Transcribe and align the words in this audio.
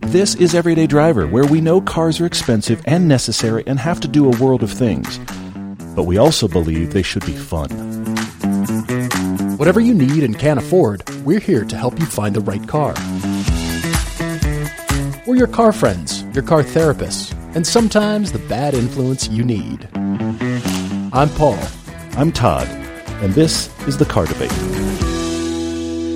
This 0.00 0.34
is 0.36 0.54
Everyday 0.54 0.86
Driver, 0.86 1.26
where 1.26 1.44
we 1.44 1.60
know 1.60 1.80
cars 1.80 2.20
are 2.20 2.26
expensive 2.26 2.82
and 2.86 3.06
necessary 3.08 3.64
and 3.66 3.78
have 3.78 4.00
to 4.00 4.08
do 4.08 4.30
a 4.30 4.36
world 4.38 4.62
of 4.62 4.70
things. 4.70 5.18
But 5.94 6.04
we 6.04 6.16
also 6.16 6.48
believe 6.48 6.92
they 6.92 7.02
should 7.02 7.26
be 7.26 7.34
fun. 7.34 7.68
Whatever 9.58 9.80
you 9.80 9.92
need 9.92 10.22
and 10.22 10.38
can't 10.38 10.58
afford, 10.58 11.08
we're 11.24 11.40
here 11.40 11.64
to 11.64 11.76
help 11.76 11.98
you 11.98 12.06
find 12.06 12.34
the 12.34 12.40
right 12.40 12.66
car. 12.66 12.94
We're 15.26 15.36
your 15.36 15.48
car 15.48 15.72
friends, 15.72 16.22
your 16.34 16.44
car 16.44 16.62
therapists, 16.62 17.34
and 17.54 17.66
sometimes 17.66 18.32
the 18.32 18.38
bad 18.40 18.74
influence 18.74 19.28
you 19.28 19.44
need. 19.44 19.88
I'm 21.12 21.28
Paul. 21.30 21.58
I'm 22.16 22.32
Todd, 22.32 22.68
and 23.22 23.34
this 23.34 23.68
is 23.86 23.98
the 23.98 24.04
Car 24.04 24.26
Debate. 24.26 24.83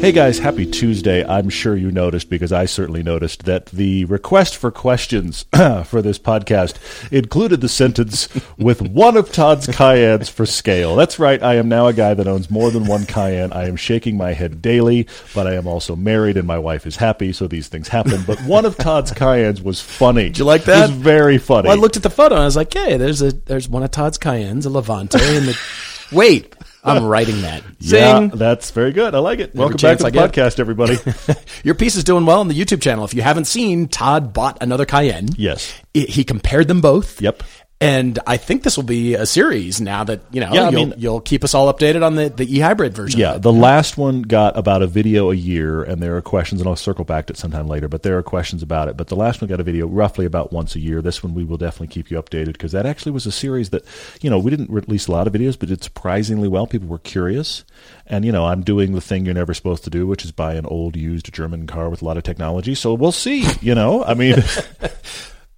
Hey 0.00 0.12
guys, 0.12 0.38
happy 0.38 0.64
Tuesday. 0.64 1.26
I'm 1.26 1.48
sure 1.48 1.76
you 1.76 1.90
noticed, 1.90 2.30
because 2.30 2.52
I 2.52 2.66
certainly 2.66 3.02
noticed, 3.02 3.46
that 3.46 3.66
the 3.66 4.04
request 4.04 4.56
for 4.56 4.70
questions 4.70 5.44
for 5.86 6.00
this 6.00 6.20
podcast 6.20 6.76
included 7.10 7.60
the 7.60 7.68
sentence, 7.68 8.28
with 8.56 8.80
one 8.80 9.16
of 9.16 9.32
Todd's 9.32 9.66
Cayennes 9.66 10.30
for 10.30 10.46
scale. 10.46 10.94
That's 10.94 11.18
right, 11.18 11.42
I 11.42 11.56
am 11.56 11.68
now 11.68 11.88
a 11.88 11.92
guy 11.92 12.14
that 12.14 12.28
owns 12.28 12.48
more 12.48 12.70
than 12.70 12.86
one 12.86 13.06
Cayenne. 13.06 13.52
I 13.52 13.66
am 13.66 13.74
shaking 13.74 14.16
my 14.16 14.34
head 14.34 14.62
daily, 14.62 15.08
but 15.34 15.48
I 15.48 15.54
am 15.54 15.66
also 15.66 15.96
married 15.96 16.36
and 16.36 16.46
my 16.46 16.60
wife 16.60 16.86
is 16.86 16.94
happy, 16.96 17.32
so 17.32 17.48
these 17.48 17.66
things 17.66 17.88
happen. 17.88 18.22
But 18.24 18.38
one 18.42 18.64
of 18.66 18.76
Todd's 18.76 19.10
Cayennes 19.10 19.62
was 19.62 19.80
funny. 19.80 20.28
Did 20.28 20.38
you 20.38 20.44
like 20.44 20.62
that? 20.64 20.90
It 20.90 20.92
was 20.92 21.00
very 21.02 21.38
funny. 21.38 21.66
Well, 21.68 21.76
I 21.76 21.80
looked 21.80 21.96
at 21.96 22.04
the 22.04 22.10
photo 22.10 22.36
and 22.36 22.42
I 22.42 22.46
was 22.46 22.56
like, 22.56 22.72
hey, 22.72 22.96
there's 22.98 23.20
a 23.20 23.32
there's 23.32 23.68
one 23.68 23.82
of 23.82 23.90
Todd's 23.90 24.16
Cayennes, 24.16 24.64
a 24.64 24.70
Levante, 24.70 25.18
and 25.20 25.48
the 25.48 25.58
wait. 26.12 26.54
I'm 26.84 27.04
writing 27.04 27.42
that. 27.42 27.62
yeah, 27.80 28.18
Zing. 28.18 28.28
that's 28.30 28.70
very 28.70 28.92
good. 28.92 29.14
I 29.14 29.18
like 29.18 29.40
it. 29.40 29.54
Welcome 29.54 29.76
back 29.78 29.98
to 29.98 30.06
I 30.06 30.10
the 30.10 30.18
get. 30.18 30.32
podcast, 30.32 30.58
everybody. 30.60 30.96
Your 31.64 31.74
piece 31.74 31.96
is 31.96 32.04
doing 32.04 32.24
well 32.26 32.40
on 32.40 32.48
the 32.48 32.54
YouTube 32.58 32.80
channel. 32.80 33.04
If 33.04 33.14
you 33.14 33.22
haven't 33.22 33.46
seen, 33.46 33.88
Todd 33.88 34.32
bought 34.32 34.58
another 34.60 34.86
Cayenne. 34.86 35.28
yes. 35.36 35.72
I- 35.96 36.00
He 36.08 36.24
compared 36.24 36.68
them 36.68 36.80
both. 36.80 37.20
Yep. 37.20 37.42
And 37.80 38.18
I 38.26 38.38
think 38.38 38.64
this 38.64 38.76
will 38.76 38.82
be 38.82 39.14
a 39.14 39.24
series 39.24 39.80
now 39.80 40.02
that, 40.02 40.20
you 40.32 40.40
know, 40.40 40.52
Yeah, 40.52 40.62
I 40.66 40.70
you'll, 40.70 40.86
mean- 40.86 40.94
you'll 40.98 41.20
keep 41.20 41.44
us 41.44 41.54
all 41.54 41.72
updated 41.72 42.04
on 42.04 42.16
the, 42.16 42.28
the 42.28 42.42
e-hybrid 42.56 42.92
version. 42.92 43.20
Yeah, 43.20 43.38
the 43.38 43.52
last 43.52 43.96
one 43.96 44.22
got 44.22 44.56
about 44.58 44.82
a 44.82 44.88
video 44.88 45.30
a 45.30 45.34
year, 45.36 45.84
and 45.84 46.02
there 46.02 46.16
are 46.16 46.20
questions, 46.20 46.60
and 46.60 46.68
I'll 46.68 46.74
circle 46.74 47.04
back 47.04 47.26
to 47.26 47.34
it 47.34 47.36
sometime 47.36 47.68
later, 47.68 47.86
but 47.86 48.02
there 48.02 48.18
are 48.18 48.22
questions 48.24 48.64
about 48.64 48.88
it. 48.88 48.96
But 48.96 49.06
the 49.06 49.14
last 49.14 49.40
one 49.40 49.48
got 49.48 49.60
a 49.60 49.62
video 49.62 49.86
roughly 49.86 50.26
about 50.26 50.52
once 50.52 50.74
a 50.74 50.80
year. 50.80 51.00
This 51.00 51.22
one 51.22 51.34
we 51.34 51.44
will 51.44 51.56
definitely 51.56 51.86
keep 51.86 52.10
you 52.10 52.20
updated 52.20 52.54
because 52.54 52.72
that 52.72 52.84
actually 52.84 53.12
was 53.12 53.26
a 53.26 53.32
series 53.32 53.70
that, 53.70 53.84
you 54.22 54.28
know, 54.28 54.40
we 54.40 54.50
didn't 54.50 54.70
release 54.70 55.06
a 55.06 55.12
lot 55.12 55.28
of 55.28 55.32
videos, 55.32 55.56
but 55.56 55.68
did 55.68 55.84
surprisingly 55.84 56.48
well. 56.48 56.66
People 56.66 56.88
were 56.88 56.98
curious. 56.98 57.64
And, 58.08 58.24
you 58.24 58.32
know, 58.32 58.44
I'm 58.46 58.62
doing 58.62 58.92
the 58.94 59.00
thing 59.00 59.24
you're 59.24 59.34
never 59.34 59.54
supposed 59.54 59.84
to 59.84 59.90
do, 59.90 60.04
which 60.04 60.24
is 60.24 60.32
buy 60.32 60.54
an 60.54 60.66
old 60.66 60.96
used 60.96 61.32
German 61.32 61.68
car 61.68 61.88
with 61.90 62.02
a 62.02 62.04
lot 62.04 62.16
of 62.16 62.24
technology. 62.24 62.74
So 62.74 62.92
we'll 62.94 63.12
see, 63.12 63.46
you 63.60 63.76
know? 63.76 64.02
I 64.02 64.14
mean, 64.14 64.34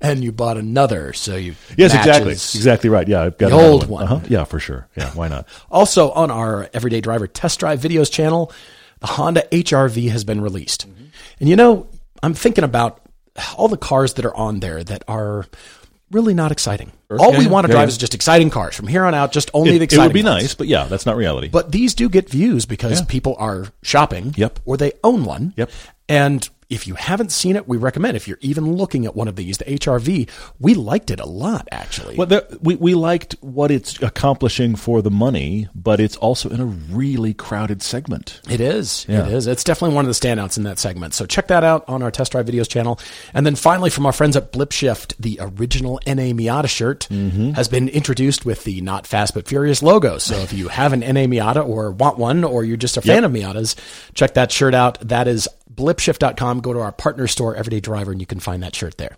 And 0.02 0.24
you 0.24 0.32
bought 0.32 0.56
another, 0.56 1.12
so 1.12 1.36
you 1.36 1.54
yes, 1.76 1.94
exactly. 1.94 2.32
Exactly 2.32 2.88
right. 2.88 3.06
Yeah, 3.06 3.22
I've 3.22 3.36
got 3.36 3.50
The 3.50 3.56
old 3.56 3.86
one. 3.86 4.04
Uh-huh. 4.04 4.20
Yeah, 4.28 4.44
for 4.44 4.58
sure. 4.58 4.88
Yeah, 4.96 5.10
why 5.10 5.28
not? 5.28 5.46
Also 5.70 6.10
on 6.12 6.30
our 6.30 6.70
Everyday 6.72 7.02
Driver 7.02 7.26
Test 7.26 7.60
Drive 7.60 7.80
Videos 7.80 8.10
channel, 8.10 8.50
the 9.00 9.08
Honda 9.08 9.46
HRV 9.52 10.10
has 10.10 10.24
been 10.24 10.40
released. 10.40 10.86
And 11.38 11.48
you 11.48 11.56
know, 11.56 11.86
I'm 12.22 12.32
thinking 12.32 12.64
about 12.64 13.02
all 13.56 13.68
the 13.68 13.76
cars 13.76 14.14
that 14.14 14.24
are 14.24 14.34
on 14.34 14.60
there 14.60 14.82
that 14.82 15.04
are 15.06 15.46
really 16.10 16.34
not 16.34 16.50
exciting. 16.52 16.92
All 17.10 17.32
Yeah, 17.32 17.38
we 17.38 17.46
want 17.46 17.66
to 17.66 17.70
yeah, 17.70 17.76
drive 17.76 17.88
yeah. 17.88 17.92
is 17.92 17.98
just 17.98 18.14
exciting 18.14 18.50
cars. 18.50 18.76
From 18.76 18.86
here 18.86 19.04
on 19.04 19.14
out, 19.14 19.32
just 19.32 19.50
only 19.54 19.78
the 19.78 19.84
It, 19.84 19.92
it 19.92 19.98
would 19.98 20.12
be 20.12 20.22
nice, 20.22 20.54
but 20.54 20.66
yeah, 20.66 20.84
that's 20.84 21.06
not 21.06 21.16
reality. 21.16 21.48
But 21.48 21.72
these 21.72 21.94
do 21.94 22.08
get 22.08 22.28
views 22.28 22.66
because 22.66 23.02
people 23.02 23.36
are 23.38 23.66
shopping. 23.82 24.34
Yep. 24.36 24.60
Or 24.64 24.76
they 24.76 24.92
own 25.04 25.24
one. 25.24 25.54
Yep. 25.56 25.70
And 26.08 26.48
if 26.70 26.86
you 26.86 26.94
haven't 26.94 27.32
seen 27.32 27.56
it, 27.56 27.68
we 27.68 27.76
recommend. 27.76 28.16
If 28.16 28.26
you're 28.28 28.38
even 28.40 28.74
looking 28.74 29.04
at 29.04 29.14
one 29.14 29.28
of 29.28 29.36
these, 29.36 29.58
the 29.58 29.64
HRV, 29.66 30.28
we 30.58 30.74
liked 30.74 31.10
it 31.10 31.20
a 31.20 31.26
lot 31.26 31.68
actually. 31.70 32.16
Well, 32.16 32.42
we 32.62 32.76
we 32.76 32.94
liked 32.94 33.34
what 33.40 33.70
it's 33.70 34.00
accomplishing 34.02 34.76
for 34.76 35.02
the 35.02 35.10
money, 35.10 35.68
but 35.74 36.00
it's 36.00 36.16
also 36.16 36.48
in 36.48 36.60
a 36.60 36.64
really 36.66 37.34
crowded 37.34 37.82
segment. 37.82 38.40
It 38.48 38.60
is. 38.60 39.04
Yeah. 39.08 39.26
It 39.26 39.32
is. 39.32 39.46
It's 39.46 39.64
definitely 39.64 39.94
one 39.96 40.04
of 40.04 40.08
the 40.08 40.14
standouts 40.26 40.56
in 40.56 40.62
that 40.64 40.78
segment. 40.78 41.14
So 41.14 41.26
check 41.26 41.48
that 41.48 41.64
out 41.64 41.84
on 41.88 42.02
our 42.02 42.10
test 42.10 42.32
drive 42.32 42.46
videos 42.46 42.68
channel. 42.68 42.98
And 43.34 43.44
then 43.44 43.56
finally, 43.56 43.90
from 43.90 44.06
our 44.06 44.12
friends 44.12 44.36
at 44.36 44.52
BlipShift, 44.52 45.16
the 45.18 45.38
original 45.40 46.00
NA 46.06 46.32
Miata 46.32 46.68
shirt 46.68 47.08
Mm-hmm. 47.10 47.52
has 47.52 47.66
been 47.68 47.88
introduced 47.88 48.44
with 48.46 48.64
the 48.64 48.80
Not 48.82 49.06
Fast 49.06 49.34
But 49.34 49.48
Furious 49.48 49.82
logo. 49.82 50.18
So 50.18 50.36
if 50.36 50.52
you 50.52 50.68
have 50.68 50.92
an 50.92 51.00
NA 51.00 51.26
Miata 51.26 51.66
or 51.66 51.90
want 51.90 52.18
one, 52.18 52.44
or 52.44 52.62
you're 52.62 52.76
just 52.76 52.96
a 52.96 53.02
fan 53.02 53.24
of 53.24 53.32
Miatas, 53.32 53.74
check 54.14 54.34
that 54.34 54.52
shirt 54.52 54.74
out. 54.74 55.00
That 55.00 55.26
is 55.26 55.48
blipshift.com. 55.74 56.60
Go 56.60 56.72
to 56.72 56.80
our 56.80 56.92
partner 56.92 57.26
store, 57.26 57.54
Everyday 57.54 57.80
Driver, 57.80 58.12
and 58.12 58.20
you 58.20 58.26
can 58.26 58.40
find 58.40 58.62
that 58.62 58.74
shirt 58.74 58.98
there. 58.98 59.16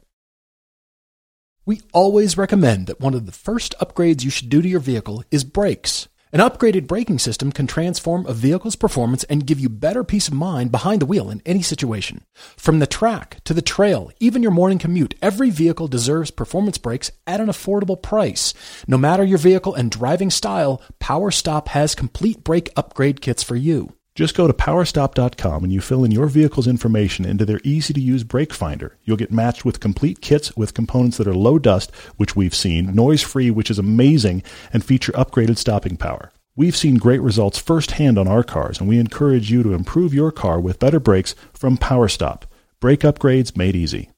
We 1.64 1.80
always 1.92 2.36
recommend 2.36 2.88
that 2.88 3.00
one 3.00 3.14
of 3.14 3.26
the 3.26 3.32
first 3.32 3.74
upgrades 3.80 4.24
you 4.24 4.30
should 4.30 4.48
do 4.48 4.60
to 4.60 4.68
your 4.68 4.80
vehicle 4.80 5.22
is 5.30 5.44
brakes. 5.44 6.08
An 6.34 6.40
upgraded 6.40 6.86
braking 6.86 7.18
system 7.18 7.52
can 7.52 7.66
transform 7.66 8.24
a 8.26 8.32
vehicle's 8.32 8.74
performance 8.74 9.22
and 9.24 9.46
give 9.46 9.60
you 9.60 9.68
better 9.68 10.02
peace 10.02 10.28
of 10.28 10.34
mind 10.34 10.72
behind 10.72 11.02
the 11.02 11.06
wheel 11.06 11.28
in 11.28 11.42
any 11.44 11.60
situation. 11.60 12.24
From 12.56 12.78
the 12.78 12.86
track 12.86 13.44
to 13.44 13.52
the 13.52 13.60
trail, 13.60 14.10
even 14.18 14.42
your 14.42 14.50
morning 14.50 14.78
commute, 14.78 15.14
every 15.20 15.50
vehicle 15.50 15.88
deserves 15.88 16.30
performance 16.30 16.78
brakes 16.78 17.10
at 17.26 17.40
an 17.40 17.48
affordable 17.48 18.00
price. 18.00 18.54
No 18.88 18.96
matter 18.96 19.22
your 19.22 19.36
vehicle 19.36 19.74
and 19.74 19.90
driving 19.90 20.30
style, 20.30 20.80
PowerStop 21.00 21.68
has 21.68 21.94
complete 21.94 22.42
brake 22.42 22.70
upgrade 22.76 23.20
kits 23.20 23.42
for 23.42 23.54
you. 23.54 23.92
Just 24.14 24.36
go 24.36 24.46
to 24.46 24.52
powerstop.com 24.52 25.64
and 25.64 25.72
you 25.72 25.80
fill 25.80 26.04
in 26.04 26.10
your 26.10 26.26
vehicle's 26.26 26.66
information 26.66 27.24
into 27.24 27.46
their 27.46 27.60
easy 27.64 27.94
to 27.94 28.00
use 28.00 28.24
brake 28.24 28.52
finder. 28.52 28.98
You'll 29.04 29.16
get 29.16 29.32
matched 29.32 29.64
with 29.64 29.80
complete 29.80 30.20
kits 30.20 30.54
with 30.54 30.74
components 30.74 31.16
that 31.16 31.26
are 31.26 31.34
low 31.34 31.58
dust, 31.58 31.90
which 32.18 32.36
we've 32.36 32.54
seen, 32.54 32.94
noise 32.94 33.22
free, 33.22 33.50
which 33.50 33.70
is 33.70 33.78
amazing, 33.78 34.42
and 34.70 34.84
feature 34.84 35.12
upgraded 35.12 35.56
stopping 35.56 35.96
power. 35.96 36.30
We've 36.54 36.76
seen 36.76 36.96
great 36.96 37.22
results 37.22 37.58
firsthand 37.58 38.18
on 38.18 38.28
our 38.28 38.42
cars, 38.42 38.78
and 38.78 38.86
we 38.86 38.98
encourage 38.98 39.50
you 39.50 39.62
to 39.62 39.72
improve 39.72 40.12
your 40.12 40.30
car 40.30 40.60
with 40.60 40.78
better 40.78 41.00
brakes 41.00 41.34
from 41.54 41.78
PowerStop. 41.78 42.42
Brake 42.80 43.00
upgrades 43.00 43.56
made 43.56 43.74
easy. 43.74 44.10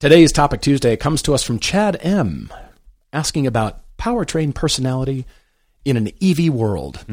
Today's 0.00 0.32
Topic 0.32 0.60
Tuesday 0.60 0.96
comes 0.96 1.22
to 1.22 1.34
us 1.34 1.44
from 1.44 1.60
Chad 1.60 1.96
M, 2.00 2.52
asking 3.12 3.46
about 3.46 3.82
powertrain 3.96 4.52
personality 4.52 5.26
in 5.84 5.96
an 5.96 6.10
EV 6.22 6.52
world. 6.52 7.04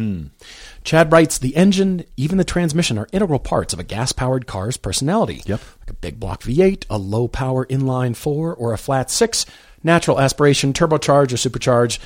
Chad 0.83 1.11
writes 1.11 1.37
The 1.37 1.55
engine, 1.55 2.05
even 2.15 2.37
the 2.37 2.43
transmission, 2.43 2.97
are 2.97 3.07
integral 3.11 3.39
parts 3.39 3.73
of 3.73 3.79
a 3.79 3.83
gas 3.83 4.11
powered 4.11 4.47
car's 4.47 4.77
personality. 4.77 5.41
Yep. 5.45 5.61
Like 5.79 5.89
a 5.89 5.93
big 5.93 6.19
block 6.19 6.41
V8, 6.43 6.85
a 6.89 6.97
low 6.97 7.27
power 7.27 7.65
inline 7.65 8.15
4, 8.15 8.53
or 8.55 8.73
a 8.73 8.77
flat 8.77 9.09
6, 9.09 9.45
natural 9.83 10.19
aspiration, 10.19 10.73
turbocharge 10.73 11.31
or 11.31 11.49
supercharge, 11.49 11.99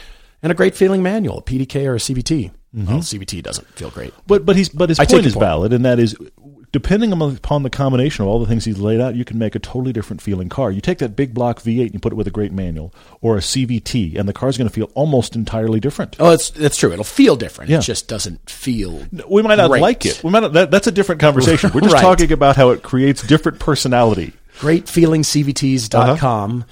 and 0.43 0.51
a 0.51 0.55
great 0.55 0.75
feeling 0.75 1.03
manual, 1.03 1.39
a 1.39 1.43
PDK 1.43 1.85
or 1.85 1.95
a 1.95 1.99
CVT. 1.99 2.51
Well, 2.73 2.85
mm-hmm. 2.85 2.97
CVT 2.99 3.43
doesn't 3.43 3.67
feel 3.75 3.89
great. 3.89 4.13
But 4.27 4.45
but 4.45 4.55
he's 4.55 4.69
but 4.69 4.87
his 4.87 4.99
I 4.99 5.05
point 5.05 5.25
is 5.25 5.33
point. 5.33 5.43
valid, 5.43 5.73
and 5.73 5.83
that 5.83 5.99
is, 5.99 6.15
depending 6.71 7.11
upon 7.11 7.63
the 7.63 7.69
combination 7.69 8.23
of 8.23 8.29
all 8.29 8.39
the 8.39 8.45
things 8.45 8.65
he's 8.65 8.79
laid 8.79 9.01
out, 9.01 9.15
you 9.15 9.25
can 9.25 9.37
make 9.37 9.55
a 9.55 9.59
totally 9.59 9.91
different 9.91 10.21
feeling 10.21 10.47
car. 10.49 10.71
You 10.71 10.81
take 10.81 10.99
that 10.99 11.15
big 11.15 11.33
block 11.33 11.59
V8 11.61 11.85
and 11.87 11.93
you 11.93 11.99
put 11.99 12.13
it 12.13 12.15
with 12.15 12.27
a 12.27 12.31
great 12.31 12.51
manual, 12.51 12.93
or 13.21 13.35
a 13.35 13.39
CVT, 13.41 14.17
and 14.17 14.27
the 14.29 14.33
car's 14.33 14.57
going 14.57 14.67
to 14.69 14.73
feel 14.73 14.89
almost 14.93 15.35
entirely 15.35 15.79
different. 15.79 16.15
Oh, 16.19 16.31
it's, 16.31 16.51
it's 16.57 16.77
true. 16.77 16.91
It'll 16.93 17.03
feel 17.03 17.35
different. 17.35 17.69
Yeah. 17.69 17.79
It 17.79 17.81
just 17.81 18.07
doesn't 18.07 18.49
feel. 18.49 19.05
We 19.29 19.41
might 19.41 19.55
not 19.55 19.69
Great. 19.69 19.81
like 19.81 20.05
it. 20.05 20.23
We 20.23 20.29
might 20.29 20.41
not, 20.41 20.53
that, 20.53 20.71
that's 20.71 20.87
a 20.87 20.91
different 20.91 21.19
conversation. 21.21 21.71
We're 21.73 21.81
just 21.81 21.93
Right. 21.93 22.01
talking 22.01 22.31
about 22.31 22.55
how 22.55 22.69
it 22.69 22.83
creates 22.83 23.21
different 23.21 23.59
personality. 23.59 24.33
greatfeelingcvts.com. 24.59 26.65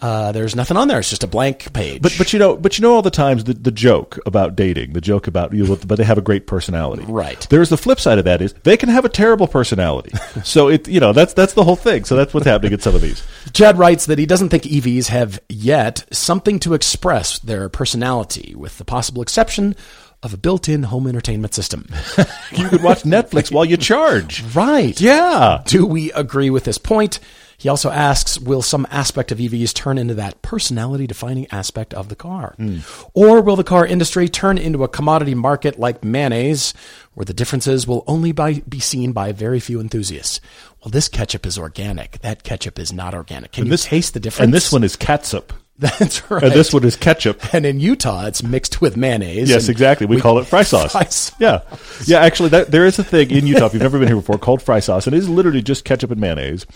Uh, 0.00 0.32
there's 0.32 0.56
nothing 0.56 0.76
on 0.76 0.88
there. 0.88 0.98
It's 0.98 1.10
just 1.10 1.24
a 1.24 1.26
blank 1.26 1.72
page. 1.74 2.00
But 2.00 2.14
but 2.16 2.32
you 2.32 2.38
know 2.38 2.56
but 2.56 2.78
you 2.78 2.82
know 2.82 2.94
all 2.94 3.02
the 3.02 3.10
times 3.10 3.44
the, 3.44 3.52
the 3.54 3.70
joke 3.70 4.18
about 4.24 4.56
dating, 4.56 4.94
the 4.94 5.00
joke 5.00 5.26
about 5.26 5.52
you, 5.52 5.76
but 5.76 5.98
they 5.98 6.04
have 6.04 6.16
a 6.18 6.22
great 6.22 6.46
personality. 6.46 7.04
Right. 7.06 7.46
There's 7.50 7.68
the 7.68 7.76
flip 7.76 8.00
side 8.00 8.18
of 8.18 8.24
that 8.24 8.40
is 8.40 8.54
they 8.62 8.76
can 8.76 8.88
have 8.88 9.04
a 9.04 9.08
terrible 9.10 9.46
personality. 9.46 10.12
so 10.44 10.68
it 10.68 10.88
you 10.88 11.00
know 11.00 11.12
that's 11.12 11.34
that's 11.34 11.52
the 11.52 11.64
whole 11.64 11.76
thing. 11.76 12.04
So 12.04 12.16
that's 12.16 12.32
what's 12.32 12.46
happening 12.46 12.72
in 12.72 12.80
some 12.80 12.94
of 12.94 13.02
these. 13.02 13.22
Chad 13.52 13.76
writes 13.78 14.06
that 14.06 14.18
he 14.18 14.26
doesn't 14.26 14.48
think 14.48 14.62
EVs 14.64 15.08
have 15.08 15.38
yet 15.48 16.04
something 16.12 16.58
to 16.60 16.72
express 16.74 17.38
their 17.40 17.68
personality, 17.68 18.54
with 18.56 18.78
the 18.78 18.84
possible 18.84 19.20
exception 19.22 19.76
of 20.22 20.34
a 20.34 20.36
built-in 20.36 20.82
home 20.84 21.06
entertainment 21.06 21.54
system. 21.54 21.86
You 22.52 22.68
could 22.68 22.82
watch 22.82 23.04
Netflix 23.04 23.52
while 23.52 23.64
you 23.64 23.76
charge. 23.76 24.42
right. 24.54 25.00
Yeah. 25.00 25.62
Do 25.66 25.86
we 25.86 26.10
agree 26.12 26.50
with 26.50 26.64
this 26.64 26.78
point? 26.78 27.20
He 27.60 27.68
also 27.68 27.90
asks, 27.90 28.40
will 28.40 28.62
some 28.62 28.86
aspect 28.90 29.30
of 29.30 29.36
EVs 29.36 29.74
turn 29.74 29.98
into 29.98 30.14
that 30.14 30.40
personality 30.40 31.06
defining 31.06 31.46
aspect 31.52 31.92
of 31.92 32.08
the 32.08 32.16
car? 32.16 32.54
Hmm. 32.56 32.78
Or 33.12 33.42
will 33.42 33.56
the 33.56 33.64
car 33.64 33.84
industry 33.84 34.30
turn 34.30 34.56
into 34.56 34.82
a 34.82 34.88
commodity 34.88 35.34
market 35.34 35.78
like 35.78 36.02
mayonnaise, 36.02 36.72
where 37.12 37.26
the 37.26 37.34
differences 37.34 37.86
will 37.86 38.02
only 38.06 38.32
by, 38.32 38.62
be 38.66 38.80
seen 38.80 39.12
by 39.12 39.32
very 39.32 39.60
few 39.60 39.78
enthusiasts? 39.78 40.40
Well, 40.82 40.90
this 40.90 41.06
ketchup 41.06 41.44
is 41.44 41.58
organic. 41.58 42.20
That 42.20 42.44
ketchup 42.44 42.78
is 42.78 42.94
not 42.94 43.12
organic. 43.12 43.52
Can 43.52 43.66
you 43.66 43.72
this- 43.72 43.84
taste 43.84 44.14
the 44.14 44.20
difference? 44.20 44.44
And 44.44 44.54
this 44.54 44.72
one 44.72 44.82
is 44.82 44.96
catsup. 44.96 45.52
That's 45.78 46.30
right. 46.30 46.42
And 46.42 46.52
this 46.52 46.72
one 46.72 46.84
is 46.84 46.96
ketchup. 46.96 47.54
And 47.54 47.66
in 47.66 47.78
Utah, 47.78 48.24
it's 48.24 48.42
mixed 48.42 48.80
with 48.80 48.96
mayonnaise. 48.96 49.50
Yes, 49.50 49.64
and 49.64 49.70
exactly. 49.70 50.06
We, 50.06 50.18
call 50.18 50.38
it 50.38 50.46
fry 50.46 50.62
sauce. 50.62 50.92
Fry 50.92 51.04
sauce. 51.04 51.32
Yeah, 51.38 51.60
yeah. 52.06 52.20
Actually, 52.20 52.50
that, 52.50 52.70
there 52.70 52.86
is 52.86 52.98
a 52.98 53.04
thing 53.04 53.30
in 53.30 53.46
Utah. 53.46 53.66
If 53.66 53.74
you've 53.74 53.82
never 53.82 53.98
been 53.98 54.08
here 54.08 54.16
before, 54.16 54.38
called 54.38 54.62
fry 54.62 54.80
sauce, 54.80 55.06
and 55.06 55.14
it 55.14 55.18
is 55.18 55.28
literally 55.28 55.62
just 55.62 55.84
ketchup 55.84 56.10
and 56.10 56.20
mayonnaise. 56.20 56.66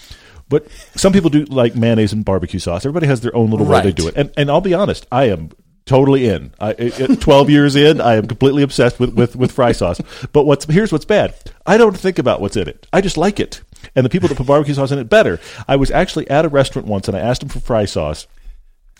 But 0.49 0.67
some 0.94 1.12
people 1.12 1.31
do 1.31 1.44
like 1.44 1.75
mayonnaise 1.75 2.12
and 2.12 2.25
barbecue 2.25 2.61
sauce. 2.61 2.85
Everybody 2.85 3.06
has 3.06 3.20
their 3.20 3.35
own 3.35 3.50
little 3.50 3.67
way 3.67 3.82
they 3.82 3.93
do 3.93 4.08
it. 4.08 4.14
And 4.17 4.32
and 4.37 4.50
I'll 4.50 4.61
be 4.61 4.75
honest, 4.75 5.06
I 5.11 5.25
am 5.25 5.50
totally 5.87 6.29
in. 6.29 6.52
I, 6.61 6.73
at 6.73 7.20
Twelve 7.20 7.50
years 7.50 7.76
in, 7.76 8.00
I 8.00 8.14
am 8.14 8.26
completely 8.26 8.62
obsessed 8.62 9.00
with, 9.00 9.14
with, 9.14 9.37
with 9.37 9.52
fry 9.52 9.73
sauce. 9.73 10.00
But 10.32 10.44
what's 10.44 10.67
here's 10.67 10.93
what's 10.93 11.05
bad. 11.05 11.35
I 11.67 11.76
don't 11.76 11.96
think 11.96 12.19
about 12.19 12.41
what's 12.41 12.56
in 12.56 12.69
it. 12.69 12.87
I 12.93 13.00
just 13.00 13.17
like 13.17 13.41
it. 13.41 13.62
And 13.94 14.05
the 14.05 14.11
people 14.11 14.29
that 14.29 14.37
put 14.37 14.46
barbecue 14.46 14.75
sauce 14.75 14.93
in 14.93 14.99
it 14.99 15.08
better. 15.11 15.41
I 15.69 15.76
was 15.76 15.91
actually 15.91 16.29
at 16.31 16.44
a 16.44 16.49
restaurant 16.49 16.88
once, 16.88 17.08
and 17.08 17.17
I 17.17 17.20
asked 17.20 17.41
them 17.41 17.50
for 17.50 17.61
fry 17.61 17.85
sauce. 17.85 18.26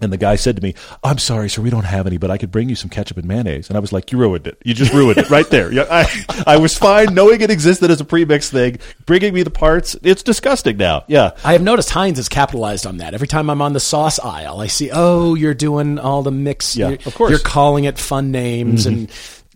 And 0.00 0.12
the 0.12 0.17
guy 0.17 0.35
said 0.35 0.56
to 0.56 0.62
me, 0.62 0.75
"I'm 1.05 1.19
sorry, 1.19 1.49
sir, 1.49 1.62
we 1.62 1.70
don't 1.70 1.85
have 1.85 2.06
any, 2.06 2.17
but 2.17 2.31
I 2.31 2.37
could 2.37 2.50
bring 2.50 2.69
you 2.69 2.75
some 2.75 2.91
ketchup 2.91 3.17
and 3.17 3.26
mayonnaise." 3.26 3.69
And 3.69 3.76
I 3.76 3.81
was 3.81 3.93
like, 3.93 4.11
"You 4.11 4.19
ruined 4.19 4.46
it. 4.46 4.61
You 4.64 4.75
just 4.75 4.93
ruined 4.93 5.19
it 5.19 5.31
right 5.31 5.49
there." 5.50 5.73
Yeah, 5.73 5.87
I, 5.88 6.44
I 6.46 6.56
was 6.56 6.76
fine 6.76 7.14
knowing 7.14 7.41
it 7.41 7.50
existed 7.50 7.91
as 7.91 8.00
a 8.00 8.05
premix 8.05 8.50
thing. 8.50 8.79
Bringing 9.06 9.32
me 9.32 9.44
the 9.44 9.50
parts, 9.50 9.94
it's 10.02 10.23
disgusting 10.25 10.76
now. 10.79 11.05
Yeah, 11.06 11.31
I 11.44 11.52
have 11.52 11.62
noticed 11.62 11.91
Heinz 11.91 12.19
has 12.19 12.29
capitalized 12.29 12.87
on 12.87 12.96
that. 12.96 13.14
Every 13.14 13.29
time 13.29 13.49
I'm 13.49 13.62
on 13.62 13.73
the 13.73 13.81
sauce 13.81 14.19
aisle, 14.19 14.61
I 14.61 14.67
see, 14.67 14.91
oh, 14.93 15.35
you're 15.35 15.55
doing 15.55 15.99
all 16.00 16.23
the 16.23 16.32
mix. 16.32 16.76
Yeah, 16.76 16.88
of 16.91 17.14
course. 17.14 17.31
You're 17.31 17.38
calling 17.38 17.85
it 17.85 17.99
fun 17.99 18.32
names. 18.32 18.87
Mm-hmm. 18.87 18.99
And 18.99 19.12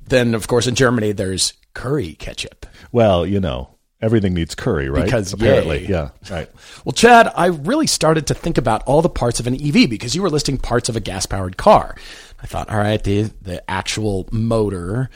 then, 0.06 0.34
of 0.34 0.46
course, 0.46 0.66
in 0.66 0.76
Germany, 0.76 1.12
there's 1.12 1.52
curry 1.74 2.14
ketchup. 2.14 2.66
well, 2.92 3.26
you 3.26 3.40
know, 3.40 3.70
everything 4.00 4.34
needs 4.34 4.54
curry, 4.54 4.88
right? 4.88 5.04
Because, 5.04 5.32
apparently, 5.32 5.82
yay. 5.82 5.88
yeah, 5.88 6.10
right. 6.30 6.48
Well, 6.84 6.92
Chad, 6.92 7.32
I 7.34 7.46
really 7.46 7.86
started 7.86 8.26
to 8.28 8.34
think 8.34 8.58
about 8.58 8.82
all 8.84 9.02
the 9.02 9.08
parts 9.08 9.40
of 9.40 9.46
an 9.46 9.54
EV 9.54 9.88
because 9.90 10.14
you 10.14 10.22
were 10.22 10.30
listing 10.30 10.58
parts 10.58 10.88
of 10.88 10.96
a 10.96 11.00
gas 11.00 11.26
powered 11.26 11.56
car. 11.56 11.96
I 12.42 12.46
thought, 12.46 12.68
all 12.70 12.78
right, 12.78 13.02
the, 13.02 13.22
the 13.42 13.68
actual 13.68 14.28
motor, 14.30 15.10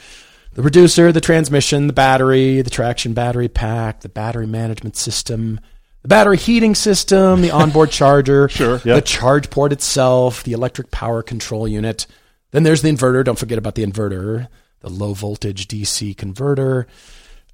the 0.54 0.62
reducer, 0.62 1.12
the 1.12 1.20
transmission, 1.20 1.86
the 1.86 1.92
battery, 1.92 2.62
the 2.62 2.70
traction 2.70 3.14
battery 3.14 3.48
pack, 3.48 4.00
the 4.00 4.08
battery 4.08 4.46
management 4.46 4.96
system, 4.96 5.60
the 6.02 6.08
battery 6.08 6.36
heating 6.36 6.74
system, 6.74 7.40
the 7.42 7.52
onboard 7.52 7.90
charger, 7.92 8.48
Sure, 8.48 8.80
yeah. 8.84 8.96
the 8.96 9.02
charge 9.02 9.50
port 9.50 9.72
itself, 9.72 10.42
the 10.42 10.52
electric 10.52 10.90
power 10.90 11.22
control 11.22 11.68
unit. 11.68 12.06
Then 12.50 12.64
there's 12.64 12.82
the 12.82 12.90
inverter. 12.90 13.24
Don't 13.24 13.38
forget 13.38 13.56
about 13.56 13.76
the 13.76 13.86
inverter, 13.86 14.48
the 14.80 14.90
low 14.90 15.14
voltage 15.14 15.68
DC 15.68 16.16
converter, 16.16 16.86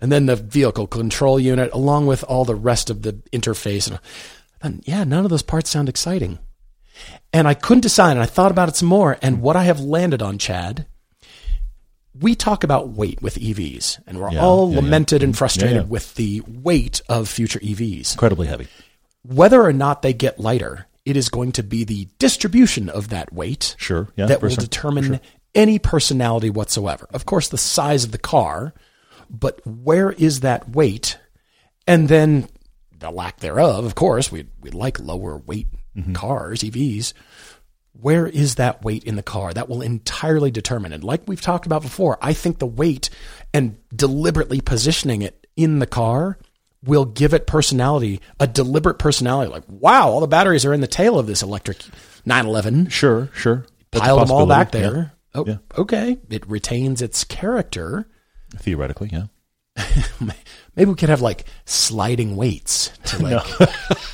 and 0.01 0.11
then 0.13 0.27
the 0.27 0.37
vehicle 0.37 0.87
control 0.87 1.39
unit, 1.41 1.71
along 1.73 2.07
with 2.07 2.23
all 2.25 2.45
the 2.45 2.55
rest 2.55 2.91
of 2.91 3.03
the 3.03 3.15
interface. 3.33 3.91
And 3.91 3.99
then, 4.63 4.83
yeah, 4.85 5.05
none 5.05 5.25
of 5.25 5.31
those 5.31 5.43
parts 5.43 5.71
sound 5.71 5.89
exciting. 5.89 6.39
And 7.33 7.47
I 7.47 7.55
couldn't 7.55 7.83
decide, 7.83 8.13
and 8.13 8.21
I 8.21 8.27
thought 8.27 8.51
about 8.51 8.69
it 8.69 8.77
some 8.77 8.89
more. 8.89 9.19
And 9.23 9.41
what 9.43 9.57
I 9.57 9.65
have 9.65 9.81
landed 9.81 10.23
on, 10.23 10.39
Chad, 10.39 10.87
we 12.19 12.35
talk 12.35 12.65
about 12.65 12.89
weight 12.91 13.23
with 13.23 13.37
EVs, 13.37 14.01
and 14.07 14.19
we're 14.19 14.33
Yeah, 14.33 14.41
all 14.41 14.69
yeah, 14.71 14.77
yeah. 14.77 14.81
lamented 14.81 15.23
and 15.23 15.37
frustrated 15.37 15.77
Yeah, 15.77 15.83
yeah. 15.83 15.87
with 15.89 16.15
the 16.17 16.43
weight 16.49 17.01
of 17.09 17.29
future 17.29 17.61
EVs 17.61 18.13
Incredibly 18.15 18.49
heavy. 18.49 18.67
whether 19.23 19.63
or 19.63 19.73
not 19.73 20.03
they 20.03 20.13
get 20.13 20.41
lighter, 20.41 20.87
it 21.05 21.17
is 21.17 21.29
going 21.29 21.53
to 21.53 21.63
be 21.63 21.85
the 21.85 22.09
distribution 22.19 22.89
of 22.89 23.09
that 23.11 23.33
weight 23.33 23.77
Sure, 23.79 24.09
yeah, 24.17 24.27
that 24.27 24.43
will 24.43 24.51
sure, 24.51 24.57
determine 24.57 25.21
any 25.55 25.79
personality 25.79 26.51
whatsoever. 26.51 27.07
Of 27.13 27.25
course, 27.27 27.49
the 27.49 27.59
size 27.59 28.05
of 28.05 28.11
the 28.13 28.19
car, 28.19 28.75
but 29.31 29.61
where 29.67 30.11
is 30.13 30.41
that 30.41 30.71
weight? 30.71 31.19
And 31.87 32.09
then 32.09 32.49
the 32.99 33.11
lack 33.11 33.39
thereof, 33.41 33.85
of 33.85 33.95
course, 33.95 34.31
we'd, 34.33 34.49
we'd 34.61 34.75
like 34.75 34.99
lower 35.01 35.39
weight 35.39 35.67
Mm-hmm. 35.97 36.13
cars, 36.13 36.61
EVs. 36.61 37.13
Where 38.01 38.27
is 38.29 38.55
that 38.57 38.85
weight 38.85 39.03
in 39.03 39.17
the 39.17 39.23
car? 39.23 39.53
That 39.53 39.69
will 39.69 39.83
entirely 39.83 40.53
determine. 40.53 40.93
And 40.93 41.03
like 41.03 41.23
we've 41.27 41.41
talked 41.41 41.67
about 41.67 41.83
before, 41.83 42.17
I 42.23 42.35
think 42.35 42.59
the 42.61 42.67
weight 42.67 43.11
and 43.53 43.77
deliberately 43.93 44.61
positioning 44.61 45.23
it 45.23 45.45
in 45.57 45.81
the 45.81 45.87
car 45.89 46.39
will 46.85 47.05
give 47.05 47.35
it 47.35 47.49
personality, 47.49 48.21
a 48.39 48.47
deliberate 48.47 49.01
personality. 49.01 49.51
Like, 49.51 49.65
wow, 49.67 50.09
all 50.11 50.21
the 50.21 50.29
batteries 50.29 50.65
are 50.65 50.73
in 50.73 50.81
the 50.83 50.87
tail 50.87 51.19
of 51.19 51.27
this 51.27 51.43
electric 51.43 51.83
911. 52.25 52.91
Sure, 52.91 53.29
sure. 53.35 53.67
That's 53.91 54.05
Pile 54.05 54.21
them 54.21 54.31
all 54.31 54.47
back 54.47 54.71
there. 54.71 55.13
Oh, 55.35 55.45
Yeah. 55.47 55.57
okay. 55.77 56.19
It 56.31 56.49
retains 56.49 57.03
its 57.03 57.25
character. 57.25 58.07
Theoretically, 58.57 59.11
yeah. 59.13 59.27
Maybe 60.75 60.91
we 60.91 60.95
could 60.95 61.09
have 61.09 61.21
like 61.21 61.45
sliding 61.65 62.37
weights 62.37 62.91
to 63.07 63.19
like 63.23 63.47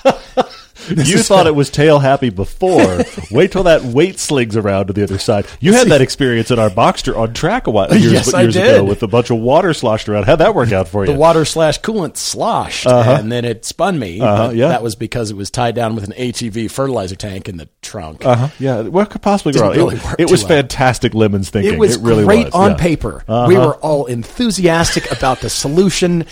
you 0.88 1.19
thought 1.19 1.46
it 1.46 1.54
was 1.54 1.70
tail 1.70 1.98
happy 1.98 2.31
before. 2.31 3.04
Wait 3.31 3.52
till 3.52 3.64
that 3.64 3.82
weight 3.82 4.19
slings 4.19 4.56
around 4.56 4.86
to 4.88 4.92
the 4.92 5.02
other 5.02 5.19
side. 5.19 5.46
You 5.60 5.72
had 5.72 5.88
that 5.88 6.00
experience 6.00 6.50
in 6.50 6.58
our 6.58 6.70
Boxster 6.70 7.16
on 7.16 7.34
track 7.34 7.66
a 7.66 7.70
while 7.70 7.88
years, 7.94 8.12
Yes, 8.12 8.32
years 8.32 8.56
ago 8.56 8.84
with 8.84 9.02
a 9.02 9.08
bunch 9.08 9.31
of 9.31 9.38
water 9.38 9.75
sloshed 9.75 10.08
around. 10.08 10.25
How'd 10.25 10.40
that 10.40 10.54
work 10.54 10.72
out 10.72 10.88
for 10.88 11.04
you? 11.04 11.12
the 11.12 11.19
water 11.19 11.44
slash 11.44 11.81
coolant 11.81 12.16
sloshed, 12.16 12.86
and 12.86 13.31
then 13.31 13.44
it 13.44 13.64
spun 13.64 13.98
me. 13.98 14.20
Uh-huh, 14.20 14.50
yeah. 14.54 14.69
that 14.69 14.82
was 14.82 14.94
because 14.96 15.31
it 15.31 15.36
was 15.36 15.50
tied 15.50 15.75
down 15.75 15.94
with 15.94 16.04
an 16.04 16.12
ATV 16.12 16.70
fertilizer 16.70 17.16
tank 17.16 17.48
in 17.48 17.56
the 17.56 17.69
trunk. 17.82 18.25
uh-huh. 18.25 18.48
Yeah, 18.58 18.82
what 18.82 19.10
could 19.10 19.22
possibly 19.22 19.52
go 19.52 19.60
wrong? 19.60 19.72
really 19.72 19.96
it, 19.96 20.20
it 20.20 20.31
was 20.31 20.42
fantastic. 20.42 21.14
Lemons 21.14 21.50
thinking. 21.50 21.75
it 21.75 21.78
was 21.78 21.98
really 21.98 22.25
great 22.25 22.46
was, 22.46 22.54
on 22.54 22.70
yeah. 22.72 22.76
paper. 22.76 23.25
Uh-huh. 23.28 23.46
We 23.48 23.56
were 23.56 23.76
all 23.76 24.06
enthusiastic 24.06 25.10
about 25.10 25.40
the 25.40 25.50
solution 25.50 26.26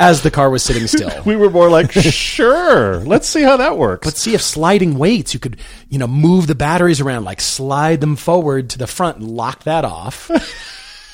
as 0.00 0.22
the 0.22 0.30
car 0.30 0.50
was 0.50 0.62
sitting 0.62 0.86
still. 0.86 1.10
We 1.24 1.36
were 1.36 1.50
more 1.50 1.70
like, 1.70 1.92
sure, 1.92 3.00
let's 3.00 3.28
see 3.28 3.42
how 3.42 3.56
that 3.58 3.78
works. 3.78 4.06
But 4.06 4.16
see 4.16 4.34
if 4.34 4.42
sliding 4.42 4.98
weights, 4.98 5.34
you 5.34 5.40
could, 5.40 5.58
you 5.88 5.98
know, 5.98 6.06
move 6.06 6.46
the 6.46 6.54
batteries 6.54 7.00
around, 7.00 7.24
like 7.24 7.40
slide 7.40 8.00
them 8.00 8.16
forward 8.16 8.70
to 8.70 8.78
the 8.78 8.86
front 8.86 9.18
and 9.18 9.30
lock 9.30 9.64
that 9.64 9.84
off. 9.84 10.30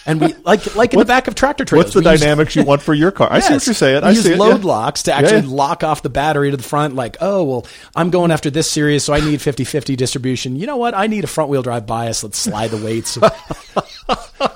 And 0.06 0.20
we 0.20 0.34
like 0.44 0.74
like 0.76 0.94
in 0.94 0.98
the 0.98 1.04
back 1.04 1.28
of 1.28 1.34
tractor 1.34 1.64
trailers. 1.64 1.86
What's 1.86 1.94
the 1.94 2.00
we 2.00 2.10
use- 2.10 2.20
dynamics 2.20 2.56
you 2.56 2.64
want 2.64 2.80
for 2.80 2.94
your 2.94 3.10
car? 3.10 3.28
I 3.30 3.40
see 3.40 3.52
what 3.52 3.66
you're 3.66 3.74
saying. 3.74 4.02
We 4.02 4.08
I 4.08 4.10
use 4.12 4.24
see 4.24 4.32
it. 4.32 4.38
load 4.38 4.62
yeah. 4.62 4.66
locks 4.66 5.02
to 5.04 5.12
actually 5.12 5.42
yeah. 5.48 5.54
lock 5.54 5.84
off 5.84 6.02
the 6.02 6.08
battery 6.08 6.50
to 6.50 6.56
the 6.56 6.62
front. 6.62 6.94
Like, 6.94 7.18
oh, 7.20 7.44
well, 7.44 7.66
I'm 7.94 8.10
going 8.10 8.30
after 8.30 8.50
this 8.50 8.68
series, 8.70 9.04
so 9.04 9.12
I 9.12 9.20
need 9.20 9.42
50 9.42 9.64
50 9.64 9.96
distribution. 9.96 10.56
You 10.56 10.66
know 10.66 10.78
what? 10.78 10.94
I 10.94 11.06
need 11.06 11.24
a 11.24 11.26
front 11.26 11.50
wheel 11.50 11.62
drive 11.62 11.86
bias. 11.86 12.24
Let's 12.24 12.38
slide 12.38 12.70
the 12.70 12.78
weights. 12.78 13.18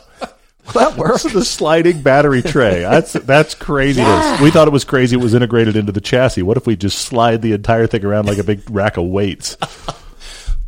that 0.75 0.97
works. 0.97 1.23
the 1.25 1.45
sliding 1.45 2.03
battery 2.03 2.43
tray. 2.43 2.81
That's 2.81 3.13
that's 3.15 3.55
craziness. 3.55 4.41
We 4.41 4.51
thought 4.51 4.69
it 4.69 4.73
was 4.73 4.85
crazy. 4.85 5.17
It 5.17 5.21
was 5.23 5.35
integrated 5.35 5.77
into 5.77 5.93
the 5.93 6.01
chassis. 6.01 6.43
What 6.43 6.57
if 6.57 6.67
we 6.67 6.77
just 6.77 6.99
slide 6.99 7.43
the 7.43 7.53
entire 7.53 7.87
thing 7.87 8.05
around 8.05 8.27
like 8.27 8.39
a 8.39 8.45
big 8.45 8.63
rack 8.71 8.97
of 8.97 9.05
weights? 9.07 9.57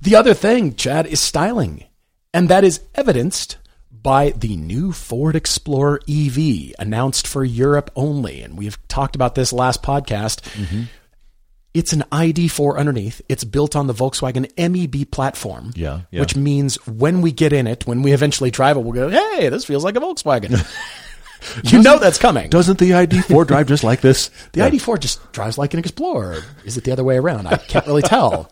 The 0.02 0.14
other 0.14 0.34
thing, 0.34 0.74
Chad, 0.76 1.06
is 1.06 1.20
styling. 1.20 1.84
And 2.32 2.48
that 2.48 2.64
is 2.64 2.80
evidenced 2.94 3.56
by 3.90 4.30
the 4.30 4.56
new 4.56 4.92
Ford 4.92 5.34
Explorer 5.34 6.00
EV 6.08 6.74
announced 6.78 7.26
for 7.26 7.44
Europe 7.44 7.90
only. 7.96 8.40
And 8.42 8.56
we've 8.56 8.78
talked 8.88 9.16
about 9.16 9.34
this 9.34 9.52
last 9.52 9.82
podcast. 9.82 10.42
Mm-hmm. 10.52 10.82
It's 11.76 11.92
an 11.92 12.04
ID4 12.10 12.78
underneath. 12.78 13.20
It's 13.28 13.44
built 13.44 13.76
on 13.76 13.86
the 13.86 13.92
Volkswagen 13.92 14.50
MEB 14.56 15.10
platform. 15.10 15.72
Yeah, 15.76 16.00
yeah. 16.10 16.20
Which 16.20 16.34
means 16.34 16.76
when 16.86 17.20
we 17.20 17.32
get 17.32 17.52
in 17.52 17.66
it, 17.66 17.86
when 17.86 18.00
we 18.00 18.12
eventually 18.12 18.50
drive 18.50 18.78
it, 18.78 18.80
we'll 18.80 18.94
go, 18.94 19.10
hey, 19.10 19.50
this 19.50 19.66
feels 19.66 19.84
like 19.84 19.94
a 19.94 20.00
Volkswagen. 20.00 20.66
you 21.64 21.82
know 21.82 21.98
that's 21.98 22.16
coming. 22.16 22.48
Doesn't 22.48 22.78
the 22.78 22.92
ID4 22.92 23.46
drive 23.48 23.66
just 23.66 23.84
like 23.84 24.00
this? 24.00 24.30
The 24.52 24.62
ID4 24.62 24.98
just 24.98 25.32
drives 25.32 25.58
like 25.58 25.74
an 25.74 25.80
Explorer. 25.80 26.42
Is 26.64 26.78
it 26.78 26.84
the 26.84 26.92
other 26.92 27.04
way 27.04 27.18
around? 27.18 27.46
I 27.46 27.58
can't 27.58 27.86
really 27.86 28.00
tell. 28.00 28.50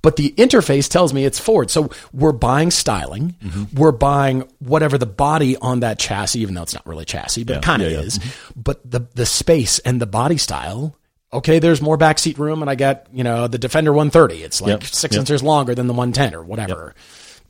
But 0.00 0.16
the 0.16 0.32
interface 0.38 0.88
tells 0.88 1.12
me 1.12 1.26
it's 1.26 1.38
Ford. 1.38 1.70
So 1.70 1.90
we're 2.14 2.32
buying 2.32 2.70
styling. 2.70 3.34
Mm-hmm. 3.42 3.76
We're 3.78 3.92
buying 3.92 4.48
whatever 4.60 4.96
the 4.96 5.04
body 5.04 5.58
on 5.58 5.80
that 5.80 5.98
chassis, 5.98 6.40
even 6.40 6.54
though 6.54 6.62
it's 6.62 6.72
not 6.74 6.86
really 6.86 7.04
chassis, 7.04 7.44
but 7.44 7.56
it 7.56 7.62
kind 7.62 7.82
of 7.82 7.90
yeah, 7.90 7.98
yeah. 7.98 8.04
is. 8.04 8.34
But 8.54 8.90
the 8.90 9.00
the 9.14 9.26
space 9.26 9.78
and 9.80 10.00
the 10.00 10.06
body 10.06 10.38
style. 10.38 10.96
Okay, 11.32 11.58
there's 11.58 11.82
more 11.82 11.98
backseat 11.98 12.38
room, 12.38 12.62
and 12.62 12.70
I 12.70 12.74
got 12.76 13.06
you 13.12 13.24
know 13.24 13.48
the 13.48 13.58
Defender 13.58 13.92
130. 13.92 14.42
It's 14.42 14.60
like 14.60 14.70
Yep, 14.70 14.84
six 14.84 15.14
yep. 15.14 15.20
inches 15.20 15.42
longer 15.42 15.74
than 15.74 15.86
the 15.86 15.92
110 15.92 16.34
or 16.34 16.42
whatever, 16.44 16.94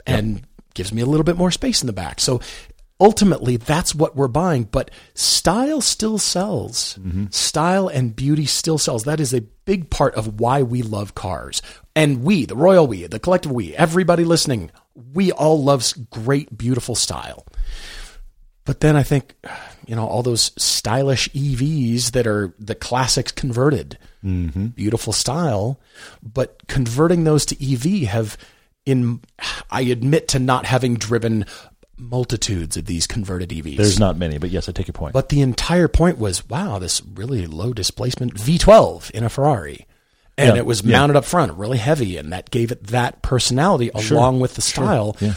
and 0.06 0.42
gives 0.75 0.92
me 0.92 1.02
a 1.02 1.06
little 1.06 1.25
bit 1.25 1.37
more 1.37 1.50
space 1.50 1.83
in 1.83 1.87
the 1.87 1.92
back. 1.92 2.21
So 2.21 2.40
ultimately, 3.00 3.56
that's 3.59 3.95
what 3.95 4.16
we're 4.16 4.28
buying. 4.28 4.64
But 4.64 4.90
style 5.14 5.80
still 5.80 6.18
sells. 6.18 6.99
Mm-hmm. 7.00 7.26
Style 7.30 7.88
and 7.88 8.16
beauty 8.16 8.47
still 8.47 8.78
sells. 8.78 9.04
That 9.04 9.21
is 9.21 9.33
a 9.35 9.40
big 9.42 9.90
part 9.90 10.14
of 10.14 10.40
why 10.40 10.62
we 10.62 10.83
love 10.83 11.14
cars. 11.14 11.61
And 11.95 12.23
we, 12.25 12.45
the 12.47 12.56
royal 12.56 12.87
we, 12.87 13.06
the 13.06 13.18
collective 13.18 13.52
we, 13.52 13.75
everybody 13.75 14.25
listening, 14.25 14.71
we 15.14 15.33
all 15.33 15.62
love 15.62 15.80
s- 15.80 15.92
great, 15.95 16.56
beautiful 16.56 16.95
style. 16.95 17.47
But 18.66 18.80
then 18.80 18.96
I 18.96 19.02
think, 19.02 19.35
you 19.87 19.96
know, 19.96 20.06
all 20.06 20.23
those 20.23 20.50
stylish 20.58 21.28
EVs 21.30 22.11
that 22.11 22.26
are 22.26 22.52
the 22.58 22.75
classics 22.75 23.32
converted, 23.32 23.96
mm-hmm. 24.25 24.66
beautiful 24.66 25.12
style, 25.14 25.80
but 26.23 26.66
converting 26.66 27.25
those 27.25 27.46
to 27.46 27.56
EV 27.73 28.08
have, 28.08 28.37
in, 28.85 29.20
I 29.70 29.82
admit 29.82 30.28
to 30.28 30.38
not 30.38 30.66
having 30.66 30.96
driven 30.96 31.46
multitudes 31.96 32.76
of 32.76 32.85
these 32.87 33.06
converted 33.06 33.50
EVs. 33.50 33.76
There's 33.76 33.99
not 33.99 34.18
many, 34.18 34.38
but 34.38 34.50
yes, 34.50 34.68
I 34.68 34.73
take 34.73 34.88
your 34.88 34.92
point. 34.92 35.14
But 35.14 35.28
the 35.30 35.40
entire 35.40 35.88
point 35.88 36.18
was, 36.18 36.46
wow, 36.49 36.78
this 36.78 37.00
really 37.14 37.46
low 37.46 37.73
displacement 37.73 38.35
V12 38.35 39.11
in 39.12 39.25
a 39.25 39.28
Ferrari. 39.28 39.87
and 40.38 40.54
Yeah. 40.54 40.56
it 40.58 40.66
was 40.66 40.82
Yeah. 40.82 40.99
mounted 40.99 41.16
up 41.16 41.25
front, 41.25 41.54
really 41.54 41.78
heavy, 41.78 42.18
and 42.18 42.30
that 42.30 42.50
gave 42.50 42.70
it 42.70 42.88
that 42.88 43.23
personality 43.23 43.90
along 43.94 44.38
with 44.40 44.52
the 44.54 44.61
style. 44.61 45.16
Yeah. 45.18 45.32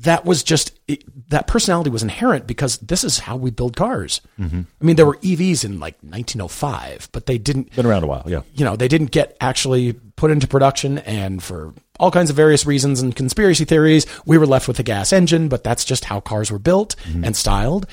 That 0.00 0.24
was 0.24 0.42
just 0.42 0.78
it, 0.88 1.04
that 1.30 1.46
personality 1.46 1.90
was 1.90 2.02
inherent 2.02 2.46
because 2.46 2.78
this 2.78 3.04
is 3.04 3.18
how 3.18 3.36
we 3.36 3.50
build 3.50 3.76
cars. 3.76 4.20
Mm-hmm. 4.38 4.62
I 4.80 4.84
mean, 4.84 4.96
there 4.96 5.06
were 5.06 5.16
EVs 5.18 5.64
in 5.64 5.80
like 5.80 5.94
1905, 6.02 7.08
but 7.12 7.26
they 7.26 7.38
didn't 7.38 7.74
Been 7.76 7.86
around 7.86 8.04
a 8.04 8.06
while. 8.06 8.24
Yeah. 8.26 8.42
you 8.54 8.64
know, 8.64 8.76
they 8.76 8.88
didn't 8.88 9.10
get 9.10 9.36
actually 9.40 9.92
put 9.92 10.30
into 10.30 10.46
production 10.46 10.98
and 10.98 11.42
for 11.42 11.74
all 11.98 12.10
kinds 12.10 12.30
of 12.30 12.36
various 12.36 12.64
reasons 12.66 13.00
and 13.02 13.14
conspiracy 13.14 13.64
theories, 13.64 14.06
we 14.24 14.38
were 14.38 14.46
left 14.46 14.66
with 14.68 14.78
a 14.78 14.82
gas 14.82 15.12
engine, 15.12 15.48
but 15.48 15.62
that's 15.62 15.84
just 15.84 16.04
how 16.04 16.18
cars 16.20 16.50
were 16.50 16.58
built 16.58 16.96
and 17.24 17.36
styled. 17.36 17.86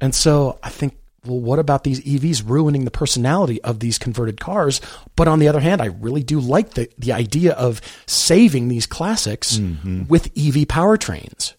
And 0.00 0.12
so 0.14 0.58
I 0.62 0.68
think, 0.68 0.96
well, 1.24 1.40
what 1.40 1.58
about 1.58 1.84
these 1.84 2.00
EVs 2.00 2.42
ruining 2.44 2.84
the 2.84 2.90
personality 2.90 3.62
of 3.62 3.78
these 3.80 3.98
converted 3.98 4.40
cars? 4.40 4.80
But 5.14 5.28
on 5.28 5.38
the 5.38 5.48
other 5.48 5.60
hand, 5.60 5.80
I 5.80 5.86
really 5.86 6.22
do 6.22 6.40
like 6.40 6.74
the, 6.74 6.88
the 6.98 7.12
idea 7.12 7.52
of 7.52 7.80
saving 8.06 8.68
these 8.68 8.86
classics 8.86 9.58
mm-hmm. 9.58 10.04
with 10.08 10.26
EV 10.36 10.66
powertrains. 10.66 11.54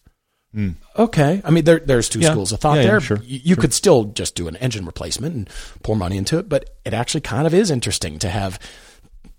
Mm. 0.54 0.74
Okay. 0.96 1.40
I 1.44 1.50
mean, 1.50 1.64
there, 1.64 1.80
there's 1.80 2.08
two 2.08 2.20
Yeah. 2.20 2.30
schools 2.30 2.52
of 2.52 2.60
thought 2.60 2.76
Yeah, 2.76 2.82
yeah, 2.82 2.90
there. 2.90 3.00
sure, 3.00 3.20
You, 3.24 3.40
you 3.42 3.56
could 3.56 3.72
still 3.72 4.04
just 4.04 4.34
do 4.34 4.48
an 4.48 4.56
engine 4.56 4.84
replacement 4.86 5.34
and 5.34 5.50
pour 5.82 5.96
money 5.96 6.16
into 6.16 6.38
it, 6.38 6.48
but 6.48 6.70
it 6.84 6.94
actually 6.94 7.22
kind 7.22 7.46
of 7.46 7.54
is 7.54 7.70
interesting 7.70 8.18
to 8.20 8.28
have, 8.28 8.58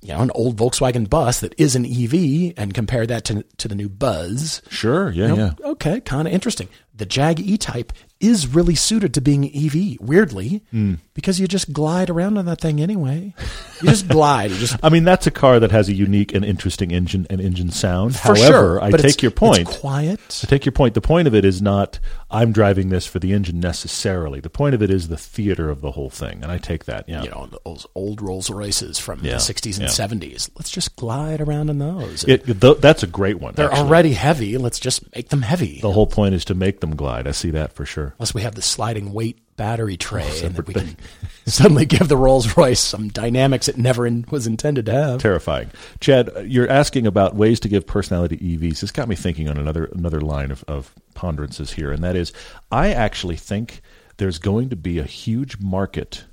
you 0.06 0.14
know, 0.14 0.22
an 0.22 0.32
old 0.36 0.58
Volkswagen 0.58 1.10
bus 1.10 1.40
that 1.42 1.54
is 1.58 1.76
an 1.76 1.86
EV 1.86 2.54
and 2.58 2.74
compare 2.74 3.06
that 3.08 3.24
to, 3.26 3.44
to 3.58 3.68
the 3.68 3.76
new 3.76 3.90
Buzz. 3.90 4.62
Sure. 4.70 5.10
Yeah. 5.12 5.28
You 5.28 5.36
know, 5.36 5.36
Yeah. 5.60 5.68
Okay, 5.72 6.00
kind 6.02 6.28
of 6.28 6.34
interesting. 6.34 6.70
The 6.98 7.06
Jag 7.06 7.42
E-Type 7.42 7.92
is 8.22 8.48
really 8.48 8.76
suited 8.76 9.14
to 9.14 9.20
being 9.20 9.44
EV, 9.54 9.98
weirdly, 10.00 10.64
Hmm. 10.72 10.94
because 11.14 11.38
you 11.42 11.48
just 11.50 11.74
glide 11.74 12.10
around 12.10 12.38
on 12.38 12.46
that 12.46 12.62
thing 12.62 12.80
anyway. 12.80 13.34
You 13.82 13.90
just 13.90 14.08
glide. 14.08 14.52
You 14.52 14.58
just 14.60 14.78
I 14.84 14.88
mean, 14.88 15.04
that's 15.04 15.28
a 15.28 15.32
car 15.32 15.60
that 15.60 15.72
has 15.72 15.90
a 15.90 15.94
unique 15.94 16.34
and 16.34 16.46
interesting 16.46 16.92
engine 16.92 17.28
and 17.30 17.42
engine 17.42 17.72
sound. 17.72 18.16
for 18.16 18.34
However, 18.36 18.48
sure. 18.48 18.82
I 18.82 18.92
take 18.92 19.22
your 19.22 19.32
point. 19.32 19.68
It's 19.68 19.78
quiet. 19.78 20.42
I 20.44 20.48
take 20.48 20.64
your 20.66 20.72
point. 20.72 20.94
The 20.94 21.02
point 21.02 21.28
of 21.28 21.36
it 21.36 21.44
is 21.44 21.62
not 21.62 22.00
I'm 22.32 22.54
driving 22.54 22.88
this 22.88 23.06
for 23.06 23.20
the 23.20 23.34
engine 23.34 23.60
necessarily. 23.60 24.40
The 24.40 24.50
point 24.50 24.74
of 24.76 24.82
it 24.82 24.90
is 24.90 25.10
the 25.10 25.18
theater 25.18 25.70
of 25.70 25.82
the 25.82 25.92
whole 25.92 26.10
thing, 26.10 26.42
and 26.42 26.50
I 26.50 26.58
take 26.58 26.86
that. 26.86 27.10
Yeah. 27.10 27.24
you 27.24 27.30
know, 27.30 27.50
those 27.66 27.86
old 27.96 28.22
Rolls 28.22 28.50
Royces 28.50 28.98
from 28.98 29.20
Yeah, 29.22 29.34
the 29.34 29.38
60s 29.40 29.74
and 29.78 29.84
yeah. 29.84 29.88
70s. 29.98 30.50
Let's 30.56 30.70
just 30.70 30.96
glide 30.96 31.42
around 31.42 31.70
in 31.70 31.80
those. 31.80 32.24
It, 32.26 32.46
th- 32.46 32.78
that's 32.80 33.04
a 33.04 33.08
great 33.08 33.40
one. 33.40 33.54
They're 33.56 33.72
actually. 33.72 33.88
already 33.88 34.14
heavy. 34.14 34.58
Let's 34.58 34.80
just 34.80 35.16
make 35.16 35.30
them 35.30 35.42
heavy. 35.42 35.80
The 35.82 35.92
whole 35.92 36.08
point 36.08 36.36
is 36.36 36.46
to 36.46 36.54
make 36.54 36.82
them 36.82 36.96
glide. 36.96 37.28
I 37.28 37.32
see 37.32 37.52
that 37.52 37.74
for 37.74 37.86
sure. 37.86 38.14
Unless 38.20 38.34
we 38.34 38.42
have 38.42 38.56
the 38.56 38.62
sliding 38.62 39.14
weight 39.14 39.40
battery 39.56 39.96
tray, 39.98 40.30
oh, 40.30 40.46
and 40.46 40.56
then 40.56 40.66
we 40.66 40.74
can 40.74 40.98
suddenly 41.46 41.86
give 41.86 42.08
the 42.08 42.18
Rolls 42.18 42.58
Royce 42.58 42.80
some 42.80 43.08
dynamics 43.08 43.68
it 43.68 43.78
never 43.78 44.06
in, 44.06 44.26
was 44.30 44.48
intended 44.48 44.86
to 44.88 44.92
have. 44.92 45.22
Terrifying. 45.22 45.72
Chad, 46.00 46.30
uh, 46.36 46.42
you're 46.42 46.70
asking 46.70 47.08
about 47.08 47.36
ways 47.36 47.60
to 47.62 47.70
give 47.70 47.88
personality 47.88 48.38
EVs. 48.38 48.82
This 48.82 48.92
got 48.92 49.08
me 49.08 49.16
thinking 49.16 49.50
on 49.50 49.58
another 49.58 49.86
another 49.86 50.22
line 50.22 50.52
of, 50.52 50.64
of 50.68 50.94
ponderances 51.14 51.72
here, 51.72 51.92
and 51.92 52.04
that 52.04 52.16
is 52.16 52.34
I 52.72 52.94
actually 52.94 53.38
think 53.38 53.82
there's 54.18 54.40
going 54.40 54.70
to 54.70 54.76
be 54.76 55.00
a 55.00 55.04
huge 55.04 55.60
market 55.60 56.26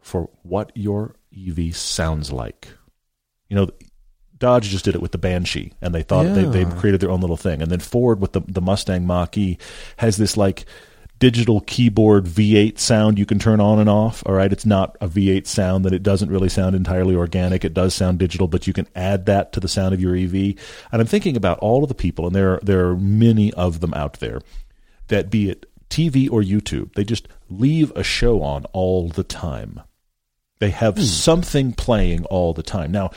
for 0.00 0.28
what 0.42 0.72
your 0.74 1.16
EV 1.36 1.74
sounds 1.74 2.32
like. 2.32 2.68
You 3.52 3.56
know, 3.56 3.70
Dodge 4.38 4.70
just 4.70 4.86
did 4.86 4.94
it 4.94 5.02
with 5.02 5.12
the 5.12 5.18
Banshee, 5.18 5.74
and 5.82 5.94
they 5.94 6.02
thought 6.02 6.24
they, 6.34 6.44
they 6.44 6.64
created 6.64 7.02
their 7.02 7.10
own 7.10 7.20
little 7.20 7.36
thing. 7.36 7.60
And 7.60 7.70
then 7.70 7.80
Ford 7.80 8.18
with 8.18 8.32
the, 8.32 8.40
the 8.40 8.62
Mustang 8.62 9.06
Mach 9.06 9.36
E 9.36 9.58
has 9.98 10.16
this 10.16 10.38
like 10.38 10.64
digital 11.18 11.60
keyboard 11.60 12.24
V8 12.24 12.78
sound 12.78 13.18
you 13.18 13.26
can 13.26 13.38
turn 13.38 13.60
on 13.60 13.78
and 13.78 13.90
off. 13.90 14.22
All 14.24 14.34
right, 14.34 14.50
it's 14.50 14.64
not 14.64 14.96
a 15.02 15.06
V8 15.06 15.46
sound 15.46 15.84
that 15.84 15.92
it 15.92 16.02
doesn't 16.02 16.30
really 16.30 16.48
sound 16.48 16.74
entirely 16.74 17.14
organic. 17.14 17.62
It 17.62 17.74
does 17.74 17.92
sound 17.92 18.20
digital, 18.20 18.48
but 18.48 18.66
you 18.66 18.72
can 18.72 18.88
add 18.96 19.26
that 19.26 19.52
to 19.52 19.60
the 19.60 19.68
sound 19.68 19.92
of 19.92 20.00
your 20.00 20.16
EV. 20.16 20.34
And 20.90 21.02
I'm 21.02 21.06
thinking 21.06 21.36
about 21.36 21.58
all 21.58 21.82
of 21.82 21.90
the 21.90 21.94
people, 21.94 22.26
and 22.26 22.34
there 22.34 22.54
are, 22.54 22.60
there 22.62 22.88
are 22.88 22.96
many 22.96 23.52
of 23.52 23.80
them 23.80 23.92
out 23.92 24.14
there 24.14 24.40
that 25.08 25.30
be 25.30 25.50
it 25.50 25.66
TV 25.90 26.26
or 26.32 26.40
YouTube, 26.40 26.94
they 26.94 27.04
just 27.04 27.28
leave 27.50 27.92
a 27.94 28.02
show 28.02 28.40
on 28.40 28.64
all 28.72 29.08
the 29.08 29.22
time. 29.22 29.82
They 30.58 30.70
have 30.70 30.96
hmm. 30.96 31.02
something 31.02 31.72
playing 31.72 32.24
all 32.24 32.54
the 32.54 32.62
time. 32.62 32.92
Now, 32.92 33.10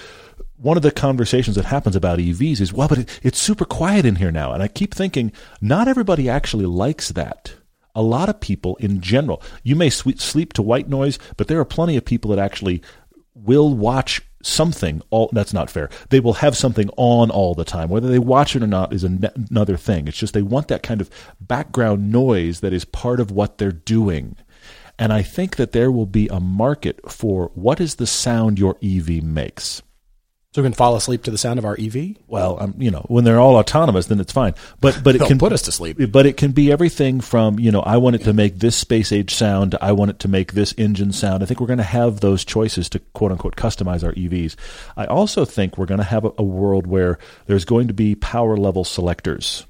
one 0.57 0.77
of 0.77 0.83
the 0.83 0.91
conversations 0.91 1.55
that 1.55 1.65
happens 1.65 1.95
about 1.95 2.19
EVs 2.19 2.61
is, 2.61 2.73
well, 2.73 2.87
but 2.87 2.99
it, 2.99 3.19
it's 3.23 3.39
super 3.39 3.65
quiet 3.65 4.05
in 4.05 4.15
here 4.15 4.31
now. 4.31 4.53
And 4.53 4.63
I 4.63 4.67
keep 4.67 4.93
thinking, 4.93 5.31
not 5.61 5.87
everybody 5.87 6.29
actually 6.29 6.65
likes 6.65 7.09
that. 7.09 7.55
A 7.93 8.01
lot 8.01 8.29
of 8.29 8.41
people 8.41 8.75
in 8.77 8.99
general, 9.01 9.41
you 9.63 9.75
may 9.75 9.89
sleep 9.89 10.53
to 10.53 10.61
white 10.61 10.89
noise, 10.89 11.17
but 11.37 11.47
there 11.47 11.59
are 11.59 11.65
plenty 11.65 11.95
of 11.95 12.03
people 12.03 12.29
that 12.31 12.39
actually 12.39 12.81
will 13.33 13.73
watch 13.73 14.21
something 14.41 15.01
all 15.09 15.27
that's 15.33 15.53
not 15.53 15.71
fair 15.71 15.89
they 16.09 16.19
will 16.19 16.33
have 16.33 16.55
something 16.55 16.87
on 16.97 17.31
all 17.31 17.55
the 17.55 17.65
time 17.65 17.89
whether 17.89 18.07
they 18.07 18.19
watch 18.19 18.55
it 18.55 18.61
or 18.61 18.67
not 18.67 18.93
is 18.93 19.03
an- 19.03 19.27
another 19.49 19.75
thing 19.75 20.07
it's 20.07 20.19
just 20.19 20.35
they 20.35 20.41
want 20.43 20.67
that 20.67 20.83
kind 20.83 21.01
of 21.01 21.09
background 21.41 22.11
noise 22.11 22.59
that 22.59 22.71
is 22.71 22.85
part 22.85 23.19
of 23.19 23.31
what 23.31 23.57
they're 23.57 23.71
doing 23.71 24.37
and 24.97 25.11
I 25.11 25.21
think 25.23 25.57
that 25.57 25.71
there 25.73 25.91
will 25.91 26.05
be 26.05 26.27
a 26.29 26.39
market 26.39 27.11
for 27.11 27.51
what 27.53 27.81
is 27.81 27.95
the 27.95 28.07
sound 28.07 28.57
your 28.57 28.77
EV 28.81 29.21
makes. 29.23 29.81
So 30.55 30.61
we 30.61 30.67
can 30.67 30.73
fall 30.73 30.95
asleep 30.95 31.23
to 31.23 31.31
the 31.31 31.37
sound 31.37 31.59
of 31.59 31.65
our 31.65 31.75
EV. 31.77 32.15
Well, 32.27 32.55
um, 32.61 32.75
you 32.77 32.89
know, 32.89 33.05
when 33.09 33.25
they're 33.25 33.41
all 33.41 33.57
autonomous, 33.57 34.05
then 34.05 34.21
it's 34.21 34.31
fine. 34.31 34.53
But 34.79 35.01
but 35.03 35.13
it 35.13 35.21
can 35.23 35.37
put 35.37 35.51
us 35.51 35.63
to 35.63 35.71
sleep. 35.73 35.97
But 36.09 36.25
it 36.25 36.37
can 36.37 36.53
be 36.53 36.71
everything 36.71 37.19
from 37.19 37.59
you 37.59 37.73
know, 37.73 37.81
I 37.81 37.97
want 37.97 38.15
it 38.15 38.23
to 38.23 38.31
make 38.31 38.59
this 38.59 38.77
space 38.77 39.11
age 39.11 39.33
sound. 39.33 39.75
I 39.81 39.91
want 39.91 40.11
it 40.11 40.19
to 40.19 40.29
make 40.29 40.53
this 40.53 40.73
engine 40.77 41.11
sound. 41.11 41.43
I 41.43 41.45
think 41.45 41.59
we're 41.59 41.67
going 41.67 41.79
to 41.79 41.83
have 41.83 42.21
those 42.21 42.45
choices 42.45 42.87
to 42.91 42.99
quote 42.99 43.33
unquote 43.33 43.57
customize 43.57 44.01
our 44.05 44.13
EVs. 44.13 44.55
I 44.95 45.03
also 45.07 45.43
think 45.43 45.77
we're 45.77 45.87
going 45.87 45.97
to 45.97 46.05
have 46.05 46.23
a, 46.23 46.31
a 46.37 46.43
world 46.43 46.87
where 46.87 47.19
there's 47.47 47.65
going 47.65 47.89
to 47.89 47.93
be 47.93 48.15
power 48.15 48.55
level 48.55 48.85
selectors. 48.85 49.65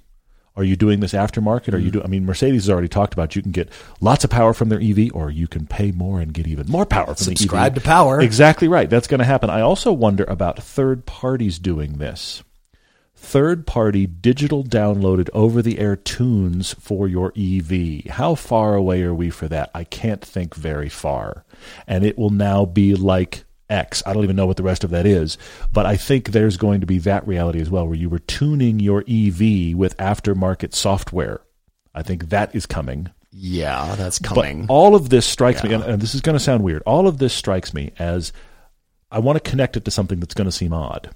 Are 0.57 0.63
you 0.63 0.75
doing 0.75 1.01
this 1.01 1.13
aftermarket? 1.13 1.73
Are 1.73 1.77
you 1.77 1.91
mm-hmm. 1.91 1.99
do? 1.99 2.03
I 2.03 2.07
mean, 2.07 2.25
Mercedes 2.25 2.63
has 2.63 2.69
already 2.69 2.87
talked 2.87 3.13
about 3.13 3.35
you 3.35 3.41
can 3.41 3.51
get 3.51 3.69
lots 3.99 4.23
of 4.23 4.29
power 4.29 4.53
from 4.53 4.69
their 4.69 4.79
EV, 4.81 5.11
or 5.13 5.29
you 5.29 5.47
can 5.47 5.65
pay 5.67 5.91
more 5.91 6.21
and 6.21 6.33
get 6.33 6.47
even 6.47 6.67
more 6.67 6.85
power 6.85 7.07
from 7.07 7.17
Subscribe 7.17 7.73
the 7.73 7.81
to 7.81 7.85
EV. 7.85 7.91
power. 7.91 8.21
Exactly 8.21 8.67
right. 8.67 8.89
That's 8.89 9.07
going 9.07 9.19
to 9.19 9.25
happen. 9.25 9.49
I 9.49 9.61
also 9.61 9.91
wonder 9.91 10.23
about 10.25 10.61
third 10.61 11.05
parties 11.05 11.59
doing 11.59 11.97
this. 11.97 12.43
Third 13.17 13.65
party 13.65 14.05
digital 14.05 14.63
downloaded 14.63 15.29
over 15.33 15.61
the 15.61 15.79
air 15.79 15.95
tunes 15.95 16.75
for 16.79 17.07
your 17.07 17.33
EV. 17.35 18.11
How 18.11 18.35
far 18.35 18.75
away 18.75 19.01
are 19.03 19.15
we 19.15 19.29
for 19.29 19.47
that? 19.47 19.71
I 19.73 19.83
can't 19.83 20.23
think 20.23 20.53
very 20.53 20.89
far. 20.89 21.43
And 21.87 22.05
it 22.05 22.17
will 22.17 22.29
now 22.29 22.65
be 22.65 22.93
like 22.93 23.44
X. 23.69 24.03
I 24.05 24.13
don't 24.13 24.23
even 24.23 24.35
know 24.35 24.45
what 24.45 24.57
the 24.57 24.63
rest 24.63 24.83
of 24.83 24.91
that 24.91 25.05
is, 25.05 25.37
but 25.73 25.85
I 25.85 25.97
think 25.97 26.29
there's 26.29 26.57
going 26.57 26.81
to 26.81 26.87
be 26.87 26.99
that 26.99 27.27
reality 27.27 27.59
as 27.61 27.69
well, 27.69 27.87
where 27.87 27.97
you 27.97 28.09
were 28.09 28.19
tuning 28.19 28.79
your 28.79 28.99
EV 29.01 29.75
with 29.75 29.95
aftermarket 29.97 30.73
software. 30.73 31.41
I 31.93 32.03
think 32.03 32.29
that 32.29 32.53
is 32.55 32.65
coming. 32.65 33.09
Yeah, 33.31 33.95
that's 33.95 34.19
But 34.19 34.29
coming. 34.29 34.65
all 34.69 34.95
of 34.95 35.09
this 35.09 35.25
strikes 35.25 35.63
me, 35.63 35.73
and, 35.73 35.83
and 35.83 36.01
this 36.01 36.15
is 36.15 36.21
going 36.21 36.35
to 36.37 36.43
sound 36.43 36.63
weird. 36.63 36.83
All 36.85 37.07
of 37.07 37.17
this 37.17 37.33
strikes 37.33 37.73
me 37.73 37.91
as 37.99 38.31
I 39.11 39.19
want 39.19 39.43
to 39.43 39.49
connect 39.49 39.75
it 39.77 39.83
to 39.85 39.91
something 39.91 40.19
that's 40.19 40.33
going 40.33 40.45
to 40.45 40.51
seem 40.51 40.71
odd. 40.73 41.09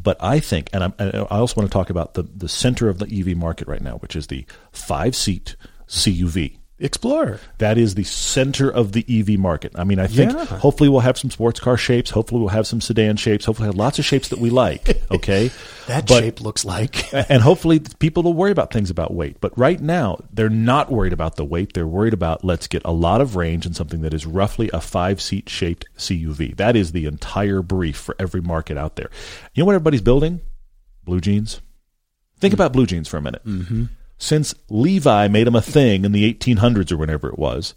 But 0.00 0.16
I 0.22 0.38
think, 0.38 0.70
and, 0.72 0.84
I'm, 0.84 0.94
and 0.98 1.14
I 1.14 1.38
also 1.38 1.60
want 1.60 1.70
to 1.70 1.72
talk 1.72 1.90
about 1.90 2.14
the, 2.14 2.22
the 2.22 2.48
center 2.48 2.88
of 2.88 2.98
the 2.98 3.06
EV 3.06 3.36
market 3.36 3.66
right 3.66 3.80
now, 3.82 3.96
which 3.96 4.14
is 4.14 4.28
the 4.28 4.46
five 4.72 5.16
seat 5.16 5.56
CUV. 5.88 6.58
Explorer. 6.82 7.40
That 7.58 7.76
is 7.76 7.94
the 7.94 8.04
center 8.04 8.70
of 8.70 8.92
the 8.92 9.04
EV 9.08 9.38
market. 9.38 9.72
I 9.74 9.84
mean, 9.84 9.98
I 9.98 10.06
think 10.06 10.32
Yeah. 10.32 10.44
hopefully 10.46 10.88
we'll 10.88 11.00
have 11.00 11.18
some 11.18 11.30
sports 11.30 11.60
car 11.60 11.76
shapes. 11.76 12.10
Hopefully 12.10 12.40
we'll 12.40 12.48
have 12.48 12.66
some 12.66 12.80
sedan 12.80 13.16
shapes. 13.16 13.44
Hopefully 13.44 13.66
we'll 13.66 13.74
have 13.74 13.78
lots 13.78 13.98
of 13.98 14.04
shapes 14.06 14.28
that 14.28 14.38
we 14.38 14.48
like. 14.50 14.98
Okay. 15.10 15.50
That 15.88 16.06
But- 16.06 16.20
shape 16.20 16.40
looks 16.40 16.64
like. 16.64 17.12
and 17.30 17.42
hopefully 17.42 17.80
people 17.98 18.22
will 18.22 18.32
worry 18.32 18.52
about 18.52 18.72
things 18.72 18.90
about 18.90 19.12
weight. 19.12 19.36
But 19.40 19.56
right 19.58 19.80
now, 19.80 20.18
they're 20.32 20.48
not 20.48 20.90
worried 20.90 21.12
about 21.12 21.34
the 21.36 21.44
weight. 21.44 21.72
They're 21.74 21.86
worried 21.86 22.14
about 22.14 22.44
let's 22.44 22.66
get 22.68 22.82
a 22.84 22.92
lot 22.92 23.20
of 23.20 23.34
range 23.36 23.66
in 23.66 23.74
something 23.74 24.00
that 24.02 24.14
is 24.14 24.24
roughly 24.24 24.70
a 24.72 24.80
five 24.80 25.20
seat 25.20 25.48
shaped 25.48 25.86
CUV. 25.98 26.56
That 26.56 26.76
is 26.76 26.92
the 26.92 27.06
entire 27.06 27.60
brief 27.60 27.96
for 27.96 28.14
every 28.20 28.40
market 28.40 28.78
out 28.78 28.96
there. 28.96 29.10
You 29.54 29.62
know 29.62 29.66
what 29.66 29.74
everybody's 29.74 30.00
building? 30.00 30.40
Blue 31.04 31.20
jeans. 31.20 31.60
Think 32.38 32.54
about 32.54 32.72
blue 32.72 32.86
jeans 32.86 33.08
for 33.08 33.16
a 33.18 33.22
minute. 33.22 33.44
Mm-hmm. 33.44 33.84
Since 34.20 34.54
Levi 34.68 35.28
made 35.28 35.46
them 35.46 35.56
a 35.56 35.62
thing 35.62 36.04
in 36.04 36.12
the 36.12 36.32
1800s 36.32 36.92
or 36.92 36.98
whenever 36.98 37.26
it 37.28 37.38
was, 37.38 37.74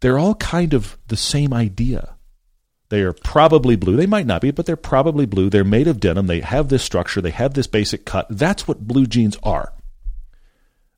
they're 0.00 0.18
all 0.18 0.36
kind 0.36 0.72
of 0.72 0.96
the 1.08 1.16
same 1.16 1.52
idea. 1.52 2.14
They 2.90 3.02
are 3.02 3.12
probably 3.12 3.74
blue. 3.74 3.96
They 3.96 4.06
might 4.06 4.26
not 4.26 4.40
be, 4.40 4.52
but 4.52 4.66
they're 4.66 4.76
probably 4.76 5.26
blue. 5.26 5.50
They're 5.50 5.64
made 5.64 5.88
of 5.88 5.98
denim. 5.98 6.28
They 6.28 6.40
have 6.40 6.68
this 6.68 6.84
structure. 6.84 7.20
They 7.20 7.30
have 7.32 7.54
this 7.54 7.66
basic 7.66 8.04
cut. 8.04 8.26
That's 8.30 8.68
what 8.68 8.86
blue 8.86 9.04
jeans 9.04 9.36
are. 9.42 9.72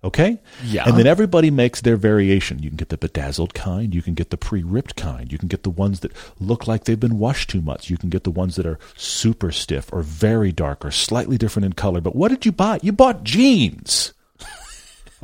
Okay? 0.05 0.43
Yeah. 0.63 0.87
And 0.87 0.99
then 0.99 1.07
everybody 1.07 1.51
makes 1.51 1.81
their 1.81 1.97
variation. 1.97 2.63
You 2.63 2.69
can 2.69 2.77
get 2.77 2.91
the 2.91 2.99
bedazzled 2.99 3.55
kind. 3.55 3.95
You 3.95 4.03
can 4.03 4.13
get 4.13 4.29
the 4.29 4.37
pre 4.37 4.63
ripped 4.63 4.95
kind. 4.95 5.33
You 5.33 5.39
can 5.39 5.49
get 5.49 5.63
the 5.63 5.71
ones 5.71 6.01
that 6.01 6.13
look 6.39 6.67
like 6.67 6.85
they've 6.85 7.01
been 7.01 7.19
washed 7.19 7.49
too 7.49 7.63
much. 7.63 7.89
You 7.89 7.97
can 7.97 8.11
get 8.11 8.25
the 8.25 8.31
ones 8.31 8.57
that 8.57 8.67
are 8.67 8.79
super 8.95 9.51
stiff 9.51 9.91
or 9.91 10.03
very 10.03 10.53
dark 10.53 10.85
or 10.85 10.91
slightly 10.91 11.39
different 11.39 11.65
in 11.65 11.73
color. 11.73 12.03
But 12.03 12.15
what 12.15 12.29
did 12.29 12.45
you 12.45 12.53
buy? 12.53 12.81
You 12.83 12.93
bought 12.93 13.25
jeans. 13.25 14.13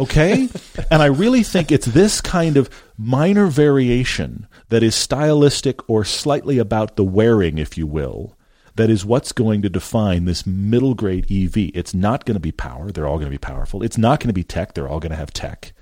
Okay? 0.01 0.49
and 0.91 1.03
I 1.03 1.07
really 1.07 1.43
think 1.43 1.71
it's 1.71 1.87
this 1.87 2.21
kind 2.21 2.57
of 2.57 2.69
minor 2.97 3.47
variation 3.47 4.49
that 4.71 4.83
is 4.83 4.95
stylistic 4.95 5.89
or 5.89 6.05
slightly 6.05 6.59
about 6.59 6.97
the 6.97 7.05
wearing, 7.05 7.59
if 7.59 7.79
you 7.79 7.87
will, 7.87 8.37
that 8.77 8.91
is 8.91 9.05
what's 9.05 9.33
going 9.33 9.63
to 9.63 9.69
define 9.69 10.25
this 10.25 10.47
middle 10.47 10.95
grade 10.95 11.31
EV. 11.31 11.71
It's 11.75 11.95
not 11.95 12.25
going 12.25 12.35
to 12.35 12.41
be 12.41 12.53
power. 12.53 12.91
They're 12.91 13.07
all 13.07 13.19
going 13.19 13.31
to 13.31 13.31
be 13.31 13.39
powerful. 13.39 13.83
It's 13.83 13.99
not 13.99 14.21
going 14.21 14.29
to 14.29 14.35
be 14.35 14.45
tech. 14.45 14.75
They're 14.75 14.89
all 14.89 15.01
going 15.01 15.11
to 15.11 15.17
have 15.17 15.33
tech. 15.33 15.73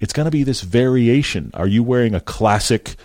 It's 0.00 0.12
going 0.12 0.24
to 0.24 0.30
be 0.30 0.44
this 0.44 0.62
variation. 0.62 1.50
Are 1.54 1.66
you 1.66 1.82
wearing 1.82 2.14
a 2.14 2.20
classic 2.20 2.96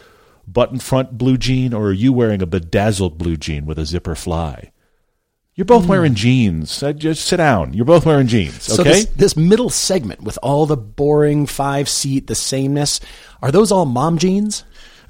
button 0.48 0.80
front 0.80 1.18
blue 1.18 1.38
jean 1.38 1.74
or 1.74 1.88
are 1.88 1.94
you 1.94 2.12
wearing 2.12 2.42
a 2.42 2.46
bedazzled 2.46 3.18
blue 3.18 3.38
jean 3.38 3.66
with 3.66 3.80
a 3.80 3.86
zipper 3.86 4.16
fly? 4.16 4.73
You're 5.56 5.66
both 5.66 5.86
wearing 5.86 6.16
jeans. 6.16 6.82
Uh, 6.82 6.94
just 6.94 7.26
sit 7.26 7.38
down. 7.38 7.74
You're 7.74 7.86
both 7.86 8.08
wearing 8.08 8.26
jeans. 8.26 8.68
Okay. 8.68 8.76
So 8.76 8.84
this, 8.84 9.06
this 9.06 9.38
middle 9.38 9.70
segment 9.70 10.22
with 10.22 10.40
all 10.42 10.66
the 10.66 10.78
boring 10.78 11.46
five 11.46 11.88
seat, 11.88 12.26
the 12.26 12.34
sameness, 12.34 13.00
are 13.42 13.52
those 13.52 13.72
all 13.72 13.86
mom 13.86 14.18
jeans? 14.18 14.64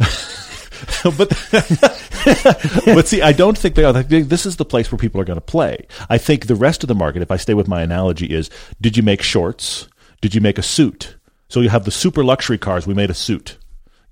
but 1.04 1.30
but 2.86 3.08
see, 3.08 3.22
I 3.22 3.32
don't 3.32 3.58
think 3.58 3.76
they 3.76 3.86
are. 3.86 3.94
This 3.94 4.46
is 4.46 4.58
the 4.58 4.66
place 4.66 4.92
where 4.92 5.00
people 5.00 5.22
are 5.22 5.26
going 5.26 5.38
to 5.38 5.42
play. 5.42 5.88
I 6.10 6.18
think 6.18 6.48
the 6.48 6.56
rest 6.56 6.84
of 6.84 6.90
the 6.90 6.96
market, 6.96 7.22
if 7.22 7.32
I 7.32 7.38
stay 7.38 7.54
with 7.54 7.70
my 7.70 7.82
analogy, 7.82 8.34
is: 8.34 8.50
Did 8.82 8.98
you 8.98 9.04
make 9.04 9.22
shorts? 9.22 9.88
Did 10.20 10.36
you 10.36 10.42
make 10.42 10.58
a 10.58 10.64
suit? 10.64 11.16
So 11.48 11.62
you 11.62 11.70
have 11.70 11.86
the 11.86 11.92
super 11.92 12.24
luxury 12.24 12.58
cars. 12.58 12.86
We 12.86 12.94
made 12.94 13.10
a 13.10 13.14
suit. 13.14 13.58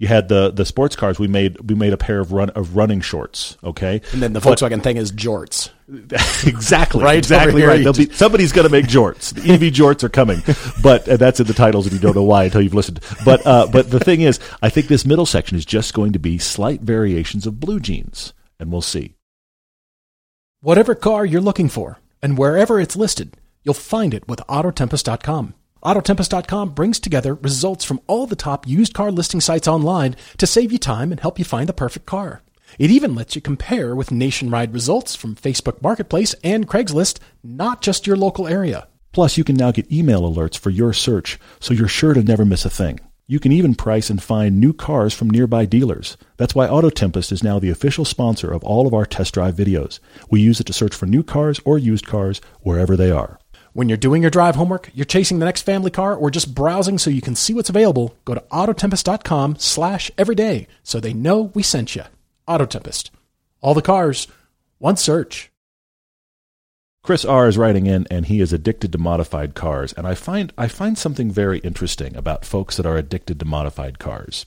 You 0.02 0.08
had 0.08 0.30
the 0.30 0.50
the 0.50 0.66
sports 0.66 0.96
cars. 0.96 1.20
We 1.20 1.28
made 1.28 1.70
we 1.70 1.76
made 1.76 1.94
a 1.94 1.98
pair 1.98 2.20
of 2.20 2.32
run 2.32 2.50
of 2.50 2.76
running 2.76 3.02
shorts. 3.02 3.56
Okay, 3.64 4.02
And 4.14 4.20
then 4.20 4.34
the 4.34 4.40
Volkswagen 4.40 4.82
thing 4.82 4.98
is 4.98 5.12
jorts. 5.12 5.70
exactly 6.48 7.04
Right, 7.04 7.20
exactly 7.20 7.62
right. 7.62 7.86
be, 7.96 8.10
somebody's 8.10 8.52
going 8.52 8.66
to 8.68 8.72
make 8.72 8.88
jorts. 8.88 9.32
The 9.32 9.54
EV 9.54 9.72
jorts 9.72 10.04
are 10.04 10.10
coming, 10.10 10.42
but 10.82 11.08
uh, 11.08 11.18
that's 11.18 11.40
in 11.40 11.46
the 11.46 11.54
titles, 11.54 11.86
and 11.86 11.94
you 11.94 12.00
don't 12.00 12.16
know 12.16 12.24
why 12.24 12.46
until 12.46 12.64
you've 12.64 12.74
listened. 12.74 13.00
But 13.24 13.46
uh, 13.46 13.68
but 13.72 13.92
the 13.92 14.00
thing 14.00 14.22
is, 14.22 14.40
I 14.60 14.70
think 14.70 14.88
this 14.88 15.06
middle 15.06 15.28
section 15.28 15.56
is 15.56 15.66
just 15.66 15.94
going 15.94 16.14
to 16.14 16.20
be 16.20 16.40
slight 16.40 16.82
variations 16.82 17.46
of 17.46 17.60
blue 17.60 17.80
jeans, 17.80 18.34
and 18.60 18.72
we'll 18.72 18.82
see. 18.82 19.14
Whatever 20.62 20.96
car 20.96 21.26
you're 21.26 21.42
looking 21.42 21.70
for, 21.70 22.00
and 22.24 22.40
wherever 22.40 22.80
it's 22.80 22.96
listed, 22.96 23.38
you'll 23.62 23.76
find 23.76 24.16
it 24.16 24.28
with 24.28 24.40
Autotempest.com. 24.50 25.54
Autotempest.com 25.84 26.70
brings 26.70 27.00
together 27.00 27.34
results 27.34 27.84
from 27.84 28.02
all 28.06 28.28
the 28.28 28.36
top 28.36 28.68
used 28.68 28.94
car 28.94 29.12
listing 29.12 29.42
sites 29.42 29.68
online 29.68 30.16
to 30.38 30.46
save 30.46 30.72
you 30.72 30.78
time 30.78 31.12
and 31.12 31.20
help 31.20 31.40
you 31.40 31.46
find 31.46 31.68
the 31.68 31.74
perfect 31.74 32.06
car. 32.06 32.42
It 32.78 32.92
even 32.92 33.16
lets 33.16 33.36
you 33.36 33.42
compare 33.42 33.96
with 33.96 34.12
nationwide 34.12 34.74
results 34.74 35.16
from 35.16 35.36
Facebook 35.36 35.82
Marketplace 35.82 36.36
and 36.44 36.68
Craigslist, 36.68 37.20
not 37.44 37.82
just 37.82 38.06
your 38.06 38.16
local 38.16 38.48
area. 38.48 38.88
Plus, 39.12 39.38
you 39.38 39.44
can 39.44 39.56
now 39.56 39.72
get 39.72 39.92
email 39.92 40.22
alerts 40.22 40.58
for 40.58 40.70
your 40.70 40.94
search, 40.94 41.40
so 41.60 41.74
you're 41.74 41.88
sure 41.88 42.14
to 42.14 42.24
never 42.24 42.46
miss 42.46 42.64
a 42.64 42.70
thing. 42.70 43.00
You 43.28 43.40
can 43.40 43.52
even 43.52 43.76
price 43.76 44.10
and 44.10 44.22
find 44.22 44.60
new 44.60 44.74
cars 44.74 45.14
from 45.14 45.30
nearby 45.30 45.66
dealers. 45.66 46.16
That's 46.38 46.54
why 46.54 46.68
AutoTempest 46.68 47.32
is 47.32 47.44
now 47.44 47.60
the 47.60 47.70
official 47.70 48.06
sponsor 48.06 48.52
of 48.52 48.64
all 48.64 48.88
of 48.88 48.94
our 48.94 49.06
test 49.06 49.34
drive 49.34 49.56
videos. 49.56 50.00
We 50.30 50.42
use 50.42 50.60
it 50.60 50.68
to 50.68 50.74
search 50.74 50.94
for 50.94 51.08
new 51.08 51.24
cars 51.24 51.60
or 51.66 51.78
used 51.78 52.06
cars 52.06 52.40
wherever 52.62 52.96
they 52.96 53.10
are. 53.10 53.41
When 53.74 53.88
you're 53.88 53.98
doing 53.98 54.22
your 54.22 54.32
drive 54.32 54.56
homework, 54.56 54.90
you're 54.94 55.06
chasing 55.06 55.40
the 55.40 55.46
next 55.46 55.62
family 55.62 55.92
car, 55.92 56.14
or 56.14 56.30
just 56.30 56.54
browsing 56.54 56.98
so 56.98 57.10
you 57.10 57.22
can 57.22 57.36
see 57.36 57.54
what's 57.54 57.70
available, 57.70 58.16
go 58.26 58.34
to 58.34 58.42
autotempest.com 58.52 59.56
slash 59.60 60.12
everyday 60.18 60.68
so 60.84 61.00
they 61.00 61.14
know 61.14 61.52
we 61.54 61.64
sent 61.64 61.96
you. 61.96 62.04
Autotempest. 62.50 63.12
All 63.62 63.74
the 63.74 63.82
cars, 63.82 64.28
one 64.78 64.98
search. 64.98 65.52
Chris 67.02 67.24
R 67.24 67.48
is 67.48 67.58
writing 67.58 67.86
in, 67.86 68.06
and 68.12 68.26
he 68.26 68.42
is 68.42 68.52
addicted 68.52 68.92
to 68.92 68.98
modified 68.98 69.56
cars. 69.56 69.94
And 69.94 70.06
I 70.06 70.16
find 70.16 70.52
I 70.58 70.68
find 70.68 70.98
something 70.98 71.32
very 71.32 71.60
interesting 71.60 72.16
about 72.16 72.46
folks 72.46 72.78
that 72.78 72.86
are 72.86 72.98
addicted 72.98 73.40
to 73.40 73.46
modified 73.46 74.00
cars. 74.00 74.46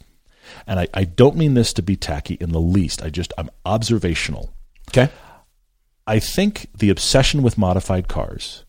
And 0.67 0.79
I, 0.79 0.89
I 0.93 1.05
don't 1.05 1.37
mean 1.37 1.55
this 1.55 1.73
to 1.73 1.83
be 1.83 1.97
tacky 1.97 2.35
in 2.35 2.53
the 2.53 2.61
least. 2.61 3.03
I 3.03 3.09
just 3.09 3.33
I'm 3.39 3.51
observational. 3.65 4.53
Okay. 4.91 5.11
I 6.07 6.19
think 6.19 6.69
the 6.77 6.91
obsession 6.91 7.43
with 7.43 7.57
modified 7.57 8.09
cars 8.09 8.64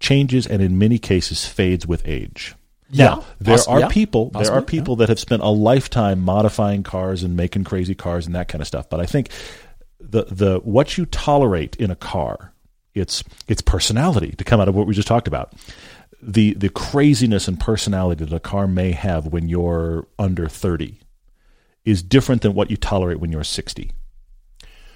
changes 0.00 0.46
and 0.46 0.62
in 0.62 0.78
many 0.78 0.98
cases 0.98 1.46
fades 1.46 1.86
with 1.86 2.06
age. 2.06 2.54
Yeah. 2.90 3.06
Now, 3.06 3.24
there 3.40 3.56
Poss- 3.56 3.66
are 3.66 3.80
yeah. 3.80 3.88
people 3.88 4.30
there 4.30 4.42
are 4.42 4.60
Possibly, 4.60 4.78
people 4.78 4.96
that 4.96 5.08
have 5.08 5.18
spent 5.18 5.42
a 5.42 5.48
lifetime 5.48 6.20
modifying 6.20 6.82
cars 6.82 7.22
and 7.22 7.36
making 7.36 7.64
crazy 7.64 7.94
cars 7.94 8.26
and 8.26 8.34
that 8.34 8.48
kind 8.48 8.60
of 8.60 8.68
stuff. 8.68 8.88
But 8.88 9.00
I 9.00 9.06
think 9.06 9.30
the 9.98 10.24
the 10.24 10.60
what 10.60 10.96
you 10.98 11.06
tolerate 11.06 11.76
in 11.76 11.90
a 11.90 11.96
car, 11.96 12.52
its 12.94 13.24
its 13.48 13.62
personality 13.62 14.32
to 14.32 14.44
come 14.44 14.60
out 14.60 14.68
of 14.68 14.74
what 14.74 14.86
we 14.86 14.94
just 14.94 15.08
talked 15.08 15.28
about. 15.28 15.54
The 16.22 16.54
the 16.54 16.68
craziness 16.68 17.48
and 17.48 17.58
personality 17.58 18.24
that 18.24 18.34
a 18.34 18.40
car 18.40 18.66
may 18.66 18.92
have 18.92 19.26
when 19.26 19.48
you're 19.48 20.06
under 20.18 20.48
30 20.48 20.98
is 21.84 22.02
different 22.02 22.42
than 22.42 22.54
what 22.54 22.70
you 22.70 22.76
tolerate 22.76 23.20
when 23.20 23.30
you're 23.30 23.44
60 23.44 23.92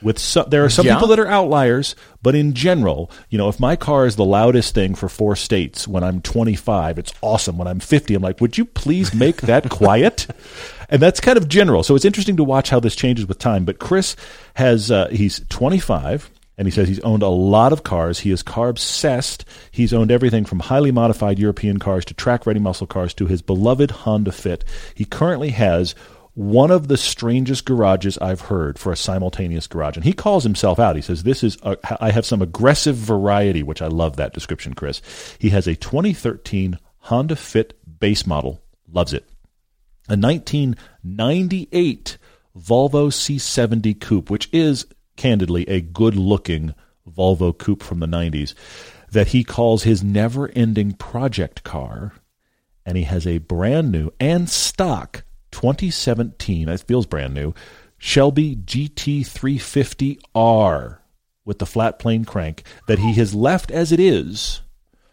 with 0.02 0.18
some, 0.18 0.48
there 0.48 0.64
are 0.64 0.68
some 0.68 0.86
Yeah. 0.86 0.94
people 0.94 1.08
that 1.08 1.18
are 1.18 1.26
outliers, 1.26 1.94
but 2.22 2.34
in 2.34 2.54
general, 2.54 3.10
you 3.30 3.38
know, 3.38 3.48
if 3.48 3.58
my 3.58 3.76
car 3.76 4.06
is 4.06 4.16
the 4.16 4.24
loudest 4.24 4.74
thing 4.74 4.94
for 4.94 5.08
four 5.08 5.34
states 5.36 5.88
when 5.88 6.04
I'm 6.04 6.20
25, 6.20 6.98
it's 6.98 7.12
awesome. 7.20 7.58
When 7.58 7.66
I'm 7.68 7.80
50, 7.80 8.14
I'm 8.14 8.22
like, 8.22 8.40
would 8.40 8.56
you 8.58 8.64
please 8.64 9.12
make 9.14 9.42
that 9.42 9.68
quiet? 9.70 10.26
And 10.88 11.02
that's 11.02 11.20
kind 11.20 11.36
of 11.36 11.48
general. 11.48 11.82
So 11.82 11.94
it's 11.96 12.04
interesting 12.04 12.36
to 12.36 12.44
watch 12.44 12.70
how 12.70 12.80
this 12.80 12.94
changes 12.96 13.26
with 13.26 13.38
time. 13.38 13.64
But 13.64 13.78
Chris 13.78 14.16
has, 14.54 14.90
uh, 14.90 15.08
he's 15.08 15.40
25. 15.48 16.30
And 16.56 16.66
he 16.66 16.72
says 16.72 16.88
he's 16.88 16.98
owned 17.00 17.22
a 17.22 17.28
lot 17.28 17.72
of 17.72 17.84
cars. 17.84 18.18
He 18.18 18.32
is 18.32 18.42
car 18.42 18.68
obsessed. 18.68 19.44
He's 19.70 19.94
owned 19.94 20.10
everything 20.10 20.44
from 20.44 20.58
highly 20.58 20.90
modified 20.90 21.38
European 21.38 21.78
cars 21.78 22.04
to 22.06 22.14
track 22.14 22.46
ready 22.46 22.58
muscle 22.58 22.88
cars 22.88 23.14
to 23.14 23.26
his 23.26 23.42
beloved 23.42 23.92
Honda 23.92 24.32
Fit. 24.32 24.64
He 24.92 25.04
currently 25.04 25.50
has 25.50 25.94
one 26.38 26.70
of 26.70 26.86
the 26.86 26.96
strangest 26.96 27.64
garages 27.64 28.16
I've 28.18 28.42
heard 28.42 28.78
for 28.78 28.92
a 28.92 28.96
simultaneous 28.96 29.66
garage. 29.66 29.96
And 29.96 30.04
he 30.04 30.12
calls 30.12 30.44
himself 30.44 30.78
out. 30.78 30.94
He 30.94 31.02
says, 31.02 31.24
This 31.24 31.42
is, 31.42 31.58
a, 31.64 31.76
I 32.00 32.12
have 32.12 32.24
some 32.24 32.40
aggressive 32.40 32.94
variety, 32.94 33.64
which 33.64 33.82
I 33.82 33.88
love 33.88 34.14
that 34.16 34.34
description, 34.34 34.74
Chris. 34.74 35.02
He 35.40 35.50
has 35.50 35.66
a 35.66 35.74
2013 35.74 36.78
Honda 36.98 37.34
Fit 37.34 37.76
base 37.98 38.24
model, 38.24 38.62
loves 38.88 39.12
it. 39.12 39.24
A 40.08 40.16
1998 40.16 42.18
Volvo 42.56 43.08
C70 43.08 44.00
coupe, 44.00 44.30
which 44.30 44.48
is 44.52 44.86
candidly 45.16 45.68
a 45.68 45.80
good 45.80 46.14
looking 46.14 46.72
Volvo 47.04 47.56
coupe 47.56 47.82
from 47.82 47.98
the 47.98 48.06
90s, 48.06 48.54
that 49.10 49.28
he 49.28 49.42
calls 49.42 49.82
his 49.82 50.04
never 50.04 50.48
ending 50.50 50.92
project 50.92 51.64
car. 51.64 52.12
And 52.86 52.96
he 52.96 53.02
has 53.02 53.26
a 53.26 53.38
brand 53.38 53.90
new 53.90 54.12
and 54.20 54.48
stock 54.48 55.24
2017, 55.50 56.68
it 56.68 56.80
feels 56.80 57.06
brand 57.06 57.34
new, 57.34 57.54
Shelby 57.98 58.56
GT350R 58.56 60.98
with 61.44 61.58
the 61.58 61.66
flat 61.66 61.98
plane 61.98 62.24
crank 62.24 62.62
that 62.86 62.98
he 62.98 63.14
has 63.14 63.34
left 63.34 63.70
as 63.70 63.90
it 63.90 63.98
is. 63.98 64.60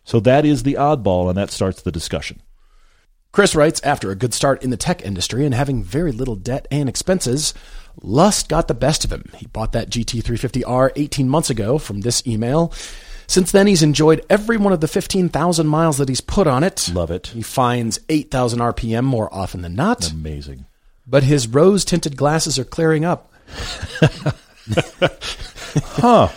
So 0.04 0.19
that 0.19 0.45
is 0.45 0.63
the 0.63 0.76
oddball, 0.76 1.30
and 1.30 1.38
that 1.38 1.50
starts 1.50 1.82
the 1.82 1.91
discussion. 1.91 2.41
Chris 3.32 3.56
writes 3.56 3.82
After 3.84 4.12
a 4.12 4.15
good 4.15 4.34
start 4.34 4.63
in 4.63 4.69
the 4.69 4.78
tech 4.78 5.04
industry 5.04 5.45
and 5.45 5.54
having 5.54 5.84
very 5.84 6.12
little 6.12 6.36
debt 6.36 6.67
and 6.71 6.88
expenses, 6.88 7.54
lust 8.02 8.48
got 8.48 8.67
the 8.67 8.74
best 8.74 9.04
of 9.04 9.12
him. 9.12 9.32
He 9.36 9.48
bought 9.48 9.71
that 9.74 9.89
GT350R 9.89 10.91
18 10.95 11.28
months 11.28 11.50
ago 11.50 11.78
from 11.78 12.02
this 12.02 12.26
email. 12.28 12.71
Since 13.27 13.51
then, 13.51 13.67
he's 13.67 13.83
enjoyed 13.83 14.25
every 14.29 14.57
one 14.57 14.73
of 14.73 14.81
the 14.81 14.88
15,000 14.88 15.67
miles 15.67 15.97
that 15.97 16.09
he's 16.09 16.21
put 16.21 16.47
on 16.47 16.63
it. 16.63 16.89
Love 16.93 17.11
it. 17.11 17.27
He 17.27 17.41
finds 17.41 17.99
8,000 18.09 18.59
RPM 18.59 19.03
more 19.03 19.33
often 19.33 19.61
than 19.61 19.75
not, 19.75 20.11
Amazing. 20.11 20.65
but 21.07 21.23
his 21.23 21.47
rose 21.47 21.83
tinted 21.85 22.15
glasses 22.17 22.57
are 22.59 22.65
clearing 22.65 23.05
up. 23.05 23.31
Huh. 25.77 26.29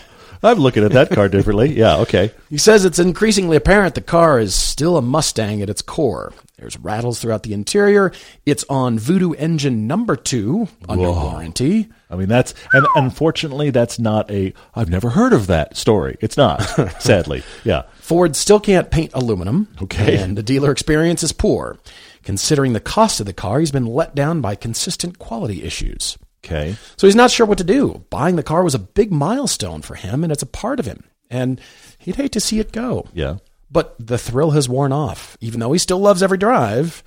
I'm 0.43 0.57
looking 0.59 0.83
at 0.83 0.91
that 0.93 1.09
car 1.11 1.27
differently. 1.27 1.73
Yeah, 1.77 1.97
okay. 1.99 2.31
He 2.49 2.57
says 2.57 2.85
it's 2.85 2.99
increasingly 2.99 3.57
apparent 3.57 3.95
the 3.95 4.01
car 4.01 4.39
is 4.39 4.55
still 4.55 4.95
a 4.97 5.01
Mustang 5.01 5.61
at 5.61 5.69
its 5.69 5.81
core. 5.81 6.33
There's 6.59 6.77
rattles 6.77 7.19
throughout 7.19 7.43
the 7.43 7.53
interior. 7.53 8.11
It's 8.45 8.65
on 8.69 8.99
Voodoo 8.99 9.31
engine 9.33 9.87
number 9.87 10.15
two 10.15 10.67
under 10.89 11.05
Whoa. 11.07 11.31
warranty. 11.31 11.89
I 12.09 12.15
mean, 12.15 12.27
that's, 12.27 12.53
and 12.73 12.85
unfortunately, 12.95 13.69
that's 13.69 13.97
not 13.97 14.29
a, 14.29 14.53
I've 14.75 14.89
never 14.89 15.09
heard 15.09 15.31
of 15.31 15.47
that 15.47 15.77
story. 15.77 16.17
It's 16.21 16.35
not, 16.35 16.57
sadly. 16.99 17.43
Yeah. 17.63 17.83
Ford 17.99 18.35
still 18.35 18.59
can't 18.59 18.91
paint 18.91 19.11
aluminum. 19.13 19.69
Okay. 19.81 20.17
And 20.17 20.37
the 20.37 20.43
dealer 20.43 20.71
experience 20.71 21.23
is 21.23 21.31
poor. 21.31 21.77
Considering 22.23 22.73
the 22.73 22.79
cost 22.79 23.19
of 23.19 23.25
the 23.25 23.33
car, 23.33 23.59
he's 23.59 23.71
been 23.71 23.85
let 23.85 24.15
down 24.15 24.41
by 24.41 24.55
consistent 24.55 25.17
quality 25.19 25.63
issues. 25.63 26.17
Okay. 26.43 26.75
So 26.97 27.07
he's 27.07 27.15
not 27.15 27.31
sure 27.31 27.45
what 27.45 27.57
to 27.59 27.63
do. 27.63 28.03
Buying 28.09 28.35
the 28.35 28.43
car 28.43 28.63
was 28.63 28.75
a 28.75 28.79
big 28.79 29.11
milestone 29.11 29.81
for 29.81 29.95
him, 29.95 30.23
and 30.23 30.31
it's 30.31 30.41
a 30.43 30.47
part 30.47 30.79
of 30.79 30.85
him. 30.85 31.03
And 31.29 31.61
he'd 31.99 32.15
hate 32.15 32.31
to 32.33 32.39
see 32.39 32.59
it 32.59 32.71
go. 32.71 33.07
Yeah. 33.13 33.37
But 33.71 33.95
the 33.99 34.17
thrill 34.17 34.51
has 34.51 34.67
worn 34.67 34.91
off. 34.91 35.37
Even 35.41 35.59
though 35.59 35.71
he 35.71 35.79
still 35.79 35.99
loves 35.99 36.23
every 36.23 36.37
drive, 36.37 37.03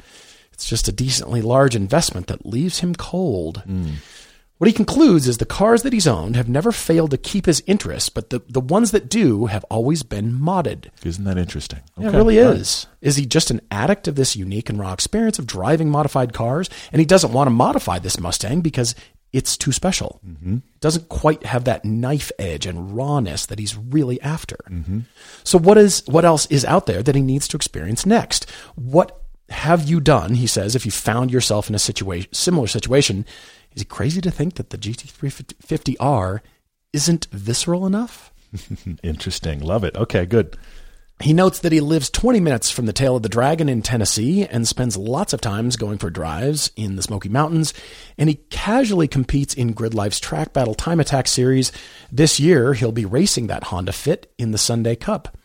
it's 0.53 0.69
just 0.69 0.89
a 0.89 0.93
decently 0.93 1.43
large 1.43 1.75
investment 1.75 2.29
that 2.29 2.47
leaves 2.47 2.81
him 2.81 2.95
cold. 2.95 3.63
Hmm. 3.67 3.95
What 4.63 4.69
he 4.69 4.75
concludes 4.75 5.27
is 5.27 5.39
the 5.39 5.45
cars 5.45 5.83
that 5.83 5.93
he's 5.93 6.07
owned 6.07 6.37
have 6.37 6.49
never 6.49 6.71
failed 6.71 7.11
to 7.11 7.17
keep 7.17 7.47
his 7.47 7.65
interest, 7.67 8.15
but 8.15 8.31
the, 8.31 8.43
the 8.49 8.61
ones 8.61 8.93
that 8.93 9.09
do 9.09 9.47
have 9.47 9.65
always 9.65 10.05
been 10.05 10.31
modded. 10.31 10.91
Isn't 11.05 11.25
that 11.25 11.37
interesting? 11.37 11.81
Yeah, 11.99 12.11
it 12.11 12.15
really 12.15 12.41
all 12.41 12.53
right. 12.53 12.61
is. 12.61 12.87
Is 13.01 13.17
he 13.17 13.27
just 13.27 13.51
an 13.51 13.61
addict 13.73 14.07
of 14.07 14.15
this 14.15 14.37
unique 14.37 14.71
and 14.71 14.79
raw 14.79 14.93
experience 14.93 15.41
of 15.41 15.49
driving 15.49 15.91
modified 15.91 16.33
cars? 16.33 16.71
And 16.93 17.01
he 17.01 17.07
doesn't 17.07 17.33
want 17.33 17.49
to 17.49 17.51
modify 17.51 17.99
this 17.99 18.21
Mustang 18.21 18.61
because 18.61 18.95
it's 19.33 19.57
too 19.57 19.73
special. 19.73 20.21
Mm-hmm. 20.27 20.59
Doesn't 20.81 21.09
quite 21.09 21.45
have 21.45 21.65
that 21.65 21.85
knife 21.85 22.31
edge 22.39 22.67
and 22.67 22.95
rawness 22.95 23.47
that 23.47 23.59
he's 23.59 23.77
really 23.77 24.21
after. 24.21 24.57
So 25.45 25.59
what 25.59 25.79
is 25.79 26.03
what 26.07 26.25
else 26.25 26.47
is 26.47 26.65
out 26.65 26.87
there 26.87 27.03
that 27.03 27.15
he 27.15 27.23
needs 27.23 27.49
to 27.49 27.57
experience 27.57 28.05
next? 28.05 28.49
What 28.75 29.23
have 29.49 29.89
you 29.89 30.01
done? 30.01 30.35
He 30.35 30.47
says, 30.47 30.75
if 30.75 30.85
you 30.85 30.93
found 30.93 31.31
yourself 31.31 31.69
in 31.69 31.75
a 31.75 31.79
situation 31.79 32.33
similar 32.33 32.67
situation, 32.67 33.25
is 33.75 33.83
it 33.83 33.89
crazy 33.89 34.21
to 34.21 34.31
think 34.31 34.55
that 34.55 34.71
the 34.71 34.79
GT350R 34.79 36.41
isn't 36.93 37.27
visceral 37.33 37.87
enough? 37.87 38.33
Interesting. 39.03 39.61
Love 39.61 39.85
it. 39.85 39.97
Okay, 39.97 40.27
good. 40.27 40.57
He 41.23 41.33
notes 41.33 41.61
that 41.61 41.71
he 41.71 41.81
lives 41.81 42.11
20 42.11 42.41
minutes 42.41 42.73
from 42.73 42.87
the 42.87 42.93
tail 42.93 43.15
of 43.15 43.23
the 43.23 43.29
dragon 43.29 43.69
in 43.69 43.81
Tennessee 43.81 44.45
and 44.45 44.67
spends 44.67 44.97
lots 44.97 45.33
of 45.33 45.41
times 45.41 45.77
going 45.77 45.99
for 45.99 46.11
drives 46.11 46.73
in 46.75 46.97
the 46.97 47.03
Smoky 47.03 47.29
Mountains. 47.29 47.73
And 48.19 48.29
he 48.29 48.41
casually 48.51 49.07
competes 49.07 49.55
in 49.55 49.73
GridLife's 49.73 50.19
Track 50.19 50.53
Battle 50.53 50.75
Time 50.75 50.99
Attack 50.99 51.29
series. 51.29 51.71
This 52.11 52.41
year, 52.41 52.75
he'll 52.75 52.91
be 52.91 53.05
racing 53.05 53.47
that 53.47 53.65
Honda 53.65 53.93
Fit 53.93 54.33
in 54.37 54.51
the 54.51 54.59
Sunday 54.59 54.97
Cup. 54.97 55.37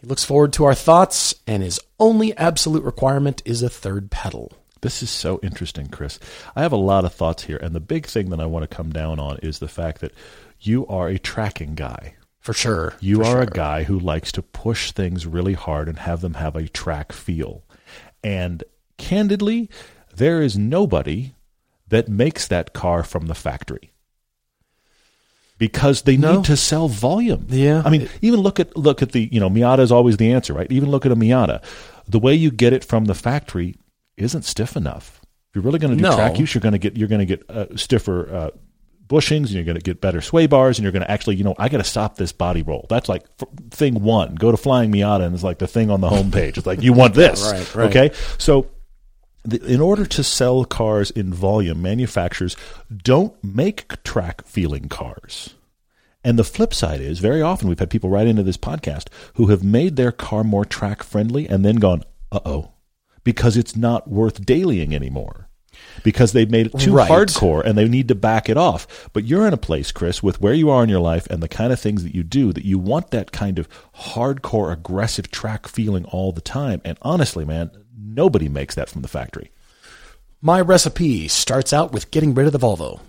He 0.00 0.06
looks 0.06 0.24
forward 0.24 0.52
to 0.52 0.64
our 0.64 0.76
thoughts, 0.76 1.34
and 1.44 1.64
his 1.64 1.80
only 1.98 2.36
absolute 2.36 2.84
requirement 2.84 3.42
is 3.44 3.64
a 3.64 3.68
third 3.68 4.12
pedal. 4.12 4.52
This 4.80 5.02
is 5.02 5.10
so 5.10 5.40
interesting, 5.42 5.88
Chris. 5.88 6.20
I 6.54 6.62
have 6.62 6.72
a 6.72 6.76
lot 6.76 7.04
of 7.04 7.12
thoughts 7.12 7.42
here, 7.42 7.58
and 7.58 7.74
the 7.74 7.80
big 7.80 8.06
thing 8.06 8.30
that 8.30 8.40
I 8.40 8.46
want 8.46 8.62
to 8.62 8.76
come 8.76 8.92
down 8.92 9.18
on 9.18 9.38
is 9.38 9.58
the 9.58 9.66
fact 9.66 10.02
that 10.02 10.14
you 10.60 10.86
are 10.86 11.08
a 11.08 11.18
tracking 11.18 11.74
guy. 11.74 12.14
For 12.40 12.52
sure. 12.54 12.94
You 13.00 13.16
For 13.16 13.22
are 13.24 13.26
sure. 13.32 13.40
a 13.42 13.46
guy 13.46 13.82
who 13.84 13.98
likes 13.98 14.32
to 14.32 14.42
push 14.42 14.92
things 14.92 15.26
really 15.26 15.52
hard 15.52 15.88
and 15.88 15.98
have 15.98 16.20
them 16.22 16.34
have 16.34 16.56
a 16.56 16.68
track 16.68 17.12
feel. 17.12 17.64
And 18.24 18.64
candidly, 18.96 19.68
there 20.14 20.40
is 20.42 20.56
nobody 20.56 21.34
that 21.88 22.08
makes 22.08 22.46
that 22.48 22.72
car 22.72 23.02
from 23.02 23.26
the 23.26 23.34
factory. 23.34 23.90
Because 25.58 26.02
they 26.02 26.16
No. 26.16 26.36
need 26.36 26.44
to 26.46 26.56
sell 26.56 26.88
volume. 26.88 27.46
Yeah. 27.50 27.82
I 27.84 27.90
mean, 27.90 28.08
even 28.22 28.40
look 28.40 28.58
at 28.58 28.74
look 28.76 29.02
at 29.02 29.12
the, 29.12 29.28
you 29.30 29.38
know, 29.38 29.50
Miata 29.50 29.80
is 29.80 29.92
always 29.92 30.16
the 30.16 30.32
answer, 30.32 30.54
right? 30.54 30.70
Even 30.72 30.90
look 30.90 31.04
at 31.04 31.12
a 31.12 31.16
Miata. 31.16 31.62
The 32.08 32.18
way 32.18 32.34
you 32.34 32.50
get 32.50 32.72
it 32.72 32.82
from 32.82 33.04
the 33.04 33.14
factory 33.14 33.76
isn't 34.16 34.44
stiff 34.46 34.74
enough. 34.74 35.20
If 35.50 35.56
you're 35.56 35.64
really 35.64 35.78
going 35.78 35.90
to 35.90 35.96
do 35.96 36.08
No. 36.08 36.14
track 36.16 36.38
use, 36.38 36.54
you're 36.54 36.62
going 36.62 36.72
to 36.72 36.78
get 36.78 36.96
you're 36.96 37.08
going 37.08 37.18
to 37.18 37.26
get 37.26 37.44
uh, 37.50 37.66
stiffer 37.76 38.34
uh, 38.34 38.50
bushings, 39.10 39.46
and 39.46 39.50
you're 39.50 39.64
going 39.64 39.76
to 39.76 39.82
get 39.82 40.00
better 40.00 40.22
sway 40.22 40.46
bars, 40.46 40.78
and 40.78 40.84
you're 40.84 40.92
going 40.92 41.02
to 41.02 41.10
actually, 41.10 41.36
you 41.36 41.44
know, 41.44 41.54
I 41.58 41.68
got 41.68 41.78
to 41.78 41.84
stop 41.84 42.16
this 42.16 42.32
body 42.32 42.62
roll. 42.62 42.86
That's 42.88 43.08
like 43.08 43.24
f- 43.40 43.48
thing 43.70 44.02
one. 44.02 44.36
Go 44.36 44.50
to 44.50 44.56
Flying 44.56 44.90
Miata, 44.90 45.26
and 45.26 45.34
it's 45.34 45.44
like 45.44 45.58
the 45.58 45.66
thing 45.66 45.90
on 45.90 46.00
the 46.00 46.08
homepage. 46.08 46.56
It's 46.60 46.66
like 46.66 46.82
you 46.82 46.92
want 46.92 47.14
this, 47.14 47.42
Right, 47.42 47.74
right. 47.74 47.88
Okay, 47.88 48.16
so. 48.38 48.70
The, 49.42 49.64
in 49.64 49.80
order 49.80 50.04
to 50.04 50.22
sell 50.22 50.66
cars 50.66 51.10
in 51.10 51.32
volume, 51.32 51.80
manufacturers 51.80 52.58
don't 52.94 53.32
make 53.42 54.02
track 54.02 54.44
feeling 54.44 54.90
cars. 54.90 55.54
And 56.22 56.38
the 56.38 56.44
flip 56.44 56.74
side 56.74 57.00
is 57.00 57.20
very 57.20 57.40
often 57.40 57.68
we've 57.68 57.78
had 57.78 57.88
people 57.88 58.10
write 58.10 58.26
into 58.26 58.42
this 58.42 58.58
podcast 58.58 59.06
who 59.36 59.46
have 59.46 59.64
made 59.64 59.96
their 59.96 60.12
car 60.12 60.44
more 60.44 60.66
track 60.66 61.02
friendly 61.02 61.48
and 61.48 61.64
then 61.64 61.76
gone, 61.76 62.04
uh 62.30 62.40
oh, 62.44 62.72
because 63.24 63.56
it's 63.56 63.74
not 63.74 64.08
worth 64.08 64.44
dailying 64.44 64.92
anymore. 64.92 65.48
Because 66.02 66.32
they've 66.32 66.50
made 66.50 66.66
it 66.66 66.78
too 66.78 66.92
Right. 66.94 67.10
hardcore 67.10 67.64
and 67.64 67.76
they 67.76 67.86
need 67.88 68.08
to 68.08 68.14
back 68.14 68.48
it 68.48 68.56
off. 68.56 69.08
But 69.12 69.24
you're 69.24 69.46
in 69.46 69.52
a 69.52 69.58
place, 69.58 69.92
Chris, 69.92 70.22
with 70.22 70.40
where 70.40 70.52
you 70.54 70.70
are 70.70 70.82
in 70.82 70.88
your 70.88 71.00
life 71.00 71.26
and 71.28 71.42
the 71.42 71.48
kind 71.48 71.72
of 71.72 71.80
things 71.80 72.02
that 72.02 72.14
you 72.14 72.22
do 72.22 72.52
that 72.52 72.64
you 72.64 72.78
want 72.78 73.10
that 73.10 73.32
kind 73.32 73.58
of 73.58 73.68
hardcore, 73.94 74.72
aggressive 74.72 75.30
track 75.30 75.68
feeling 75.68 76.04
all 76.06 76.32
the 76.32 76.40
time. 76.40 76.80
And 76.84 76.98
honestly, 77.02 77.44
man, 77.44 77.70
nobody 77.96 78.48
makes 78.48 78.74
that 78.74 78.88
from 78.88 79.02
the 79.02 79.08
factory. 79.08 79.50
My 80.42 80.60
recipe 80.60 81.28
starts 81.28 81.72
out 81.72 81.92
with 81.92 82.10
getting 82.10 82.34
rid 82.34 82.46
of 82.46 82.52
the 82.52 82.58
Volvo. 82.58 83.00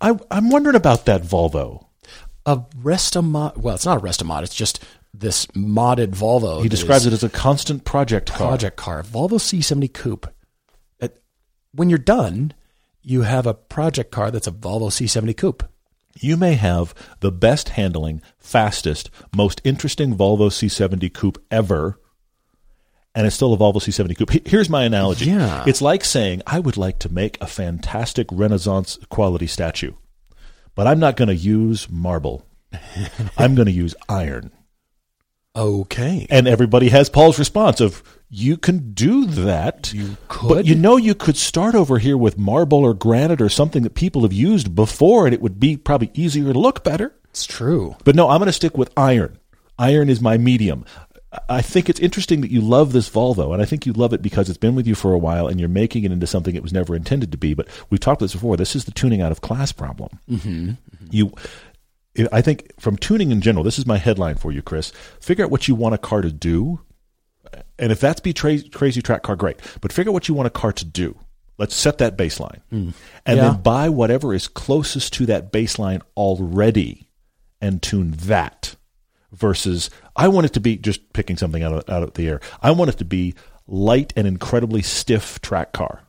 I, 0.00 0.18
I'm 0.30 0.50
wondering 0.50 0.76
about 0.76 1.04
that 1.06 1.22
Volvo. 1.22 1.86
A 2.44 2.56
Restomod. 2.82 3.56
Well, 3.58 3.74
it's 3.74 3.86
not 3.86 3.98
a 3.98 4.00
Restomod. 4.00 4.42
It's 4.42 4.54
just 4.54 4.82
this 5.14 5.46
modded 5.48 6.08
Volvo. 6.08 6.62
He 6.62 6.68
describes 6.68 7.06
it 7.06 7.12
as 7.12 7.22
a 7.22 7.28
constant 7.28 7.84
project 7.84 8.32
car. 8.32 8.48
project 8.48 8.76
car, 8.76 9.02
Volvo 9.02 9.32
C70 9.38 9.92
Coupe. 9.92 10.26
When 11.74 11.88
you're 11.88 11.98
done, 11.98 12.52
you 13.02 13.22
have 13.22 13.46
a 13.46 13.54
project 13.54 14.10
car 14.10 14.30
that's 14.30 14.46
a 14.46 14.52
Volvo 14.52 14.88
C70 14.88 15.36
Coupe. 15.36 15.64
You 16.20 16.36
may 16.36 16.54
have 16.54 16.94
the 17.20 17.32
best 17.32 17.70
handling, 17.70 18.20
fastest, 18.38 19.10
most 19.34 19.62
interesting 19.64 20.14
Volvo 20.14 20.50
C70 20.50 21.12
coupe 21.14 21.42
ever, 21.50 21.98
and 23.14 23.26
it's 23.26 23.34
still 23.34 23.54
a 23.54 23.56
Volvo 23.56 23.76
C70 23.76 24.18
coupe. 24.18 24.46
Here's 24.46 24.68
my 24.68 24.84
analogy. 24.84 25.26
Yeah. 25.26 25.64
It's 25.66 25.80
like 25.80 26.04
saying, 26.04 26.42
I 26.46 26.60
would 26.60 26.76
like 26.76 26.98
to 27.00 27.12
make 27.12 27.40
a 27.40 27.46
fantastic 27.46 28.26
Renaissance 28.30 28.98
quality 29.08 29.46
statue, 29.46 29.94
but 30.74 30.86
I'm 30.86 31.00
not 31.00 31.16
going 31.16 31.28
to 31.28 31.34
use 31.34 31.88
marble. 31.90 32.46
I'm 33.38 33.54
going 33.54 33.66
to 33.66 33.72
use 33.72 33.94
iron. 34.08 34.50
Okay. 35.56 36.26
And 36.30 36.46
everybody 36.46 36.88
has 36.90 37.10
Paul's 37.10 37.38
response 37.38 37.80
of, 37.80 38.02
you 38.34 38.56
can 38.56 38.94
do 38.94 39.26
that. 39.26 39.92
You 39.92 40.16
could. 40.26 40.48
But 40.48 40.64
you 40.64 40.74
know, 40.74 40.96
you 40.96 41.14
could 41.14 41.36
start 41.36 41.74
over 41.74 41.98
here 41.98 42.16
with 42.16 42.38
marble 42.38 42.78
or 42.78 42.94
granite 42.94 43.42
or 43.42 43.50
something 43.50 43.82
that 43.82 43.94
people 43.94 44.22
have 44.22 44.32
used 44.32 44.74
before, 44.74 45.26
and 45.26 45.34
it 45.34 45.42
would 45.42 45.60
be 45.60 45.76
probably 45.76 46.10
easier 46.14 46.50
to 46.50 46.58
look 46.58 46.82
better. 46.82 47.14
It's 47.28 47.44
true. 47.44 47.94
But 48.04 48.16
no, 48.16 48.30
I'm 48.30 48.38
going 48.38 48.46
to 48.46 48.52
stick 48.52 48.78
with 48.78 48.90
iron. 48.96 49.38
Iron 49.78 50.08
is 50.08 50.22
my 50.22 50.38
medium. 50.38 50.86
I 51.48 51.60
think 51.60 51.90
it's 51.90 52.00
interesting 52.00 52.40
that 52.40 52.50
you 52.50 52.62
love 52.62 52.92
this 52.92 53.08
Volvo, 53.10 53.52
and 53.52 53.60
I 53.60 53.66
think 53.66 53.84
you 53.84 53.92
love 53.92 54.14
it 54.14 54.22
because 54.22 54.48
it's 54.48 54.58
been 54.58 54.74
with 54.74 54.86
you 54.86 54.94
for 54.94 55.12
a 55.12 55.18
while, 55.18 55.46
and 55.46 55.60
you're 55.60 55.68
making 55.68 56.04
it 56.04 56.12
into 56.12 56.26
something 56.26 56.54
it 56.54 56.62
was 56.62 56.72
never 56.72 56.96
intended 56.96 57.32
to 57.32 57.38
be. 57.38 57.52
But 57.52 57.68
we've 57.90 58.00
talked 58.00 58.22
about 58.22 58.26
this 58.26 58.34
before. 58.34 58.56
This 58.56 58.74
is 58.74 58.86
the 58.86 58.92
tuning 58.92 59.20
out 59.20 59.32
of 59.32 59.42
class 59.42 59.72
problem. 59.72 60.18
Mm-hmm. 60.30 60.72
You, 61.10 61.34
I 62.30 62.40
think 62.40 62.72
from 62.80 62.96
tuning 62.96 63.30
in 63.30 63.42
general, 63.42 63.64
this 63.64 63.78
is 63.78 63.86
my 63.86 63.98
headline 63.98 64.36
for 64.36 64.52
you, 64.52 64.62
Chris. 64.62 64.90
Figure 65.20 65.44
out 65.44 65.50
what 65.50 65.68
you 65.68 65.74
want 65.74 65.94
a 65.94 65.98
car 65.98 66.22
to 66.22 66.32
do, 66.32 66.80
and 67.78 67.92
if 67.92 68.00
that's 68.00 68.20
be 68.20 68.32
tra- 68.32 68.62
crazy 68.70 69.02
track 69.02 69.22
car, 69.22 69.36
great. 69.36 69.58
But 69.80 69.92
figure 69.92 70.10
out 70.10 70.14
what 70.14 70.28
you 70.28 70.34
want 70.34 70.46
a 70.46 70.50
car 70.50 70.72
to 70.72 70.84
do. 70.84 71.18
Let's 71.58 71.74
set 71.74 71.98
that 71.98 72.16
baseline, 72.16 72.60
hmm. 72.70 72.90
and 73.26 73.36
Yeah. 73.36 73.50
then 73.50 73.62
buy 73.62 73.88
whatever 73.88 74.32
is 74.34 74.48
closest 74.48 75.12
to 75.14 75.26
that 75.26 75.52
baseline 75.52 76.00
already, 76.16 77.08
and 77.60 77.80
tune 77.82 78.12
that. 78.22 78.76
Versus, 79.32 79.88
I 80.14 80.28
want 80.28 80.44
it 80.44 80.52
to 80.54 80.60
be 80.60 80.76
just 80.76 81.12
picking 81.14 81.38
something 81.38 81.62
out 81.62 81.72
of 81.72 81.88
out 81.88 82.02
of 82.02 82.12
the 82.14 82.28
air. 82.28 82.40
I 82.60 82.70
want 82.72 82.90
it 82.90 82.98
to 82.98 83.04
be 83.06 83.34
light 83.66 84.12
and 84.14 84.26
incredibly 84.26 84.82
stiff 84.82 85.40
track 85.40 85.72
car, 85.72 86.02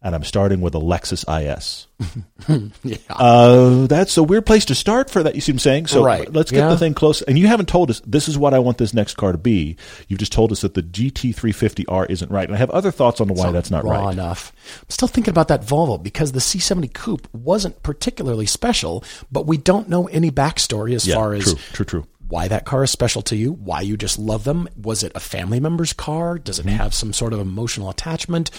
and 0.00 0.14
I'm 0.14 0.22
starting 0.24 0.60
with 0.60 0.74
a 0.74 0.80
Lexus 0.80 1.24
IS. 1.28 1.86
Yeah. 2.84 2.96
Uh, 3.10 3.86
that's 3.88 4.16
a 4.16 4.22
weird 4.22 4.46
place 4.46 4.64
to 4.66 4.74
start 4.74 5.10
for 5.10 5.22
that. 5.24 5.34
You 5.34 5.40
see 5.40 5.50
what 5.52 5.56
I'm 5.56 5.58
saying? 5.58 5.86
So 5.88 6.04
Right. 6.04 6.32
let's 6.32 6.50
get 6.50 6.60
Yeah. 6.60 6.68
the 6.68 6.78
thing 6.78 6.94
close. 6.94 7.20
And 7.22 7.38
you 7.38 7.46
haven't 7.48 7.68
told 7.68 7.90
us 7.90 8.00
this 8.06 8.28
is 8.28 8.38
what 8.38 8.54
I 8.54 8.58
want 8.60 8.78
this 8.78 8.94
next 8.94 9.16
car 9.16 9.32
to 9.32 9.38
be. 9.38 9.76
You've 10.06 10.20
just 10.20 10.32
told 10.32 10.52
us 10.52 10.60
that 10.62 10.74
the 10.74 10.82
GT350R 10.82 12.06
isn't 12.08 12.30
right. 12.30 12.46
And 12.48 12.54
I 12.54 12.58
have 12.58 12.70
other 12.70 12.90
thoughts 12.90 13.20
on 13.20 13.28
why 13.28 13.50
that's 13.50 13.70
not 13.70 13.84
right. 13.84 14.12
enough. 14.12 14.52
I'm 14.82 14.90
still 14.90 15.08
thinking 15.08 15.30
about 15.32 15.48
that 15.48 15.62
Volvo 15.62 16.00
because 16.02 16.32
the 16.32 16.40
C70 16.40 16.92
Coupe 16.94 17.28
wasn't 17.34 17.82
particularly 17.82 18.46
special, 18.46 19.02
but 19.30 19.46
we 19.46 19.56
don't 19.58 19.88
know 19.88 20.06
any 20.08 20.30
backstory 20.30 20.94
as 20.94 21.06
Yeah, 21.06 21.16
far 21.16 21.34
as 21.34 21.44
true, 21.44 21.54
true, 21.72 21.84
true. 21.84 22.06
why 22.28 22.46
that 22.48 22.64
car 22.64 22.84
is 22.84 22.90
special 22.90 23.22
to 23.22 23.36
you, 23.36 23.52
why 23.52 23.80
you 23.80 23.96
just 23.96 24.18
love 24.18 24.44
them. 24.44 24.68
Was 24.80 25.02
it 25.02 25.12
a 25.14 25.20
family 25.20 25.58
member's 25.60 25.92
car? 25.92 26.38
Does 26.38 26.58
it 26.60 26.66
Mm-hmm. 26.66 26.76
have 26.76 26.94
some 26.94 27.12
sort 27.12 27.32
of 27.32 27.40
emotional 27.40 27.90
attachment? 27.90 28.50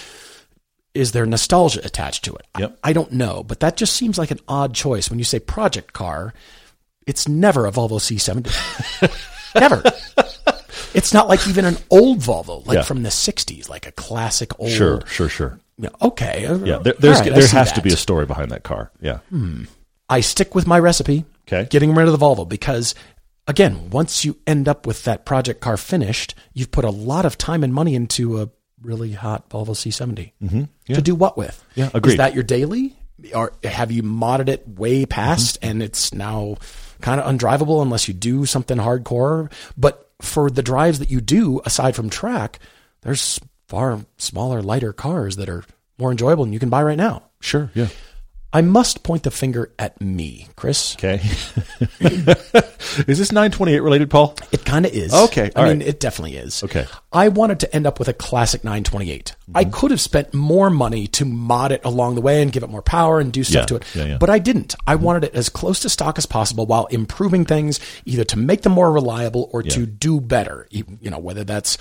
Is 0.93 1.11
there 1.11 1.25
nostalgia 1.25 1.81
attached 1.85 2.23
to 2.25 2.33
it? 2.35 2.45
I- 2.55 2.61
Yep. 2.61 2.79
I, 2.83 2.93
don't 2.93 3.11
know, 3.13 3.43
but 3.43 3.59
that 3.61 3.77
just 3.77 3.93
seems 3.95 4.17
like 4.17 4.31
an 4.31 4.39
odd 4.47 4.73
choice. 4.73 5.09
When 5.09 5.19
you 5.19 5.25
say 5.25 5.39
project 5.39 5.93
car, 5.93 6.33
it's 7.05 7.27
never 7.27 7.65
a 7.67 7.71
Volvo 7.71 7.99
C70. 7.99 9.55
never. 9.59 9.83
It's 10.93 11.13
not 11.13 11.27
like 11.27 11.47
even 11.47 11.65
an 11.65 11.77
old 11.89 12.19
Volvo, 12.19 12.65
like 12.65 12.77
Yeah. 12.77 12.81
from 12.83 13.03
the 13.03 13.09
60s, 13.09 13.69
like 13.69 13.85
a 13.85 13.91
classic 13.91 14.59
old. 14.59 14.71
Sure, 14.71 15.01
sure, 15.05 15.29
sure. 15.29 15.59
Yeah, 15.77 15.89
okay. 16.01 16.41
Yeah, 16.43 16.79
there, 16.79 16.93
right, 17.13 17.23
there 17.33 17.47
has 17.47 17.71
to 17.73 17.81
be 17.81 17.93
a 17.93 17.97
story 17.97 18.25
behind 18.25 18.51
that 18.51 18.63
car. 18.63 18.91
Yeah. 18.99 19.19
Hmm. 19.29 19.63
I 20.09 20.21
stick 20.21 20.55
with 20.55 20.65
my 20.67 20.79
recipe. 20.79 21.25
Okay. 21.47 21.67
Getting 21.69 21.93
rid 21.95 22.07
of 22.07 22.17
the 22.17 22.23
Volvo 22.25 22.47
because 22.49 22.95
again, 23.47 23.89
once 23.91 24.25
you 24.25 24.37
end 24.47 24.67
up 24.67 24.85
with 24.87 25.03
that 25.05 25.25
project 25.25 25.61
car 25.61 25.77
finished, 25.77 26.35
you've 26.53 26.71
put 26.71 26.83
a 26.85 26.89
lot 26.89 27.25
of 27.25 27.37
time 27.37 27.63
and 27.63 27.73
money 27.73 27.95
into 27.95 28.41
a 28.41 28.49
really 28.81 29.11
hot 29.13 29.49
Volvo 29.49 29.69
C70. 29.69 30.31
Mm-hmm. 30.41 30.63
Yeah. 30.87 30.95
To 30.95 31.01
do 31.01 31.15
what 31.15 31.37
with? 31.37 31.63
Yeah, 31.75 31.89
agreed. 31.93 32.13
Is 32.13 32.17
that 32.17 32.33
your 32.33 32.43
daily? 32.43 32.95
Or 33.35 33.51
have 33.63 33.91
you 33.91 34.01
modded 34.03 34.47
it 34.47 34.67
way 34.67 35.05
past 35.05 35.59
Mm-hmm. 35.61 35.69
and 35.71 35.83
it's 35.83 36.13
now 36.13 36.55
kind 37.01 37.19
of 37.19 37.27
undrivable 37.27 37.81
unless 37.81 38.07
you 38.07 38.13
do 38.13 38.45
something 38.45 38.77
hardcore? 38.77 39.51
But 39.77 40.09
for 40.21 40.49
the 40.49 40.63
drives 40.63 40.99
that 40.99 41.11
you 41.11 41.21
do, 41.21 41.61
aside 41.65 41.95
from 41.95 42.09
track, 42.09 42.59
there's 43.01 43.39
far 43.67 43.99
smaller, 44.17 44.61
lighter 44.61 44.93
cars 44.93 45.35
that 45.35 45.49
are 45.49 45.63
more 45.97 46.11
enjoyable 46.11 46.43
and 46.45 46.53
you 46.53 46.59
can 46.59 46.69
buy 46.69 46.81
right 46.81 46.97
now. 46.97 47.23
Sure, 47.41 47.71
yeah. 47.73 47.87
I 48.51 48.61
must 48.61 49.03
point 49.03 49.23
the 49.23 49.31
finger 49.31 49.71
at 49.77 50.01
me, 50.01 50.47
Chris. 50.55 50.95
Okay. 50.95 51.15
is 51.99 53.19
this 53.19 53.31
928 53.31 53.79
related, 53.79 54.09
Paul? 54.09 54.35
It 54.51 54.65
kind 54.65 54.87
of 54.87 54.91
is. 54.91 55.13
Okay, 55.13 55.51
I 55.55 55.69
mean, 55.69 55.79
right. 55.79 55.87
it 55.87 55.99
definitely 55.99 56.37
is. 56.37 56.63
Okay. 56.63 56.87
I 57.13 57.27
wanted 57.27 57.59
to 57.59 57.75
end 57.75 57.85
up 57.85 57.99
with 57.99 58.07
a 58.07 58.13
classic 58.13 58.63
928. 58.63 59.35
Mm-hmm. 59.35 59.57
I 59.57 59.65
could 59.65 59.91
have 59.91 60.01
spent 60.01 60.33
more 60.33 60.71
money 60.71 61.05
to 61.07 61.25
mod 61.25 61.71
it 61.71 61.81
along 61.83 62.15
the 62.15 62.21
way 62.21 62.41
and 62.41 62.51
give 62.51 62.63
it 62.63 62.69
more 62.69 62.81
power 62.81 63.19
and 63.19 63.31
do 63.31 63.43
stuff 63.43 63.61
Yeah, 63.61 63.65
to 63.65 63.75
it. 63.75 63.95
yeah, 63.95 64.05
yeah. 64.05 64.17
But 64.17 64.31
I 64.31 64.39
didn't. 64.39 64.73
I 64.87 64.95
mm-hmm. 64.95 65.03
wanted 65.03 65.23
it 65.25 65.35
as 65.35 65.49
close 65.49 65.81
to 65.81 65.89
stock 65.89 66.17
as 66.17 66.25
possible 66.25 66.65
while 66.65 66.87
improving 66.87 67.45
things 67.45 67.79
either 68.05 68.23
to 68.25 68.37
make 68.39 68.63
them 68.63 68.71
more 68.71 68.91
reliable 68.91 69.49
or 69.53 69.61
to 69.61 69.85
do 69.85 70.19
better. 70.19 70.67
You 70.71 70.85
know, 71.03 71.19
whether 71.19 71.43
that's 71.43 71.77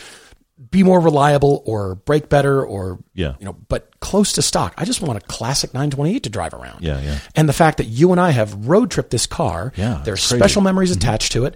be 0.70 0.82
more 0.82 1.00
reliable 1.00 1.62
or 1.66 1.94
break 1.94 2.28
better 2.28 2.64
or 2.64 2.98
Yeah. 3.14 3.34
you 3.38 3.46
know, 3.46 3.52
but 3.68 3.90
close 4.00 4.32
to 4.32 4.42
stock. 4.42 4.74
I 4.76 4.84
just 4.84 5.00
want 5.00 5.16
a 5.22 5.26
classic 5.26 5.72
928 5.72 6.22
to 6.24 6.30
drive 6.30 6.52
around. 6.52 6.82
Yeah, 6.82 7.00
yeah. 7.00 7.18
And 7.36 7.48
the 7.48 7.52
fact 7.52 7.78
that 7.78 7.84
you 7.84 8.10
and 8.12 8.20
I 8.20 8.30
have 8.30 8.66
road 8.66 8.90
tripped 8.90 9.10
this 9.10 9.26
car, 9.26 9.72
Yeah, 9.76 10.02
there's 10.04 10.22
special 10.22 10.60
memories 10.62 10.90
attached 10.90 11.32
to 11.32 11.44
it, 11.44 11.54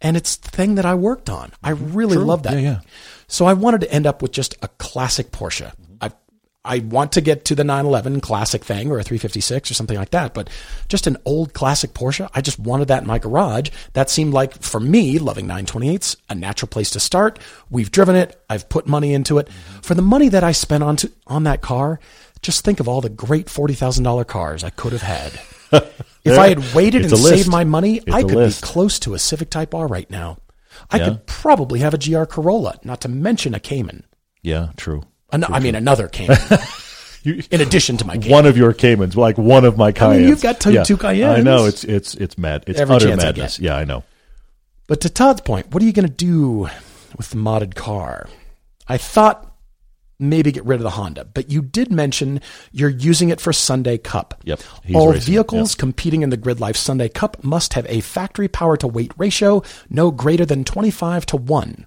and 0.00 0.16
it's 0.16 0.36
the 0.36 0.50
thing 0.50 0.74
that 0.74 0.84
I 0.84 0.94
worked 0.94 1.30
on. 1.30 1.52
I 1.62 1.70
really 1.70 2.16
love 2.18 2.42
that. 2.44 2.54
Yeah, 2.54 2.58
yeah. 2.58 2.80
So 3.26 3.46
I 3.46 3.54
wanted 3.54 3.80
to 3.82 3.92
end 3.92 4.06
up 4.06 4.20
with 4.20 4.32
just 4.32 4.54
a 4.62 4.68
classic 4.68 5.30
Porsche. 5.30 5.72
I 6.64 6.78
want 6.78 7.12
to 7.12 7.20
get 7.20 7.44
to 7.46 7.56
the 7.56 7.64
911 7.64 8.20
classic 8.20 8.64
thing 8.64 8.90
or 8.90 8.98
a 8.98 9.02
356 9.02 9.70
or 9.70 9.74
something 9.74 9.96
like 9.96 10.10
that, 10.10 10.32
but 10.32 10.48
just 10.88 11.08
an 11.08 11.16
old 11.24 11.54
classic 11.54 11.92
Porsche. 11.92 12.30
I 12.34 12.40
just 12.40 12.58
wanted 12.60 12.86
that 12.88 13.02
in 13.02 13.08
my 13.08 13.18
garage. 13.18 13.70
That 13.94 14.08
seemed 14.10 14.32
like 14.32 14.62
for 14.62 14.78
me, 14.78 15.18
loving 15.18 15.46
928s, 15.48 16.16
a 16.28 16.36
natural 16.36 16.68
place 16.68 16.90
to 16.90 17.00
start. 17.00 17.40
We've 17.68 17.90
driven 17.90 18.14
it. 18.14 18.40
I've 18.48 18.68
put 18.68 18.86
money 18.86 19.12
into 19.12 19.38
it. 19.38 19.48
Mm-hmm. 19.48 19.80
For 19.80 19.94
the 19.94 20.02
money 20.02 20.28
that 20.28 20.44
I 20.44 20.52
spent 20.52 20.84
on 20.84 20.96
to, 20.98 21.10
on 21.26 21.42
that 21.44 21.62
car, 21.62 21.98
just 22.42 22.64
think 22.64 22.78
of 22.78 22.86
all 22.88 23.00
the 23.00 23.08
great 23.08 23.46
$40,000 23.46 24.24
cars 24.28 24.62
I 24.62 24.70
could 24.70 24.92
have 24.92 25.02
had. 25.02 25.32
if 26.24 26.38
I 26.38 26.48
had 26.48 26.74
waited 26.74 27.02
It's 27.04 27.12
and 27.12 27.22
saved 27.22 27.48
my 27.48 27.64
money, 27.64 27.96
It's 27.96 28.12
I 28.12 28.22
could 28.22 28.38
be 28.38 28.52
close 28.60 29.00
to 29.00 29.14
a 29.14 29.18
Civic 29.18 29.50
Type 29.50 29.74
R 29.74 29.88
right 29.88 30.08
now. 30.10 30.38
I 30.90 30.98
Yeah. 30.98 31.04
could 31.06 31.26
probably 31.26 31.80
have 31.80 31.94
a 31.94 31.98
GR 31.98 32.24
Corolla, 32.24 32.78
not 32.84 33.00
to 33.00 33.08
mention 33.08 33.54
a 33.54 33.60
Cayman. 33.60 34.04
Yeah, 34.42 34.68
true. 34.76 35.02
An- 35.32 35.44
I 35.44 35.58
mean, 35.60 35.74
another 35.74 36.08
Cayman. 36.08 36.36
You, 37.24 37.40
in 37.52 37.60
addition 37.60 37.96
to 37.98 38.04
my 38.04 38.14
Cayman. 38.16 38.30
one 38.32 38.46
of 38.46 38.56
your 38.56 38.72
Caymans, 38.72 39.16
like 39.16 39.38
one 39.38 39.64
of 39.64 39.76
my 39.78 39.92
Cayennes. 39.92 40.18
mean, 40.22 40.28
you've 40.28 40.42
got 40.42 40.58
two- 40.58 40.82
two 40.82 40.96
Cayennes. 40.96 41.38
I 41.38 41.40
know 41.40 41.66
it's 41.66 41.84
it's 41.84 42.16
it's 42.16 42.36
mad. 42.36 42.64
It's 42.66 42.80
Every 42.80 42.96
utter 42.96 43.12
I 43.12 43.14
madness. 43.14 43.58
get. 43.58 43.64
Yeah, 43.64 43.76
I 43.76 43.84
know. 43.84 44.02
But 44.88 45.02
to 45.02 45.08
Todd's 45.08 45.40
point, 45.40 45.72
what 45.72 45.84
are 45.84 45.86
you 45.86 45.92
going 45.92 46.08
to 46.08 46.12
do 46.12 46.68
with 47.16 47.30
the 47.30 47.36
modded 47.36 47.76
car? 47.76 48.28
I 48.88 48.98
thought 48.98 49.54
maybe 50.18 50.50
get 50.50 50.64
rid 50.64 50.80
of 50.80 50.82
the 50.82 50.90
Honda, 50.90 51.24
but 51.24 51.48
you 51.48 51.62
did 51.62 51.92
mention 51.92 52.40
you're 52.72 52.90
using 52.90 53.28
it 53.28 53.40
for 53.40 53.52
Sunday 53.52 53.98
Cup. 53.98 54.40
Yep, 54.42 54.60
All 54.92 55.12
racing 55.12 55.32
vehicles 55.34 55.76
competing 55.76 56.22
in 56.22 56.30
the 56.30 56.36
GridLife 56.36 56.74
Sunday 56.76 57.08
Cup 57.08 57.44
must 57.44 57.74
have 57.74 57.86
a 57.88 58.00
factory 58.00 58.48
power 58.48 58.76
to 58.78 58.88
weight 58.88 59.12
ratio 59.16 59.62
no 59.88 60.10
greater 60.10 60.44
than 60.44 60.64
25 60.64 61.24
to 61.26 61.36
1 61.36 61.86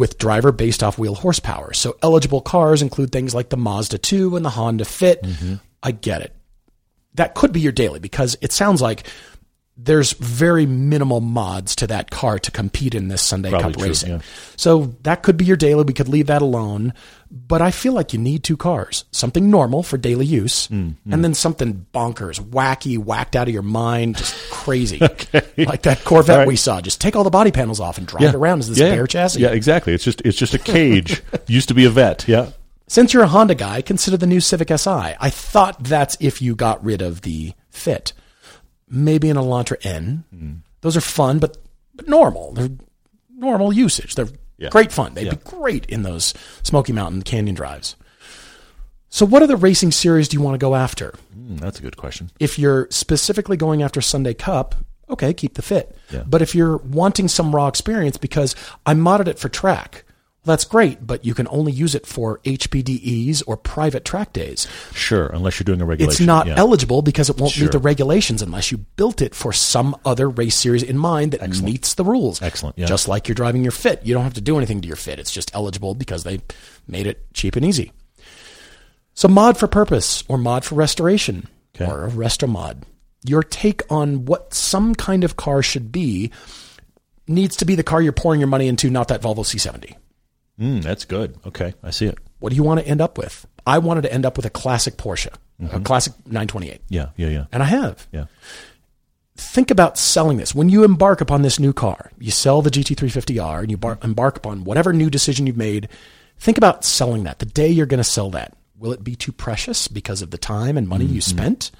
with 0.00 0.16
driver 0.16 0.50
based 0.50 0.82
off 0.82 0.98
wheel 0.98 1.14
horsepower. 1.14 1.74
So 1.74 1.98
eligible 2.02 2.40
cars 2.40 2.80
include 2.80 3.12
things 3.12 3.34
like 3.34 3.50
the 3.50 3.58
Mazda 3.58 3.98
2 3.98 4.34
and 4.34 4.42
the 4.42 4.50
Honda 4.50 4.86
Fit. 4.86 5.22
Mm-hmm. 5.22 5.56
I 5.82 5.92
get 5.92 6.22
it. 6.22 6.34
That 7.14 7.34
could 7.34 7.52
be 7.52 7.60
your 7.60 7.72
daily 7.72 8.00
because 8.00 8.34
it 8.40 8.50
sounds 8.50 8.80
like 8.80 9.04
there's 9.82 10.12
very 10.12 10.66
minimal 10.66 11.20
mods 11.20 11.74
to 11.76 11.86
that 11.86 12.10
car 12.10 12.38
to 12.38 12.50
compete 12.50 12.94
in 12.94 13.08
this 13.08 13.22
Sunday 13.22 13.50
Probably 13.50 13.72
Cup 13.72 13.78
true, 13.78 13.88
racing. 13.88 14.10
yeah. 14.10 14.20
So 14.56 14.94
that 15.02 15.22
could 15.22 15.36
be 15.36 15.44
your 15.46 15.56
daily. 15.56 15.84
We 15.84 15.94
could 15.94 16.08
leave 16.08 16.26
that 16.26 16.42
alone. 16.42 16.92
But 17.30 17.62
I 17.62 17.70
feel 17.70 17.92
like 17.92 18.12
you 18.12 18.18
need 18.18 18.42
two 18.42 18.56
cars 18.56 19.04
something 19.12 19.50
normal 19.50 19.82
for 19.84 19.96
daily 19.96 20.26
use, 20.26 20.66
Mm, 20.68 20.96
and 21.10 21.22
then 21.24 21.32
something 21.32 21.86
bonkers, 21.94 22.40
wacky, 22.40 22.98
whacked 22.98 23.36
out 23.36 23.46
of 23.46 23.54
your 23.54 23.62
mind, 23.62 24.16
just 24.16 24.34
crazy. 24.50 24.98
Like 25.56 25.82
that 25.82 26.04
Corvette 26.04 26.38
right. 26.38 26.48
we 26.48 26.56
saw. 26.56 26.80
Just 26.80 27.00
take 27.00 27.14
all 27.14 27.22
the 27.22 27.30
body 27.30 27.52
panels 27.52 27.78
off 27.80 27.98
and 27.98 28.06
drive 28.06 28.22
it 28.30 28.34
around 28.34 28.58
as 28.60 28.68
this 28.68 28.78
yeah, 28.78 28.90
bare 28.90 29.06
chassis. 29.06 29.40
Yeah, 29.40 29.50
exactly. 29.50 29.92
It's 29.94 30.02
just 30.04 30.20
it's 30.22 30.36
just 30.36 30.54
a 30.54 30.58
cage. 30.58 31.22
Used 31.46 31.68
to 31.68 31.74
be 31.74 31.84
a 31.84 31.90
Vette. 31.90 32.26
Yeah. 32.26 32.50
Since 32.88 33.12
you're 33.14 33.22
a 33.22 33.28
Honda 33.28 33.54
guy, 33.54 33.82
consider 33.82 34.16
the 34.16 34.26
new 34.26 34.40
Civic 34.40 34.68
Si. 34.76 34.90
I 34.90 35.30
thought 35.30 35.84
that's 35.84 36.16
if 36.18 36.42
you 36.42 36.56
got 36.56 36.82
rid 36.84 37.00
of 37.02 37.20
the 37.22 37.52
Fit. 37.68 38.12
Maybe 38.90 39.30
an 39.30 39.36
Elantra 39.36 39.76
N. 39.84 40.24
Hmm. 40.34 40.52
Those 40.80 40.96
are 40.96 41.00
fun, 41.00 41.38
but, 41.38 41.56
but 41.94 42.08
normal. 42.08 42.52
They're 42.52 42.70
normal 43.34 43.72
usage. 43.72 44.14
They're 44.16 44.28
Yeah. 44.58 44.68
great 44.70 44.92
fun. 44.92 45.14
They'd 45.14 45.26
Yeah. 45.26 45.34
be 45.34 45.40
great 45.44 45.86
in 45.86 46.02
those 46.02 46.34
Smoky 46.62 46.92
Mountain 46.92 47.22
Canyon 47.22 47.54
drives. 47.54 47.96
So, 49.08 49.26
what 49.26 49.42
other 49.42 49.56
racing 49.56 49.90
series 49.92 50.28
do 50.28 50.36
you 50.36 50.40
want 50.42 50.54
to 50.54 50.58
go 50.58 50.74
after? 50.74 51.14
Mm, 51.36 51.60
that's 51.60 51.78
a 51.78 51.82
good 51.82 51.96
question. 51.96 52.30
If 52.38 52.58
you're 52.58 52.86
specifically 52.90 53.56
going 53.56 53.82
after 53.82 54.00
Sunday 54.00 54.34
Cup, 54.34 54.74
okay, 55.08 55.32
keep 55.34 55.54
the 55.54 55.62
Fit. 55.62 55.96
Yeah. 56.10 56.22
But 56.26 56.42
if 56.42 56.54
you're 56.54 56.76
wanting 56.76 57.26
some 57.28 57.54
raw 57.54 57.66
experience 57.68 58.16
because 58.16 58.54
I 58.86 58.94
modded 58.94 59.26
it 59.26 59.38
for 59.38 59.48
track, 59.48 60.04
well, 60.44 60.52
that's 60.54 60.64
great, 60.64 61.06
but 61.06 61.22
you 61.24 61.34
can 61.34 61.46
only 61.50 61.70
use 61.70 61.94
it 61.94 62.06
for 62.06 62.38
HPDEs 62.44 63.42
or 63.46 63.58
private 63.58 64.06
track 64.06 64.32
days. 64.32 64.66
Sure, 64.94 65.26
unless 65.26 65.60
you're 65.60 65.64
doing 65.64 65.82
a 65.82 65.84
regulation. 65.84 66.22
It's 66.22 66.26
not 66.26 66.46
yeah. 66.46 66.54
eligible 66.56 67.02
because 67.02 67.28
it 67.28 67.38
won't 67.38 67.52
Sure. 67.52 67.64
meet 67.66 67.72
the 67.72 67.78
regulations 67.78 68.40
unless 68.40 68.72
you 68.72 68.78
built 68.78 69.20
it 69.20 69.34
for 69.34 69.52
some 69.52 69.94
other 70.04 70.30
race 70.30 70.54
series 70.56 70.82
in 70.82 70.96
mind 70.96 71.32
that 71.32 71.62
meets 71.62 71.92
the 71.92 72.04
rules. 72.04 72.40
Excellent, 72.40 72.78
yeah. 72.78 72.86
Just 72.86 73.06
like 73.06 73.28
you're 73.28 73.34
driving 73.34 73.62
your 73.62 73.72
Fit. 73.72 74.00
You 74.04 74.14
don't 74.14 74.24
have 74.24 74.34
to 74.34 74.40
do 74.40 74.56
anything 74.56 74.80
to 74.80 74.88
your 74.88 74.96
Fit. 74.96 75.18
It's 75.18 75.30
just 75.30 75.54
eligible 75.54 75.94
because 75.94 76.24
they 76.24 76.40
made 76.88 77.06
it 77.06 77.32
cheap 77.34 77.54
and 77.56 77.64
easy. 77.64 77.92
So 79.12 79.28
mod 79.28 79.58
for 79.58 79.66
purpose 79.66 80.24
or 80.28 80.38
mod 80.38 80.64
for 80.64 80.74
restoration 80.74 81.48
Okay. 81.74 81.90
or 81.90 82.06
a 82.06 82.10
resto 82.10 82.48
mod. 82.48 82.86
Your 83.24 83.42
take 83.42 83.82
on 83.90 84.24
what 84.24 84.54
some 84.54 84.94
kind 84.94 85.22
of 85.24 85.36
car 85.36 85.62
should 85.62 85.92
be 85.92 86.30
needs 87.28 87.56
to 87.56 87.66
be 87.66 87.74
the 87.74 87.82
car 87.82 88.00
you're 88.00 88.12
pouring 88.12 88.40
your 88.40 88.48
money 88.48 88.66
into, 88.66 88.88
not 88.88 89.08
that 89.08 89.20
Volvo 89.20 89.44
C70. 89.44 89.96
Mm, 90.60 90.82
that's 90.82 91.04
good. 91.04 91.38
Okay, 91.46 91.74
I 91.82 91.90
see 91.90 92.06
it. 92.06 92.18
What 92.38 92.50
do 92.50 92.56
you 92.56 92.62
want 92.62 92.80
to 92.80 92.86
end 92.86 93.00
up 93.00 93.16
with? 93.18 93.46
I 93.66 93.78
wanted 93.78 94.02
to 94.02 94.12
end 94.12 94.26
up 94.26 94.36
with 94.36 94.46
a 94.46 94.50
classic 94.50 94.96
Porsche, 94.96 95.32
a 95.72 95.80
classic 95.80 96.12
928. 96.26 96.80
Yeah, 96.88 97.08
yeah, 97.16 97.28
yeah, 97.28 97.44
And 97.52 97.62
I 97.62 97.66
have. 97.66 98.06
yeah. 98.12 98.24
Think 99.36 99.70
about 99.70 99.96
selling 99.96 100.36
this. 100.36 100.54
When 100.54 100.68
you 100.68 100.84
embark 100.84 101.20
upon 101.22 101.42
this 101.42 101.58
new 101.58 101.72
car, 101.72 102.10
you 102.18 102.30
sell 102.30 102.60
the 102.60 102.70
GT350R 102.70 103.60
and 103.60 103.70
you 103.70 103.76
bar- 103.78 103.98
embark 104.02 104.36
upon 104.36 104.64
whatever 104.64 104.92
new 104.92 105.08
decision 105.08 105.46
you've 105.46 105.56
made. 105.56 105.88
Think 106.38 106.58
about 106.58 106.84
selling 106.84 107.24
that. 107.24 107.38
The 107.38 107.46
day 107.46 107.68
you're 107.68 107.86
going 107.86 107.98
to 107.98 108.04
sell 108.04 108.28
that, 108.30 108.54
will 108.78 108.92
it 108.92 109.02
be 109.02 109.14
too 109.16 109.32
precious 109.32 109.88
because 109.88 110.20
of 110.20 110.30
the 110.30 110.36
time 110.38 110.76
and 110.76 110.86
money 110.86 111.06
you 111.06 111.22
spent? 111.22 111.70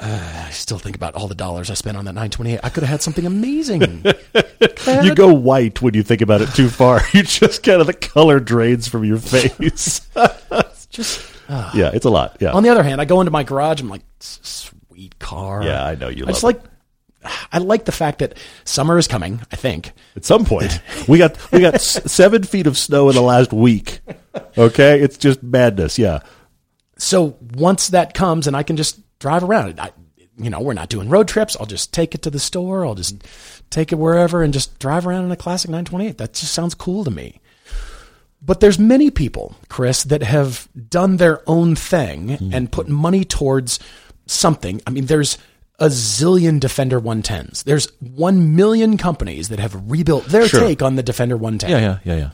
Uh, 0.00 0.44
I 0.46 0.50
still 0.50 0.78
think 0.78 0.96
about 0.96 1.14
all 1.14 1.28
the 1.28 1.34
dollars 1.34 1.70
I 1.70 1.74
spent 1.74 1.96
on 1.96 2.04
that 2.06 2.12
928. 2.14 2.60
I 2.62 2.68
could 2.70 2.82
have 2.82 2.90
had 2.90 3.02
something 3.02 3.26
amazing. 3.26 4.04
You 5.02 5.14
go 5.14 5.32
white 5.32 5.80
when 5.82 5.94
you 5.94 6.02
think 6.02 6.20
about 6.20 6.40
it 6.42 6.48
too 6.54 6.68
far. 6.68 7.00
You 7.12 7.22
just 7.22 7.62
kind 7.62 7.80
of 7.80 7.86
the 7.86 7.92
color 7.94 8.40
drains 8.40 8.88
from 8.88 9.04
your 9.04 9.18
face. 9.18 10.00
Just 10.90 11.32
yeah, 11.48 11.90
it's 11.94 12.04
a 12.04 12.10
lot. 12.10 12.36
Yeah, 12.40 12.52
on 12.52 12.62
the 12.62 12.68
other 12.68 12.82
hand, 12.82 13.00
I 13.00 13.04
go 13.04 13.20
into 13.20 13.30
my 13.30 13.42
garage. 13.44 13.80
I'm 13.80 13.88
like, 13.88 14.02
sweet 14.18 15.18
car. 15.18 15.62
yeah, 15.62 15.84
I 15.84 15.94
know 15.94 16.08
you. 16.08 16.24
I 16.24 16.26
Love 16.26 16.34
just 16.34 16.42
it. 16.42 16.46
like. 16.46 16.60
I 17.52 17.58
like 17.58 17.84
the 17.84 17.92
fact 17.92 18.20
that 18.20 18.36
summer 18.64 18.96
is 18.98 19.06
coming. 19.06 19.42
I 19.52 19.56
think 19.56 19.92
At 20.16 20.24
some 20.24 20.44
point, 20.44 20.80
we 21.06 21.18
got 21.18 21.36
we 21.52 21.60
got 21.60 21.80
seven 21.80 22.42
feet 22.44 22.66
of 22.66 22.76
snow 22.78 23.08
in 23.08 23.14
the 23.14 23.22
last 23.22 23.52
week. 23.52 24.00
Okay, 24.56 25.00
it's 25.00 25.16
just 25.18 25.42
madness. 25.42 25.98
Yeah, 25.98 26.20
so 26.96 27.36
once 27.54 27.88
that 27.88 28.14
comes 28.14 28.46
and 28.46 28.56
I 28.56 28.62
can 28.62 28.76
just 28.76 28.98
drive 29.20 29.44
around 29.44 29.78
I, 29.78 29.90
you 30.36 30.50
know, 30.50 30.60
we're 30.60 30.72
not 30.74 30.88
doing 30.88 31.08
road 31.08 31.28
trips. 31.28 31.56
I'll 31.60 31.66
just 31.66 31.92
take 31.92 32.14
it 32.14 32.22
to 32.22 32.30
the 32.30 32.38
store. 32.40 32.84
I'll 32.84 32.94
just 32.96 33.22
take 33.70 33.92
it 33.92 33.96
wherever 33.96 34.42
and 34.42 34.52
just 34.52 34.78
drive 34.78 35.06
around 35.06 35.26
in 35.26 35.30
a 35.30 35.36
classic 35.36 35.70
928. 35.70 36.18
That 36.18 36.32
just 36.32 36.52
sounds 36.54 36.74
cool 36.74 37.04
to 37.04 37.10
me. 37.10 37.40
But 38.42 38.60
there's 38.60 38.78
many 38.78 39.10
people, 39.10 39.54
Chris, 39.68 40.02
that 40.04 40.22
have 40.22 40.66
done 40.88 41.18
their 41.18 41.42
own 41.48 41.76
thing 41.76 42.30
and 42.54 42.72
put 42.72 42.88
money 42.88 43.22
towards 43.24 43.78
something. 44.26 44.80
I 44.86 44.90
mean, 44.90 45.06
there's 45.06 45.36
a 45.78 45.86
zillion 45.88 46.58
Defender 46.58 46.98
110s. 47.00 47.64
There's 47.64 47.88
1 48.00 48.56
million 48.56 48.96
companies 48.96 49.50
that 49.50 49.58
have 49.58 49.74
rebuilt 49.90 50.24
their 50.26 50.48
Sure. 50.48 50.60
take 50.60 50.80
on 50.82 50.96
the 50.96 51.02
Defender 51.02 51.36
110. 51.36 51.70
yeah, 51.70 51.78
yeah, 51.78 51.98
yeah, 52.04 52.18
yeah. 52.18 52.30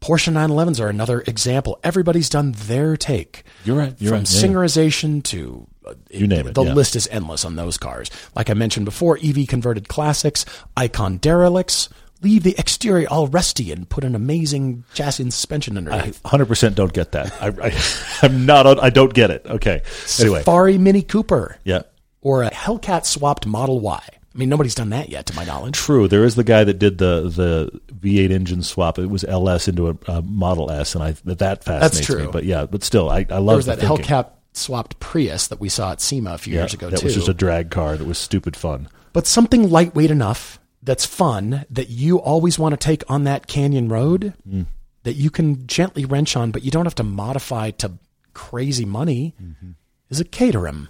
Porsche 0.00 0.32
911s 0.32 0.80
are 0.80 0.88
another 0.88 1.22
example. 1.22 1.80
Everybody's 1.82 2.28
done 2.28 2.52
their 2.52 2.96
take. 2.96 3.42
You're 3.64 3.76
right, 3.76 3.94
you're 3.98 4.10
From 4.10 4.18
right, 4.20 4.30
yeah, 4.32 4.40
yeah. 4.40 4.46
singerization 4.46 5.22
to 5.24 5.66
uh, 5.77 5.77
You 6.10 6.26
name 6.26 6.46
it, 6.46 6.54
The 6.54 6.64
yeah. 6.64 6.74
list 6.74 6.96
is 6.96 7.08
endless 7.10 7.44
on 7.44 7.56
those 7.56 7.78
cars. 7.78 8.10
Like 8.34 8.50
I 8.50 8.54
mentioned 8.54 8.84
before, 8.84 9.18
EV 9.22 9.46
converted 9.48 9.88
classics, 9.88 10.44
icon 10.76 11.18
derelicts. 11.18 11.88
Leave 12.20 12.42
the 12.42 12.56
exterior 12.58 13.06
all 13.08 13.28
rusty 13.28 13.70
and 13.70 13.88
put 13.88 14.02
an 14.02 14.16
amazing 14.16 14.82
chassis 14.92 15.22
and 15.22 15.32
suspension 15.32 15.76
underneath. 15.78 16.20
Hundred 16.24 16.46
percent 16.46 16.74
don't 16.74 16.92
get 16.92 17.12
that. 17.12 17.32
I, 17.40 17.72
I'm 18.26 18.44
not. 18.44 18.66
on- 18.66 18.80
I 18.80 18.90
don't 18.90 19.14
get 19.14 19.30
it. 19.30 19.46
Okay. 19.46 19.82
Anyway, 20.18 20.40
Safari 20.40 20.78
Mini 20.78 21.02
Cooper 21.02 21.58
yeah. 21.62 21.82
or 22.20 22.42
a 22.42 22.50
Hellcat 22.50 23.06
swapped 23.06 23.46
Model 23.46 23.78
Y. 23.78 24.02
I 24.04 24.38
mean, 24.38 24.48
nobody's 24.48 24.74
done 24.74 24.90
that 24.90 25.08
yet, 25.08 25.26
to 25.26 25.36
my 25.36 25.44
knowledge. 25.44 25.76
True. 25.76 26.06
There 26.08 26.24
is 26.24 26.34
the 26.34 26.42
guy 26.44 26.64
that 26.64 26.74
did 26.80 26.98
the 26.98 27.28
the 27.28 27.80
V8 27.94 28.30
engine 28.32 28.62
swap. 28.64 28.98
It 28.98 29.06
was 29.06 29.22
LS 29.24 29.68
into 29.68 29.88
a, 29.88 29.96
a 30.08 30.22
Model 30.22 30.72
S, 30.72 30.96
and 30.96 31.04
I 31.04 31.12
that 31.24 31.62
fascinates 31.62 32.04
true. 32.04 32.24
me. 32.26 32.30
But 32.32 32.44
yeah, 32.44 32.66
but 32.66 32.82
still, 32.82 33.08
I, 33.10 33.18
I 33.18 33.22
There 33.24 33.40
love 33.40 33.56
was 33.58 33.66
the 33.66 33.76
that 33.76 33.86
thinking. 33.86 34.04
Hellcat 34.06 34.30
swapped 34.58 34.98
Prius 35.00 35.46
that 35.48 35.60
we 35.60 35.68
saw 35.68 35.92
at 35.92 36.00
SEMA 36.00 36.32
a 36.34 36.38
few 36.38 36.54
Yeah, 36.54 36.60
years 36.62 36.74
ago 36.74 36.90
that 36.90 36.98
too. 37.00 37.06
was 37.06 37.14
just 37.14 37.28
a 37.28 37.34
drag 37.34 37.70
car 37.70 37.96
that 37.96 38.06
was 38.06 38.18
stupid 38.18 38.56
fun. 38.56 38.88
but 39.12 39.26
something 39.26 39.70
lightweight 39.70 40.10
enough 40.10 40.58
that's 40.82 41.06
fun 41.06 41.64
that 41.70 41.88
you 41.90 42.18
always 42.20 42.58
want 42.58 42.72
to 42.72 42.76
take 42.76 43.02
on 43.10 43.24
that 43.24 43.46
canyon 43.46 43.88
road 43.88 44.34
Mm. 44.48 44.66
that 45.04 45.14
you 45.14 45.30
can 45.30 45.66
gently 45.66 46.04
wrench 46.04 46.36
on, 46.36 46.50
but 46.50 46.62
you 46.64 46.70
don't 46.70 46.84
have 46.86 46.94
to 46.96 47.02
modify 47.02 47.70
to 47.72 47.92
crazy 48.34 48.84
money 48.84 49.34
Mm-hmm. 49.42 49.70
is 50.10 50.20
a 50.20 50.24
Caterham. 50.24 50.88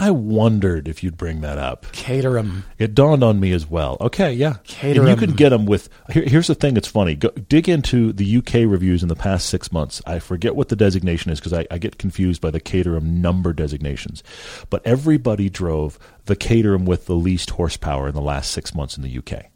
I 0.00 0.12
wondered 0.12 0.86
if 0.86 1.02
you'd 1.02 1.16
bring 1.16 1.40
that 1.40 1.58
up. 1.58 1.90
Caterham. 1.92 2.64
It 2.78 2.94
dawned 2.94 3.24
on 3.24 3.40
me 3.40 3.52
as 3.52 3.68
well. 3.68 3.96
Okay, 4.00 4.32
yeah. 4.32 4.56
And 4.80 5.08
you 5.20 5.26
can 5.26 5.36
get 5.36 5.48
them 5.48 5.66
with. 5.66 5.88
Here, 6.10 6.22
here's 6.22 6.46
the 6.46 6.54
thing 6.54 6.74
that's 6.74 6.86
funny. 6.88 7.16
Go, 7.16 7.30
dig 7.30 7.68
into 7.68 8.12
the 8.12 8.36
UK 8.36 8.54
reviews 8.70 9.02
in 9.02 9.08
the 9.08 9.16
past 9.16 9.48
six 9.48 9.72
months. 9.72 10.00
I 10.06 10.20
forget 10.20 10.54
what 10.54 10.68
the 10.68 10.76
designation 10.76 11.32
is 11.32 11.40
because 11.40 11.52
I, 11.52 11.66
I 11.70 11.78
get 11.78 11.98
confused 11.98 12.40
by 12.40 12.50
the 12.50 12.60
Caterham 12.60 13.20
number 13.20 13.52
designations. 13.52 14.22
But 14.70 14.86
everybody 14.86 15.50
drove 15.50 15.98
the 16.26 16.36
Caterham 16.36 16.84
with 16.84 17.06
the 17.06 17.16
least 17.16 17.50
horsepower 17.50 18.08
in 18.08 18.14
the 18.14 18.20
last 18.20 18.52
six 18.52 18.74
months 18.74 18.96
in 18.96 19.02
the 19.02 19.18
UK. 19.18 19.46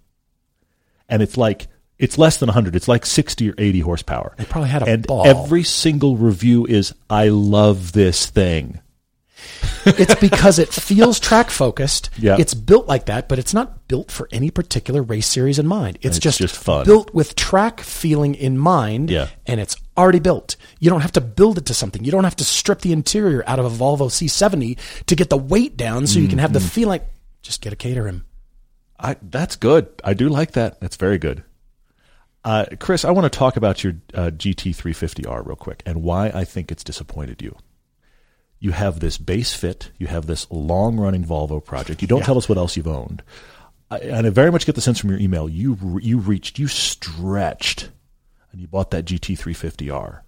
And 1.08 1.22
it's 1.22 1.36
like. 1.36 1.68
It's 1.98 2.18
less 2.18 2.38
than 2.38 2.48
100. 2.48 2.74
It's 2.74 2.88
like 2.88 3.06
60 3.06 3.50
or 3.50 3.54
80 3.58 3.80
horsepower. 3.80 4.34
They 4.36 4.44
probably 4.44 4.70
had 4.70 4.82
a 4.82 4.86
and 4.86 5.06
ball. 5.06 5.24
every 5.24 5.62
single 5.62 6.16
review 6.16 6.66
is, 6.66 6.92
I 7.08 7.28
love 7.28 7.92
this 7.92 8.26
thing. 8.26 8.80
It's 9.84 10.14
because 10.16 10.58
it 10.60 10.68
feels 10.68 11.18
track 11.18 11.50
focused. 11.50 12.10
Yeah. 12.16 12.36
It's 12.38 12.54
built 12.54 12.86
like 12.86 13.06
that, 13.06 13.28
but 13.28 13.38
it's 13.40 13.52
not 13.52 13.88
built 13.88 14.10
for 14.12 14.28
any 14.30 14.50
particular 14.50 15.02
race 15.02 15.26
series 15.26 15.58
in 15.58 15.66
mind. 15.66 15.96
It's, 16.02 16.16
It's 16.16 16.18
just, 16.18 16.38
just 16.38 16.56
fun. 16.56 16.84
built 16.86 17.12
with 17.12 17.34
track 17.34 17.80
feeling 17.80 18.34
in 18.36 18.56
mind. 18.58 19.10
Yeah. 19.10 19.28
And 19.44 19.58
it's 19.60 19.74
already 19.96 20.20
built. 20.20 20.54
You 20.78 20.88
don't 20.88 21.00
have 21.00 21.12
to 21.12 21.20
build 21.20 21.58
it 21.58 21.66
to 21.66 21.74
something. 21.74 22.04
You 22.04 22.12
don't 22.12 22.24
have 22.24 22.36
to 22.36 22.44
strip 22.44 22.80
the 22.82 22.92
interior 22.92 23.42
out 23.46 23.58
of 23.58 23.64
a 23.64 23.70
Volvo 23.70 24.08
C70 24.08 24.78
to 25.06 25.16
get 25.16 25.30
the 25.30 25.36
weight 25.36 25.76
down 25.76 26.06
so 26.06 26.18
you 26.20 26.28
can 26.28 26.38
have 26.38 26.52
the 26.52 26.60
Mm-hmm. 26.60 26.88
like 26.88 27.06
just 27.42 27.60
get 27.60 27.72
a 27.72 27.76
Caterham. 27.76 28.24
I, 29.00 29.16
that's 29.20 29.56
good. 29.56 29.88
I 30.04 30.14
do 30.14 30.28
like 30.28 30.52
that. 30.52 30.80
That's 30.80 30.94
very 30.96 31.18
good. 31.18 31.42
Uh, 32.44 32.66
Chris, 32.78 33.04
I 33.04 33.10
want 33.10 33.30
to 33.30 33.36
talk 33.36 33.56
about 33.56 33.82
your 33.82 33.94
uh, 34.14 34.30
GT350R 34.30 35.44
real 35.46 35.56
quick 35.56 35.82
and 35.86 36.02
why 36.04 36.28
I 36.28 36.44
think 36.44 36.70
it's 36.70 36.84
disappointed 36.84 37.42
you. 37.42 37.56
You 38.62 38.70
have 38.70 39.00
this 39.00 39.18
base 39.18 39.52
fit. 39.52 39.90
You 39.98 40.06
have 40.06 40.26
this 40.26 40.46
long 40.48 40.96
running 40.96 41.24
Volvo 41.24 41.62
project. 41.62 42.00
You 42.00 42.06
don't 42.06 42.22
tell 42.24 42.38
us 42.38 42.48
what 42.48 42.58
else 42.58 42.76
you've 42.76 42.86
owned. 42.86 43.20
I, 43.90 43.98
and 43.98 44.24
I 44.24 44.30
very 44.30 44.52
much 44.52 44.66
get 44.66 44.76
the 44.76 44.80
sense 44.80 45.00
from 45.00 45.10
your 45.10 45.18
email 45.18 45.48
you 45.48 45.76
re- 45.82 46.02
you 46.04 46.18
reached, 46.18 46.60
you 46.60 46.68
stretched, 46.68 47.90
and 48.52 48.60
you 48.60 48.68
bought 48.68 48.92
that 48.92 49.04
GT350R. 49.04 50.20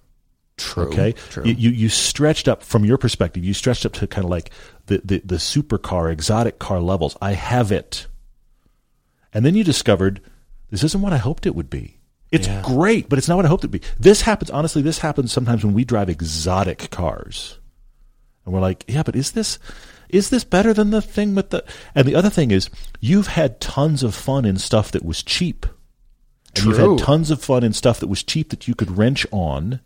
True. 0.57 0.89
Okay, 0.89 1.13
True. 1.31 1.45
You, 1.45 1.55
you 1.55 1.71
you 1.71 1.89
stretched 1.89 2.49
up 2.49 2.65
from 2.65 2.85
your 2.85 2.99
perspective. 2.99 3.45
You 3.45 3.55
stretched 3.55 3.87
up 3.87 3.93
to 3.95 4.07
kind 4.09 4.25
of 4.25 4.31
like 4.33 4.51
the, 4.87 5.01
the 5.05 5.23
the 5.25 5.37
supercar, 5.37 6.11
exotic 6.13 6.59
car 6.59 6.81
levels. 6.81 7.17
I 7.23 7.35
have 7.35 7.71
it, 7.71 8.09
and 9.33 9.47
then 9.47 9.55
you 9.55 9.63
discovered 9.63 10.21
this 10.71 10.83
isn't 10.83 11.01
what 11.03 11.13
I 11.13 11.19
hoped 11.19 11.47
it 11.47 11.55
would 11.55 11.71
be. 11.71 11.99
It's 12.33 12.49
Yeah. 12.49 12.63
great, 12.65 13.09
but 13.09 13.19
it's 13.19 13.29
not 13.29 13.37
what 13.37 13.45
I 13.45 13.49
hoped 13.49 13.63
it 13.65 13.71
would 13.71 13.81
be. 13.81 13.87
This 13.99 14.23
happens 14.23 14.51
honestly. 14.51 14.83
This 14.83 14.99
happens 14.99 15.33
sometimes 15.33 15.65
when 15.65 15.73
we 15.75 15.85
drive 15.85 16.09
exotic 16.09 16.91
cars, 16.91 17.59
and 18.45 18.55
we're 18.55 18.61
like, 18.61 18.85
yeah, 18.89 19.03
but 19.03 19.17
is 19.17 19.33
this 19.33 19.59
is 20.09 20.31
this 20.31 20.45
better 20.45 20.73
than 20.73 20.91
the 20.91 21.03
thing 21.03 21.35
with 21.35 21.51
the? 21.51 21.65
And 21.95 22.07
the 22.07 22.15
other 22.15 22.31
thing 22.31 22.51
is, 22.51 22.71
you've 23.01 23.29
had 23.29 23.61
tons 23.61 24.03
of 24.03 24.15
fun 24.15 24.45
in 24.45 24.59
stuff 24.59 24.93
that 24.93 25.05
was 25.05 25.23
cheap. 25.23 25.67
And 26.57 26.67
you've 26.67 26.79
had 26.79 26.99
tons 26.99 27.33
of 27.33 27.43
fun 27.43 27.65
in 27.65 27.73
stuff 27.73 27.99
that 27.99 28.07
was 28.07 28.23
cheap 28.23 28.51
that 28.51 28.69
you 28.69 28.77
could 28.77 28.97
wrench 28.97 29.27
on. 29.33 29.81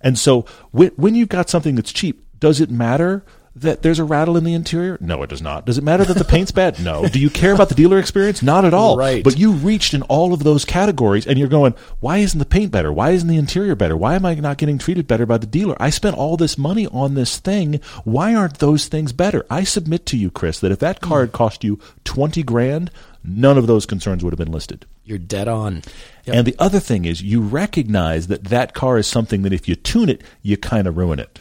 And 0.00 0.18
so 0.18 0.46
when, 0.70 0.92
when 0.96 1.14
you've 1.14 1.28
got 1.28 1.50
something 1.50 1.74
that's 1.74 1.92
cheap, 1.92 2.24
does 2.38 2.58
it 2.58 2.70
matter 2.70 3.22
that 3.60 3.82
there's 3.82 3.98
a 3.98 4.04
rattle 4.04 4.36
in 4.36 4.44
the 4.44 4.54
interior? 4.54 4.98
No, 5.00 5.22
it 5.22 5.30
does 5.30 5.42
not. 5.42 5.66
Does 5.66 5.78
it 5.78 5.84
matter 5.84 6.04
that 6.04 6.16
the 6.16 6.24
paint's 6.24 6.50
bad? 6.50 6.82
No. 6.82 7.06
Do 7.08 7.18
you 7.18 7.30
care 7.30 7.52
about 7.52 7.68
the 7.68 7.74
dealer 7.74 7.98
experience? 7.98 8.42
Not 8.42 8.64
at 8.64 8.74
all. 8.74 8.96
Right. 8.96 9.22
But 9.22 9.38
you 9.38 9.52
reached 9.52 9.94
in 9.94 10.02
all 10.02 10.32
of 10.32 10.44
those 10.44 10.64
categories 10.64 11.26
and 11.26 11.38
you're 11.38 11.48
going, 11.48 11.74
why 12.00 12.18
isn't 12.18 12.38
the 12.38 12.44
paint 12.44 12.72
better? 12.72 12.92
Why 12.92 13.10
isn't 13.10 13.28
the 13.28 13.36
interior 13.36 13.74
better? 13.74 13.96
Why 13.96 14.14
am 14.14 14.26
I 14.26 14.34
not 14.34 14.58
getting 14.58 14.78
treated 14.78 15.06
better 15.06 15.26
by 15.26 15.38
the 15.38 15.46
dealer? 15.46 15.76
I 15.80 15.90
spent 15.90 16.16
all 16.16 16.36
this 16.36 16.58
money 16.58 16.86
on 16.88 17.14
this 17.14 17.38
thing. 17.38 17.80
Why 18.04 18.34
aren't 18.34 18.58
those 18.58 18.88
things 18.88 19.12
better? 19.12 19.44
I 19.50 19.64
submit 19.64 20.06
to 20.06 20.16
you, 20.16 20.30
Chris, 20.30 20.60
that 20.60 20.72
if 20.72 20.78
that 20.80 21.00
car 21.00 21.20
had 21.20 21.30
hmm. 21.30 21.36
cost 21.36 21.64
you 21.64 21.78
20 22.04 22.42
grand, 22.42 22.90
none 23.22 23.58
of 23.58 23.66
those 23.66 23.86
concerns 23.86 24.24
would 24.24 24.32
have 24.32 24.38
been 24.38 24.52
listed. 24.52 24.86
You're 25.04 25.18
dead 25.18 25.48
on. 25.48 25.82
Yep. 26.24 26.36
And 26.36 26.46
the 26.46 26.56
other 26.58 26.80
thing 26.80 27.04
is, 27.04 27.22
you 27.22 27.40
recognize 27.40 28.28
that 28.28 28.44
that 28.44 28.74
car 28.74 28.98
is 28.98 29.06
something 29.06 29.42
that 29.42 29.52
if 29.52 29.68
you 29.68 29.74
tune 29.74 30.08
it, 30.08 30.22
you 30.42 30.56
kind 30.56 30.86
of 30.86 30.96
ruin 30.96 31.18
it. 31.18 31.38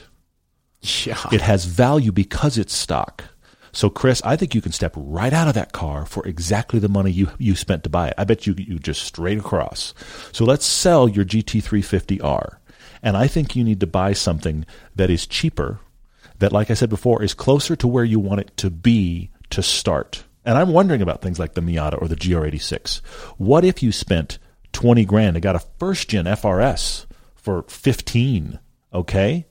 Yeah. 0.81 1.21
It 1.31 1.41
has 1.41 1.65
value 1.65 2.11
because 2.11 2.57
it's 2.57 2.73
stock. 2.73 3.25
So, 3.71 3.89
Chris, 3.89 4.21
I 4.23 4.35
think 4.35 4.55
you 4.55 4.61
can 4.61 4.71
step 4.71 4.93
right 4.95 5.33
out 5.33 5.47
of 5.47 5.53
that 5.53 5.71
car 5.71 6.05
for 6.05 6.25
exactly 6.27 6.79
the 6.79 6.89
money 6.89 7.11
you, 7.11 7.29
you 7.37 7.55
spent 7.55 7.83
to 7.83 7.89
buy 7.89 8.07
it. 8.07 8.15
I 8.17 8.23
bet 8.23 8.47
you 8.47 8.55
you 8.57 8.79
just 8.79 9.03
straight 9.03 9.37
across. 9.37 9.93
So 10.31 10.43
let's 10.43 10.65
sell 10.65 11.07
your 11.07 11.25
GT350R. 11.25 12.57
And 13.03 13.15
I 13.15 13.27
think 13.27 13.55
you 13.55 13.63
need 13.63 13.79
to 13.79 13.87
buy 13.87 14.13
something 14.13 14.65
that 14.95 15.09
is 15.09 15.27
cheaper, 15.27 15.79
that, 16.39 16.51
like 16.51 16.71
I 16.71 16.73
said 16.73 16.89
before, 16.89 17.21
is 17.21 17.33
closer 17.33 17.75
to 17.77 17.87
where 17.87 18.03
you 18.03 18.19
want 18.19 18.41
it 18.41 18.57
to 18.57 18.69
be 18.69 19.29
to 19.51 19.61
start. 19.61 20.23
And 20.45 20.57
I'm 20.57 20.73
wondering 20.73 21.01
about 21.01 21.21
things 21.21 21.39
like 21.39 21.53
the 21.53 21.61
Miata 21.61 22.01
or 22.01 22.07
the 22.07 22.15
GR86. 22.15 22.97
What 23.37 23.63
if 23.63 23.83
you 23.83 23.91
spent 23.91 24.39
20 24.73 25.05
grand 25.05 25.35
and 25.35 25.43
got 25.43 25.55
a 25.55 25.65
first 25.77 26.09
gen 26.09 26.25
FRS 26.25 27.05
for 27.35 27.63
15? 27.63 28.59
Okay? 28.93 29.45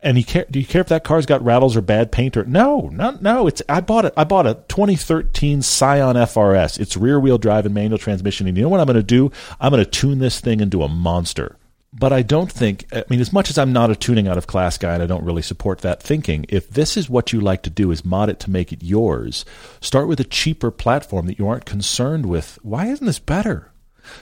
And 0.00 0.16
you 0.16 0.24
care, 0.24 0.46
do 0.48 0.60
you 0.60 0.66
care 0.66 0.80
if 0.80 0.88
that 0.88 1.02
car's 1.02 1.26
got 1.26 1.44
rattles 1.44 1.76
or 1.76 1.80
bad 1.80 2.12
paint 2.12 2.36
or 2.36 2.44
no, 2.44 2.88
no, 2.92 3.18
no. 3.20 3.48
It's 3.48 3.62
I 3.68 3.80
bought 3.80 4.04
it. 4.04 4.14
I 4.16 4.24
bought 4.24 4.46
a 4.46 4.54
2013 4.68 5.62
Scion 5.62 6.14
FRS. 6.14 6.78
It's 6.78 6.96
rear 6.96 7.18
wheel 7.18 7.38
drive 7.38 7.66
and 7.66 7.74
manual 7.74 7.98
transmission. 7.98 8.46
And 8.46 8.56
you 8.56 8.62
know 8.62 8.68
what 8.68 8.80
I'm 8.80 8.86
going 8.86 8.96
to 8.96 9.02
do? 9.02 9.32
I'm 9.60 9.72
going 9.72 9.84
to 9.84 9.90
tune 9.90 10.20
this 10.20 10.40
thing 10.40 10.60
into 10.60 10.82
a 10.84 10.88
monster. 10.88 11.56
But 11.92 12.12
I 12.12 12.22
don't 12.22 12.52
think. 12.52 12.86
I 12.92 13.04
mean, 13.08 13.20
as 13.20 13.32
much 13.32 13.50
as 13.50 13.58
I'm 13.58 13.72
not 13.72 13.90
a 13.90 13.96
tuning 13.96 14.28
out 14.28 14.38
of 14.38 14.46
class 14.46 14.78
guy, 14.78 14.94
and 14.94 15.02
I 15.02 15.06
don't 15.06 15.24
really 15.24 15.42
support 15.42 15.80
that 15.80 16.02
thinking. 16.02 16.44
If 16.48 16.68
this 16.68 16.96
is 16.96 17.10
what 17.10 17.32
you 17.32 17.40
like 17.40 17.62
to 17.62 17.70
do, 17.70 17.90
is 17.90 18.04
mod 18.04 18.28
it 18.28 18.38
to 18.40 18.50
make 18.50 18.72
it 18.72 18.84
yours. 18.84 19.44
Start 19.80 20.06
with 20.06 20.20
a 20.20 20.24
cheaper 20.24 20.70
platform 20.70 21.26
that 21.26 21.38
you 21.38 21.48
aren't 21.48 21.64
concerned 21.64 22.26
with. 22.26 22.58
Why 22.62 22.86
isn't 22.86 23.06
this 23.06 23.18
better? 23.18 23.72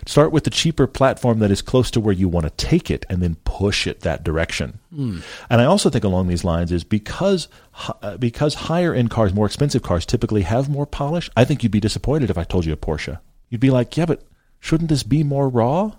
Start 0.07 0.33
with 0.33 0.45
the 0.45 0.51
cheaper 0.51 0.87
platform 0.87 1.39
that 1.41 1.51
is 1.51 1.63
close 1.63 1.91
to 1.93 2.01
where 2.01 2.15
you 2.15 2.29
want 2.29 2.45
to 2.45 2.51
take 2.67 2.91
it 2.91 3.05
and 3.09 3.23
then 3.23 3.37
push 3.45 3.87
it 3.87 4.01
that 4.01 4.25
direction. 4.25 4.79
And 4.93 5.23
I 5.51 5.65
also 5.65 5.91
think 5.91 6.05
along 6.05 6.29
these 6.29 6.45
lines 6.45 6.73
is 6.73 6.85
because 6.85 7.49
uh, 8.03 8.17
because 8.17 8.55
higher 8.55 8.95
end 8.95 9.11
cars, 9.11 9.35
more 9.35 9.47
expensive 9.47 9.83
cars 9.83 10.07
typically 10.07 10.43
have 10.43 10.69
more 10.69 10.87
polish. 10.87 11.29
I 11.37 11.45
think 11.45 11.63
you'd 11.63 11.73
be 11.73 11.81
disappointed 11.81 12.31
if 12.31 12.39
I 12.39 12.45
told 12.45 12.65
you 12.65 12.73
a 12.73 12.77
Porsche. 12.77 13.19
You'd 13.51 13.61
be 13.61 13.71
like, 13.71 13.97
"Yeah, 13.97 14.07
but 14.07 14.23
shouldn't 14.59 14.89
this 14.89 15.03
be 15.03 15.23
more 15.23 15.49
raw?" 15.49 15.93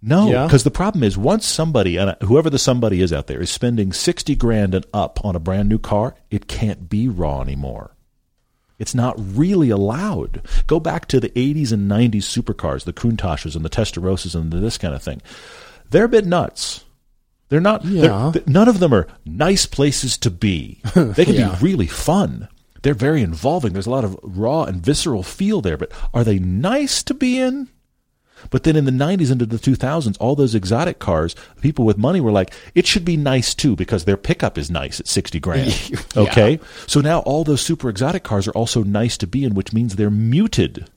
No, 0.00 0.28
Yeah. 0.30 0.44
because 0.44 0.62
the 0.62 0.70
problem 0.70 1.02
is 1.02 1.18
once 1.18 1.44
somebody 1.44 1.96
and 1.96 2.14
whoever 2.22 2.48
the 2.50 2.58
somebody 2.58 3.00
is 3.02 3.12
out 3.12 3.26
there 3.26 3.40
is 3.40 3.50
spending 3.50 3.92
60 3.92 4.36
grand 4.36 4.72
and 4.74 4.86
up 4.94 5.24
on 5.24 5.34
a 5.34 5.40
brand 5.40 5.68
new 5.68 5.78
car, 5.78 6.14
it 6.30 6.46
can't 6.46 6.88
be 6.88 7.08
raw 7.08 7.40
anymore. 7.40 7.96
It's 8.78 8.94
not 8.94 9.16
really 9.18 9.70
allowed. 9.70 10.42
Go 10.66 10.78
back 10.78 11.06
to 11.08 11.18
the 11.20 11.30
80s 11.30 11.72
and 11.72 11.90
90s 11.90 12.22
supercars, 12.22 12.84
the 12.84 12.92
Countaches 12.92 13.56
and 13.56 13.64
the 13.64 13.70
Testarossas 13.70 14.34
and 14.34 14.52
the, 14.52 14.58
this 14.58 14.78
kind 14.78 14.94
of 14.94 15.02
thing. 15.02 15.20
They're 15.90 16.04
a 16.04 16.08
bit 16.08 16.26
nuts. 16.26 16.84
They're 17.48 17.60
not. 17.60 17.82
they're- 17.82 18.04
Yeah. 18.04 18.30
th- 18.32 18.46
none 18.46 18.68
of 18.68 18.78
them 18.78 18.92
are 18.94 19.06
nice 19.24 19.66
places 19.66 20.16
to 20.18 20.30
be. 20.30 20.80
They 20.94 21.24
can 21.24 21.34
Yeah. 21.34 21.56
be 21.56 21.64
really 21.64 21.86
fun. 21.86 22.48
They're 22.82 22.94
very 22.94 23.22
involving. 23.22 23.72
There's 23.72 23.86
a 23.86 23.90
lot 23.90 24.04
of 24.04 24.16
raw 24.22 24.62
and 24.64 24.80
visceral 24.84 25.22
feel 25.24 25.60
there. 25.60 25.76
But 25.76 25.90
are 26.14 26.22
they 26.24 26.38
nice 26.38 27.02
to 27.04 27.14
be 27.14 27.38
in? 27.40 27.68
But 28.50 28.62
then 28.64 28.76
in 28.76 28.84
the 28.84 28.90
90s 28.90 29.30
into 29.30 29.46
the 29.46 29.56
2000s, 29.56 30.16
all 30.20 30.34
those 30.36 30.54
exotic 30.54 30.98
cars, 30.98 31.34
people 31.60 31.84
with 31.84 31.98
money 31.98 32.20
were 32.20 32.32
like, 32.32 32.52
it 32.74 32.86
should 32.86 33.04
be 33.04 33.16
nice 33.16 33.54
too 33.54 33.76
because 33.76 34.04
their 34.04 34.16
pickup 34.16 34.56
is 34.58 34.70
nice 34.70 35.00
at 35.00 35.06
60 35.08 35.40
grand. 35.40 35.68
Yeah. 36.14 36.22
Okay? 36.22 36.60
So 36.86 37.00
now 37.00 37.20
all 37.20 37.44
those 37.44 37.60
super 37.60 37.88
exotic 37.88 38.22
cars 38.24 38.48
are 38.48 38.52
also 38.52 38.82
nice 38.82 39.16
to 39.18 39.26
be 39.26 39.44
in, 39.44 39.54
which 39.54 39.72
means 39.72 39.96
they're 39.96 40.10
muted 40.10 40.88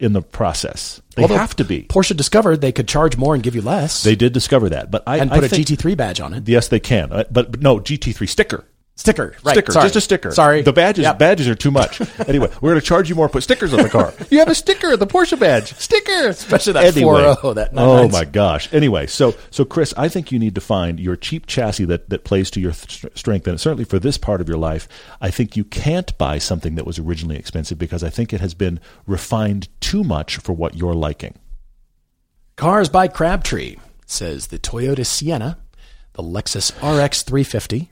in 0.00 0.12
the 0.12 0.22
process. 0.22 1.00
They 1.14 1.22
Although 1.22 1.36
have 1.36 1.54
to 1.56 1.64
be. 1.64 1.84
Porsche 1.84 2.16
discovered 2.16 2.60
they 2.60 2.72
could 2.72 2.88
charge 2.88 3.16
more 3.16 3.34
and 3.34 3.42
give 3.42 3.54
you 3.54 3.62
less 3.62 4.02
They 4.02 4.16
did 4.16 4.32
discover 4.32 4.68
that. 4.70 4.90
But 4.90 5.04
I, 5.06 5.18
and 5.18 5.30
put 5.30 5.44
a 5.44 5.48
think- 5.48 5.66
GT3 5.68 5.96
badge 5.96 6.20
on 6.20 6.34
it. 6.34 6.48
Yes, 6.48 6.68
they 6.68 6.80
can. 6.80 7.12
Uh, 7.12 7.24
But, 7.30 7.50
but 7.52 7.60
no, 7.62 7.78
GT3 7.78 8.28
sticker. 8.28 8.64
Sticker. 8.96 9.34
Right. 9.42 9.54
Sticker, 9.54 9.72
Sorry. 9.72 9.84
just 9.86 9.96
a 9.96 10.00
sticker. 10.00 10.30
Sorry. 10.30 10.62
the 10.62 10.72
badges 10.72 11.02
Yep. 11.02 11.18
badges 11.18 11.48
are 11.48 11.56
too 11.56 11.72
much. 11.72 12.00
anyway, 12.28 12.48
we're 12.60 12.70
going 12.70 12.80
to 12.80 12.86
charge 12.86 13.08
you 13.08 13.16
more. 13.16 13.28
Put 13.28 13.42
stickers 13.42 13.74
on 13.74 13.82
the 13.82 13.88
car. 13.88 14.14
you 14.30 14.38
have 14.38 14.48
a 14.48 14.54
sticker, 14.54 14.96
the 14.96 15.06
Porsche 15.06 15.38
badge, 15.38 15.74
sticker, 15.74 16.28
Especially 16.28 16.74
that 16.74 16.94
4.0, 16.94 17.54
that 17.56 17.70
oh 17.74 18.08
my 18.08 18.24
gosh. 18.24 18.72
Anyway, 18.72 19.08
so 19.08 19.34
so 19.50 19.64
Chris, 19.64 19.92
I 19.96 20.08
think 20.08 20.30
you 20.30 20.38
need 20.38 20.54
to 20.54 20.60
find 20.60 21.00
your 21.00 21.16
cheap 21.16 21.46
chassis 21.46 21.86
that 21.86 22.08
that 22.10 22.22
plays 22.22 22.52
to 22.52 22.60
your 22.60 22.70
th- 22.70 23.16
strength, 23.16 23.48
and 23.48 23.60
certainly 23.60 23.84
for 23.84 23.98
this 23.98 24.16
part 24.16 24.40
of 24.40 24.48
your 24.48 24.58
life, 24.58 24.86
I 25.20 25.30
think 25.30 25.56
you 25.56 25.64
can't 25.64 26.16
buy 26.16 26.38
something 26.38 26.76
that 26.76 26.86
was 26.86 27.00
originally 27.00 27.36
expensive 27.36 27.78
because 27.78 28.04
I 28.04 28.10
think 28.10 28.32
it 28.32 28.40
has 28.40 28.54
been 28.54 28.78
refined 29.08 29.68
too 29.80 30.04
much 30.04 30.36
for 30.36 30.52
what 30.52 30.76
you're 30.76 30.94
liking. 30.94 31.34
Cars 32.56 32.88
by 32.88 33.08
Crabtree 33.08 33.76
says 34.06 34.46
the 34.46 34.58
Toyota 34.60 35.04
Sienna, 35.04 35.58
the 36.12 36.22
Lexus 36.22 36.70
RX 36.80 37.24
350, 37.24 37.90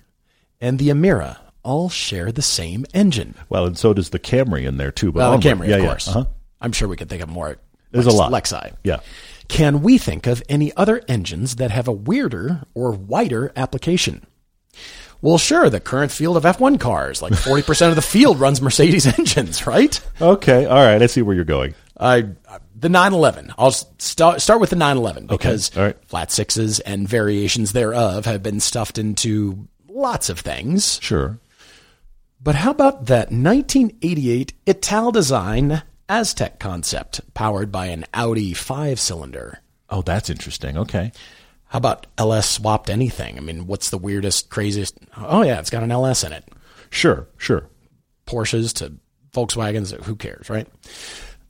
and 0.63 0.79
the 0.79 0.89
Emira 0.89 1.37
all 1.63 1.91
share 1.91 2.33
the 2.33 2.41
same 2.43 2.87
engine. 2.95 3.35
Well, 3.51 3.67
and 3.67 3.77
so 3.77 3.93
does 3.93 4.09
the 4.11 4.19
Camry 4.19 4.65
in 4.67 4.79
there 4.79 4.91
too. 4.91 5.13
But 5.13 5.19
Well, 5.19 5.39
the. 5.39 5.47
Camry, 5.49 5.69
yeah, 5.69 5.77
of 5.77 5.83
yeah. 5.83 5.89
course. 5.89 6.09
Uh-huh. 6.09 6.25
I'm 6.61 6.73
sure 6.73 6.89
we 6.89 6.97
could 6.97 7.11
think 7.11 7.23
of 7.23 7.29
more. 7.29 7.59
There's 7.91 8.07
Lex- 8.07 8.15
a 8.15 8.19
lot. 8.19 8.33
Lexi. 8.33 8.73
Yeah. 8.83 9.01
Can 9.49 9.83
we 9.83 9.99
think 9.99 10.27
of 10.27 10.43
any 10.49 10.75
other 10.77 11.03
engines 11.09 11.57
that 11.57 11.71
have 11.71 11.87
a 11.89 11.93
weirder 11.93 12.63
or 12.75 12.93
wider 12.93 13.53
application? 13.55 14.27
Well, 15.21 15.39
sure, 15.39 15.69
the 15.71 15.79
current 15.79 16.11
field 16.11 16.37
of 16.37 16.45
F1 16.45 16.81
cars, 16.81 17.21
like 17.23 17.33
40% 17.35 17.91
of 17.91 17.97
the 17.97 18.03
field 18.03 18.41
runs 18.41 18.63
Mercedes 18.63 19.07
engines, 19.19 19.67
right? 19.67 20.01
Okay. 20.21 20.65
All 20.67 20.77
right. 20.83 21.03
I 21.03 21.07
see 21.07 21.23
where 21.23 21.35
you're 21.37 21.45
going. 21.45 21.75
I 22.01 22.29
the 22.75 22.89
911. 22.89 23.53
I'll 23.59 23.71
start 23.71 24.41
start 24.41 24.61
with 24.61 24.71
the 24.71 24.77
911 24.77 25.27
because 25.27 25.77
All 25.77 25.85
right. 25.85 25.97
flat 26.07 26.33
sixes 26.33 26.81
and 26.81 27.07
variations 27.07 27.73
thereof 27.73 28.25
have 28.25 28.43
been 28.43 28.59
stuffed 28.59 28.99
into 28.99 29.69
lots 29.95 30.29
of 30.29 30.41
things. 30.41 30.99
Sure. 31.03 31.39
But 32.43 32.57
how 32.57 32.71
about 32.71 33.07
that 33.07 33.31
1988 33.31 34.53
Italdesign 34.67 35.83
Aztec 36.09 36.59
concept 36.59 37.21
powered 37.35 37.71
by 37.71 37.87
an 37.87 38.05
Audi 38.13 38.53
5 38.53 38.99
cylinder? 38.99 39.61
Oh, 39.89 40.03
that's 40.03 40.31
interesting. 40.31 40.77
Okay. 40.77 41.13
How 41.67 41.79
about 41.79 42.07
LS 42.19 42.51
swapped 42.51 42.91
anything? 42.91 43.39
I 43.39 43.41
mean, 43.41 43.67
what's 43.67 43.91
the 43.91 43.99
weirdest, 43.99 44.51
craziest? 44.51 44.99
Oh 45.17 45.43
yeah, 45.43 45.59
it's 45.59 45.71
got 45.71 45.83
an 45.83 45.93
LS 45.93 46.25
in 46.25 46.33
it. 46.33 46.47
Sure. 46.91 47.27
Sure. 47.39 47.69
Porsches 48.27 48.75
to 48.75 48.95
Volkswagens, 49.33 49.99
who 50.05 50.17
cares, 50.17 50.51
right? 50.51 50.67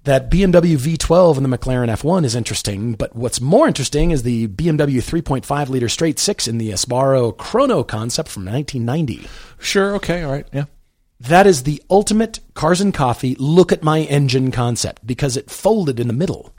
That 0.05 0.31
BMW 0.31 0.77
V12 0.77 1.37
and 1.37 1.47
the 1.47 1.57
McLaren 1.59 1.89
F1 1.89 2.25
is 2.25 2.35
interesting, 2.35 2.95
but 2.95 3.15
what's 3.15 3.41
more 3.41 3.69
interesting 3.69 4.11
is 4.11 4.25
the 4.25 4.49
BMW 4.49 4.97
3.5 4.97 5.69
liter 5.69 5.89
straight 5.89 6.19
six 6.19 6.49
in 6.49 6.59
the 6.59 6.71
Asbaro 6.71 7.37
Chrono 7.37 7.85
concept 7.85 8.29
from 8.29 8.45
1990. 8.45 9.29
Sure. 9.61 9.95
Okay. 9.95 10.25
All 10.25 10.33
right. 10.33 10.47
Yeah. 10.53 10.65
That 11.21 11.47
is 11.47 11.63
the 11.63 11.81
ultimate 11.89 12.41
cars 12.55 12.81
and 12.81 12.93
coffee 12.93 13.37
look 13.39 13.71
at 13.71 13.85
my 13.85 14.01
engine 14.01 14.51
concept 14.51 15.07
because 15.07 15.37
it 15.37 15.53
folded 15.53 16.01
in 16.01 16.09
the 16.09 16.13
middle. 16.13 16.53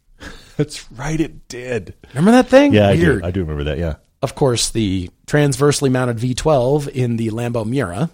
That's 0.58 0.92
right. 0.92 1.18
It 1.18 1.48
did. 1.48 1.94
Remember 2.10 2.32
that 2.32 2.48
thing? 2.48 2.74
Yeah, 2.74 2.88
I 2.88 2.96
do. 2.96 3.22
I 3.24 3.30
do 3.30 3.40
remember 3.40 3.64
that. 3.64 3.78
Yeah. 3.78 3.94
Of 4.20 4.34
course, 4.34 4.68
the 4.68 5.08
transversely 5.26 5.88
mounted 5.88 6.18
V12 6.18 6.88
in 6.88 7.16
the 7.16 7.30
Lambo 7.30 7.64
Miura. 7.64 8.10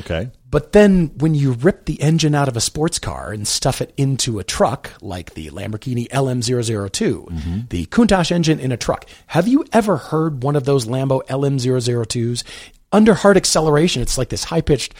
Okay. 0.00 0.30
But 0.56 0.72
then 0.72 1.08
when 1.18 1.34
you 1.34 1.52
rip 1.52 1.84
the 1.84 2.00
engine 2.00 2.34
out 2.34 2.48
of 2.48 2.56
a 2.56 2.62
sports 2.62 2.98
car 2.98 3.30
and 3.30 3.46
stuff 3.46 3.82
it 3.82 3.92
into 3.98 4.38
a 4.38 4.42
truck, 4.42 4.90
like 5.02 5.34
the 5.34 5.50
Lamborghini 5.50 6.08
LM002, 6.08 7.28
mm-hmm. 7.28 7.60
the 7.68 7.84
Countach 7.84 8.32
engine 8.32 8.58
in 8.58 8.72
a 8.72 8.78
truck, 8.78 9.04
have 9.26 9.46
you 9.46 9.66
ever 9.74 9.98
heard 9.98 10.42
one 10.42 10.56
of 10.56 10.64
those 10.64 10.86
Lambo 10.86 11.20
LM002s? 11.26 12.42
Under 12.90 13.12
hard 13.12 13.36
acceleration, 13.36 14.00
it's 14.00 14.16
like 14.16 14.30
this 14.30 14.44
high 14.44 14.62
pitched, 14.62 14.94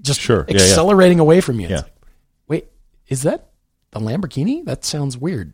just 0.00 0.20
Sure. 0.20 0.44
Yeah, 0.46 0.54
yeah. 0.58 0.62
accelerating 0.62 1.18
away 1.18 1.40
from 1.40 1.58
you. 1.58 1.66
Yeah. 1.66 1.78
like, 1.78 1.92
Wait, 2.46 2.66
is 3.08 3.22
that 3.22 3.48
the 3.90 3.98
Lamborghini? 3.98 4.64
That 4.64 4.84
sounds 4.84 5.18
weird. 5.18 5.52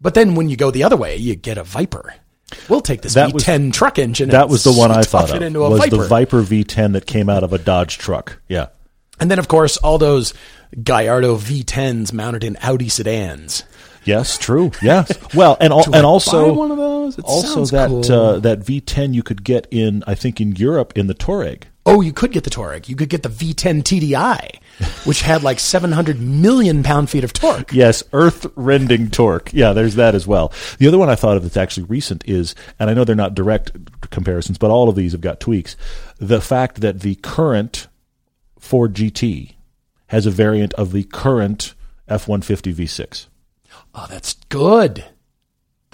But 0.00 0.14
then 0.14 0.34
when 0.34 0.48
you 0.48 0.56
go 0.56 0.70
the 0.70 0.84
other 0.84 0.96
way, 0.96 1.18
you 1.18 1.34
get 1.34 1.58
a 1.58 1.62
Viper. 1.62 2.14
We'll 2.68 2.80
take 2.80 3.02
this 3.02 3.14
That 3.14 3.30
V10 3.32 3.72
truck 3.72 3.98
engine. 3.98 4.28
That 4.30 4.48
was 4.48 4.64
the 4.64 4.72
one 4.72 4.90
I 4.90 5.02
thought 5.02 5.30
of. 5.30 5.54
was 5.54 5.80
Viper. 5.80 5.96
the 5.96 6.06
Viper 6.08 6.42
V10 6.42 6.92
that 6.92 7.06
came 7.06 7.28
out 7.28 7.42
of 7.42 7.52
a 7.52 7.58
Dodge 7.58 7.98
truck? 7.98 8.40
Yeah. 8.48 8.66
And 9.18 9.30
then, 9.30 9.38
of 9.38 9.48
course, 9.48 9.76
all 9.78 9.98
those 9.98 10.34
Gallardo 10.82 11.36
V10s 11.36 12.12
mounted 12.12 12.44
in 12.44 12.56
Audi 12.62 12.88
sedans. 12.88 13.64
Yes. 14.04 14.36
True. 14.38 14.70
Yes. 14.82 15.10
Well, 15.34 15.56
and 15.60 15.72
al- 15.72 15.80
I 15.94 15.98
and 15.98 16.06
also 16.06 16.52
one 16.52 16.70
of 16.70 16.76
those? 16.76 17.18
It 17.18 17.24
also 17.24 17.64
that 17.66 17.88
cool. 17.88 18.12
uh, 18.12 18.38
that 18.40 18.60
V10 18.60 19.14
you 19.14 19.22
could 19.22 19.44
get 19.44 19.66
in 19.70 20.04
I 20.06 20.14
think 20.14 20.40
in 20.40 20.52
Europe 20.56 20.92
in 20.96 21.06
the 21.06 21.14
Touareg. 21.14 21.62
Oh, 21.86 22.00
you 22.00 22.12
could 22.14 22.32
get 22.32 22.44
the 22.44 22.50
Touareg. 22.50 22.88
You 22.88 22.96
could 22.96 23.10
get 23.10 23.22
the 23.22 23.28
V10 23.28 23.82
TDI, 23.82 24.58
which 25.04 25.20
had 25.20 25.42
like 25.42 25.58
700 25.58 26.18
million 26.18 26.82
pound 26.82 27.10
feet 27.10 27.24
of 27.24 27.34
torque. 27.34 27.72
Yes, 27.72 28.02
earth 28.12 28.46
rending 28.56 29.10
torque. 29.10 29.52
Yeah, 29.52 29.74
there's 29.74 29.96
that 29.96 30.14
as 30.14 30.26
well. 30.26 30.52
The 30.78 30.88
other 30.88 30.96
one 30.98 31.10
I 31.10 31.14
thought 31.14 31.36
of 31.36 31.42
that's 31.42 31.58
actually 31.58 31.84
recent 31.84 32.26
is, 32.26 32.54
and 32.78 32.88
I 32.88 32.94
know 32.94 33.04
they're 33.04 33.14
not 33.14 33.34
direct 33.34 33.72
comparisons, 34.10 34.56
but 34.56 34.70
all 34.70 34.88
of 34.88 34.96
these 34.96 35.12
have 35.12 35.20
got 35.20 35.40
tweaks. 35.40 35.76
The 36.18 36.40
fact 36.40 36.80
that 36.80 37.00
the 37.00 37.16
current 37.16 37.88
Ford 38.58 38.94
GT 38.94 39.54
has 40.06 40.24
a 40.24 40.30
variant 40.30 40.72
of 40.74 40.92
the 40.92 41.04
current 41.04 41.74
F 42.08 42.26
150 42.26 42.72
V6. 42.72 43.26
Oh, 43.94 44.06
that's 44.08 44.34
good. 44.48 45.04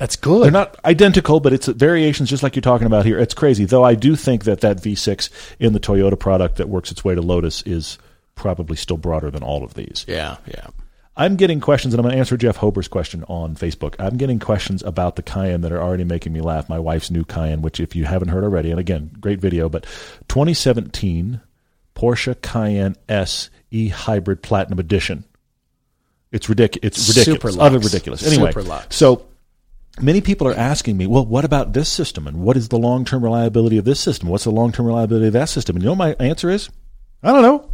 That's 0.00 0.16
good. 0.16 0.44
They're 0.44 0.50
not 0.50 0.80
identical, 0.82 1.40
but 1.40 1.52
it's 1.52 1.66
variations 1.66 2.30
just 2.30 2.42
like 2.42 2.56
you're 2.56 2.62
talking 2.62 2.86
about 2.86 3.04
here. 3.04 3.18
It's 3.18 3.34
crazy. 3.34 3.66
Though 3.66 3.84
I 3.84 3.94
do 3.94 4.16
think 4.16 4.44
that 4.44 4.62
that 4.62 4.78
V6 4.78 5.28
in 5.58 5.74
the 5.74 5.78
Toyota 5.78 6.18
product 6.18 6.56
that 6.56 6.70
works 6.70 6.90
its 6.90 7.04
way 7.04 7.14
to 7.14 7.20
Lotus 7.20 7.60
is 7.62 7.98
probably 8.34 8.76
still 8.76 8.96
broader 8.96 9.30
than 9.30 9.42
all 9.42 9.62
of 9.62 9.74
these. 9.74 10.06
yeah, 10.08 10.38
yeah. 10.46 10.68
I'm 11.16 11.36
getting 11.36 11.60
questions, 11.60 11.92
and 11.92 11.98
I'm 12.00 12.04
going 12.04 12.14
to 12.14 12.18
answer 12.18 12.38
Jeff 12.38 12.56
Hober's 12.56 12.88
question 12.88 13.24
on 13.28 13.54
Facebook. 13.54 13.94
I'm 13.98 14.16
getting 14.16 14.38
questions 14.38 14.82
about 14.82 15.16
the 15.16 15.22
Cayenne 15.22 15.60
that 15.60 15.72
are 15.72 15.82
already 15.82 16.04
making 16.04 16.32
me 16.32 16.40
laugh. 16.40 16.70
My 16.70 16.78
wife's 16.78 17.10
new 17.10 17.24
Cayenne, 17.24 17.60
which, 17.60 17.78
if 17.78 17.94
you 17.94 18.06
haven't 18.06 18.28
heard 18.28 18.42
already, 18.42 18.70
and 18.70 18.80
again, 18.80 19.10
great 19.20 19.38
video, 19.38 19.68
but 19.68 19.84
2017 20.28 21.42
Porsche 21.94 22.40
Cayenne 22.40 22.96
S 23.06 23.50
E 23.70 23.88
Hybrid 23.88 24.42
Platinum 24.42 24.78
Edition. 24.78 25.24
It's 26.32 26.48
ridiculous. 26.48 26.86
It's 26.98 27.08
ridiculous. 27.08 27.54
Super 27.54 27.62
Utter 27.62 27.74
lux. 27.74 27.84
ridiculous. 27.92 28.26
Anyway, 28.26 28.52
so 28.88 29.26
many 30.00 30.20
people 30.20 30.46
are 30.46 30.54
asking 30.54 30.96
me, 30.96 31.06
well, 31.06 31.24
what 31.24 31.44
about 31.44 31.72
this 31.72 31.88
system? 31.88 32.26
And 32.26 32.42
what 32.42 32.56
is 32.56 32.68
the 32.68 32.78
long 32.78 33.04
term 33.04 33.24
reliability 33.24 33.78
of 33.78 33.84
this 33.84 34.00
system? 34.00 34.28
What's 34.28 34.44
the 34.44 34.50
long 34.50 34.72
term 34.72 34.86
reliability 34.86 35.28
of 35.28 35.32
that 35.32 35.48
system? 35.48 35.76
And 35.76 35.82
you 35.82 35.88
know 35.88 35.96
my 35.96 36.14
answer 36.20 36.50
is? 36.50 36.70
I 37.22 37.32
don't 37.32 37.42
know. 37.42 37.70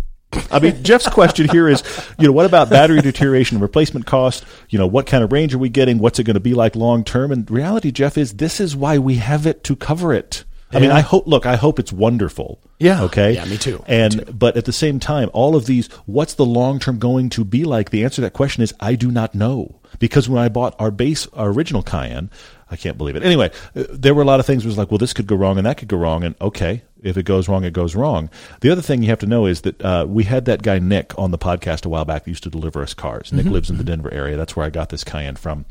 I 0.50 0.58
mean, 0.58 0.82
Jeff's 0.82 1.08
question 1.08 1.48
here 1.48 1.68
is, 1.68 1.82
you 2.18 2.26
know, 2.26 2.32
what 2.32 2.46
about 2.46 2.68
battery 2.68 3.00
deterioration 3.00 3.56
and 3.56 3.62
replacement 3.62 4.06
cost? 4.06 4.44
You 4.68 4.78
know, 4.78 4.86
what 4.86 5.06
kind 5.06 5.22
of 5.22 5.32
range 5.32 5.54
are 5.54 5.58
we 5.58 5.68
getting? 5.68 5.98
What's 5.98 6.18
it 6.18 6.24
going 6.24 6.34
to 6.34 6.40
be 6.40 6.52
like 6.52 6.74
long 6.74 7.04
term? 7.04 7.30
And 7.30 7.48
reality, 7.50 7.92
Jeff, 7.92 8.18
is 8.18 8.34
this 8.34 8.60
is 8.60 8.74
why 8.74 8.98
we 8.98 9.16
have 9.16 9.46
it 9.46 9.62
to 9.64 9.76
cover 9.76 10.12
it. 10.12 10.44
I 10.72 10.80
mean, 10.80 10.90
I 10.90 11.00
hope. 11.00 11.26
Look, 11.26 11.46
I 11.46 11.56
hope 11.56 11.78
it's 11.78 11.92
wonderful. 11.92 12.60
Yeah. 12.78 13.04
Okay. 13.04 13.34
Yeah, 13.34 13.44
me 13.44 13.56
too. 13.56 13.84
And 13.86 14.36
but 14.36 14.56
at 14.56 14.64
the 14.64 14.72
same 14.72 14.98
time, 14.98 15.30
all 15.32 15.54
of 15.54 15.66
these, 15.66 15.86
what's 16.06 16.34
the 16.34 16.44
long 16.44 16.78
term 16.78 16.98
going 16.98 17.30
to 17.30 17.44
be 17.44 17.64
like? 17.64 17.90
The 17.90 18.04
answer 18.04 18.16
to 18.16 18.20
that 18.22 18.32
question 18.32 18.62
is 18.62 18.74
I 18.80 18.96
do 18.96 19.10
not 19.10 19.34
know 19.34 19.80
because 19.98 20.28
when 20.28 20.42
I 20.42 20.48
bought 20.48 20.74
our 20.78 20.90
base, 20.90 21.26
our 21.28 21.50
original 21.50 21.82
Cayenne, 21.82 22.30
I 22.68 22.76
can't 22.76 22.98
believe 22.98 23.14
it. 23.14 23.22
Anyway, 23.22 23.50
uh, 23.76 23.84
there 23.90 24.14
were 24.14 24.22
a 24.22 24.26
lot 24.26 24.40
of 24.40 24.46
things. 24.46 24.66
Was 24.66 24.76
like, 24.76 24.90
well, 24.90 24.98
this 24.98 25.12
could 25.12 25.28
go 25.28 25.36
wrong 25.36 25.56
and 25.56 25.66
that 25.66 25.78
could 25.78 25.88
go 25.88 25.96
wrong, 25.96 26.24
and 26.24 26.34
okay, 26.40 26.82
if 27.00 27.16
it 27.16 27.22
goes 27.22 27.48
wrong, 27.48 27.62
it 27.64 27.72
goes 27.72 27.94
wrong. 27.94 28.28
The 28.60 28.70
other 28.70 28.82
thing 28.82 29.02
you 29.02 29.08
have 29.10 29.20
to 29.20 29.26
know 29.26 29.46
is 29.46 29.60
that 29.60 29.80
uh, 29.82 30.06
we 30.08 30.24
had 30.24 30.46
that 30.46 30.62
guy 30.62 30.80
Nick 30.80 31.16
on 31.16 31.30
the 31.30 31.38
podcast 31.38 31.86
a 31.86 31.88
while 31.88 32.04
back 32.04 32.24
that 32.24 32.30
used 32.30 32.42
to 32.42 32.50
deliver 32.50 32.82
us 32.82 32.92
cars. 32.92 33.28
Mm-hmm. 33.28 33.36
Nick 33.36 33.46
lives 33.46 33.70
in 33.70 33.78
the 33.78 33.84
Denver 33.84 34.12
area. 34.12 34.36
That's 34.36 34.56
where 34.56 34.66
I 34.66 34.70
got 34.70 34.88
this 34.88 35.04
Cayenne 35.04 35.36
from. 35.36 35.64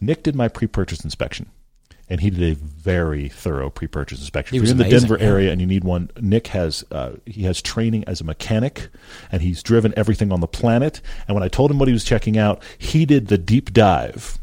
Nick 0.00 0.22
did 0.22 0.36
my 0.36 0.48
pre-purchase 0.48 1.04
inspection. 1.04 1.48
And 2.12 2.20
he 2.20 2.28
did 2.28 2.42
a 2.42 2.54
very 2.54 3.30
thorough 3.30 3.70
pre-purchase 3.70 4.20
inspection. 4.20 4.54
He 4.54 4.58
If 4.58 4.64
you're 4.64 4.72
in 4.72 4.76
the 4.76 4.84
amazing, 4.84 5.08
Denver 5.08 5.16
yeah. 5.18 5.30
area 5.30 5.50
and 5.50 5.62
you 5.62 5.66
need 5.66 5.82
one, 5.82 6.10
Nick 6.20 6.48
has 6.48 6.84
uh, 6.90 7.12
he 7.24 7.44
has 7.44 7.62
training 7.62 8.04
as 8.06 8.20
a 8.20 8.24
mechanic, 8.24 8.90
and 9.30 9.40
he's 9.40 9.62
driven 9.62 9.94
everything 9.96 10.30
on 10.30 10.40
the 10.40 10.46
planet. 10.46 11.00
And 11.26 11.34
when 11.34 11.42
I 11.42 11.48
told 11.48 11.70
him 11.70 11.78
what 11.78 11.88
he 11.88 11.94
was 11.94 12.04
checking 12.04 12.36
out, 12.36 12.62
he 12.76 13.06
did 13.06 13.28
the 13.28 13.38
deep 13.38 13.72
dive 13.72 14.36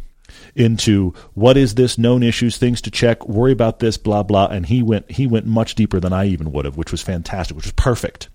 into 0.55 1.13
what 1.35 1.57
is 1.57 1.75
this 1.75 1.99
known 1.99 2.23
issues, 2.23 2.57
things 2.57 2.81
to 2.81 2.89
check, 2.89 3.27
worry 3.29 3.51
about 3.51 3.77
this, 3.77 3.97
blah 3.97 4.23
blah. 4.23 4.47
And 4.47 4.65
he 4.65 4.81
went 4.81 5.11
he 5.11 5.27
went 5.27 5.45
much 5.45 5.75
deeper 5.75 5.99
than 5.99 6.11
I 6.11 6.25
even 6.25 6.51
would 6.51 6.65
have, 6.65 6.75
which 6.75 6.91
was 6.91 7.03
fantastic, 7.03 7.55
which 7.55 7.67
was 7.67 7.73
perfect. 7.73 8.29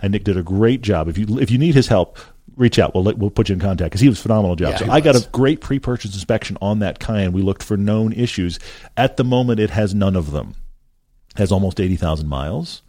And 0.00 0.12
Nick 0.12 0.24
did 0.24 0.38
a 0.38 0.42
great 0.42 0.80
job. 0.80 1.08
If 1.08 1.18
you 1.18 1.38
if 1.38 1.50
you 1.50 1.58
need 1.58 1.74
his 1.74 1.88
help, 1.88 2.18
reach 2.58 2.78
out. 2.78 2.94
We'll 2.94 3.04
let- 3.04 3.18
we'll 3.18 3.30
put 3.30 3.48
you 3.48 3.54
in 3.54 3.60
contact 3.60 3.90
because 3.90 4.00
he 4.00 4.08
was 4.08 4.18
a 4.18 4.22
phenomenal 4.22 4.56
job. 4.56 4.72
Yeah, 4.72 4.86
so 4.86 4.90
I 4.90 5.00
got 5.00 5.16
a 5.16 5.26
great 5.30 5.60
pre-purchase 5.60 6.12
inspection 6.14 6.58
on 6.60 6.80
that 6.80 6.98
Cayenne. 6.98 7.32
We 7.32 7.42
looked 7.42 7.62
for 7.62 7.76
known 7.76 8.12
issues. 8.12 8.58
At 8.96 9.16
the 9.16 9.24
moment, 9.24 9.60
it 9.60 9.70
has 9.70 9.94
none 9.94 10.16
of 10.16 10.32
them. 10.32 10.54
Has 11.36 11.52
almost 11.52 11.80
eighty 11.80 11.96
thousand 11.96 12.28
miles. 12.28 12.82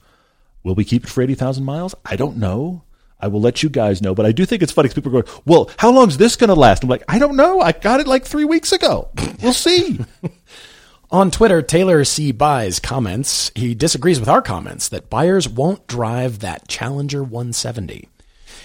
Will 0.63 0.75
we 0.75 0.83
keep 0.83 1.03
it 1.03 1.09
for 1.09 1.21
eighty 1.21 1.35
thousand 1.35 1.63
miles? 1.65 1.93
I 2.05 2.15
don't 2.15 2.37
know. 2.37 2.83
I 3.21 3.27
will 3.27 3.41
let 3.41 3.61
you 3.63 3.69
guys 3.69 4.01
know, 4.01 4.15
but 4.15 4.25
I 4.25 4.31
do 4.31 4.45
think 4.45 4.63
it's 4.63 4.71
funny 4.71 4.87
because 4.87 4.95
people 5.03 5.15
are 5.17 5.21
going, 5.23 5.41
"Well, 5.45 5.69
how 5.77 5.91
long 5.91 6.07
is 6.07 6.17
this 6.17 6.35
going 6.35 6.47
to 6.47 6.55
last?" 6.55 6.83
I'm 6.83 6.89
like, 6.89 7.03
"I 7.07 7.19
don't 7.19 7.35
know. 7.35 7.59
I 7.61 7.73
got 7.73 7.99
it 7.99 8.07
like 8.07 8.25
three 8.25 8.45
weeks 8.45 8.71
ago. 8.71 9.09
We'll 9.43 9.53
see." 9.53 9.99
On 11.11 11.31
Twitter, 11.31 11.61
Taylor 11.61 12.03
C. 12.05 12.31
Buys 12.31 12.79
comments. 12.79 13.51
He 13.55 13.73
disagrees 13.73 14.19
with 14.19 14.29
our 14.29 14.41
comments 14.43 14.89
that 14.89 15.09
buyers 15.09 15.49
won't 15.49 15.87
drive 15.87 16.39
that 16.39 16.67
Challenger 16.67 17.23
170. 17.23 18.07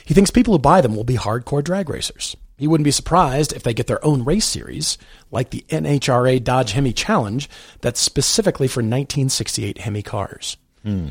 He 0.05 0.14
thinks 0.14 0.30
people 0.30 0.55
who 0.55 0.59
buy 0.59 0.80
them 0.80 0.94
will 0.94 1.05
be 1.05 1.16
hardcore 1.16 1.64
drag 1.64 1.88
racers. 1.88 2.36
He 2.57 2.68
wouldn't 2.68 2.84
be 2.84 2.90
surprised 2.90 3.52
if 3.52 3.62
they 3.62 3.74
get 3.74 3.88
their 3.88 4.05
own 4.05 4.24
race 4.24 4.44
series, 4.44 4.96
like 5.30 5.50
the 5.50 5.64
NHRA 5.70 6.42
Dodge 6.42 6.72
Hemi 6.72 6.92
Challenge, 6.92 7.48
that's 7.80 8.00
specifically 8.00 8.68
for 8.68 8.80
1968 8.80 9.78
Hemi 9.78 10.02
cars. 10.02 10.57
Hmm. 10.82 11.09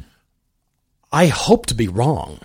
I 1.12 1.28
hope 1.28 1.66
to 1.68 1.76
be 1.76 1.88
wrong. 1.88 2.40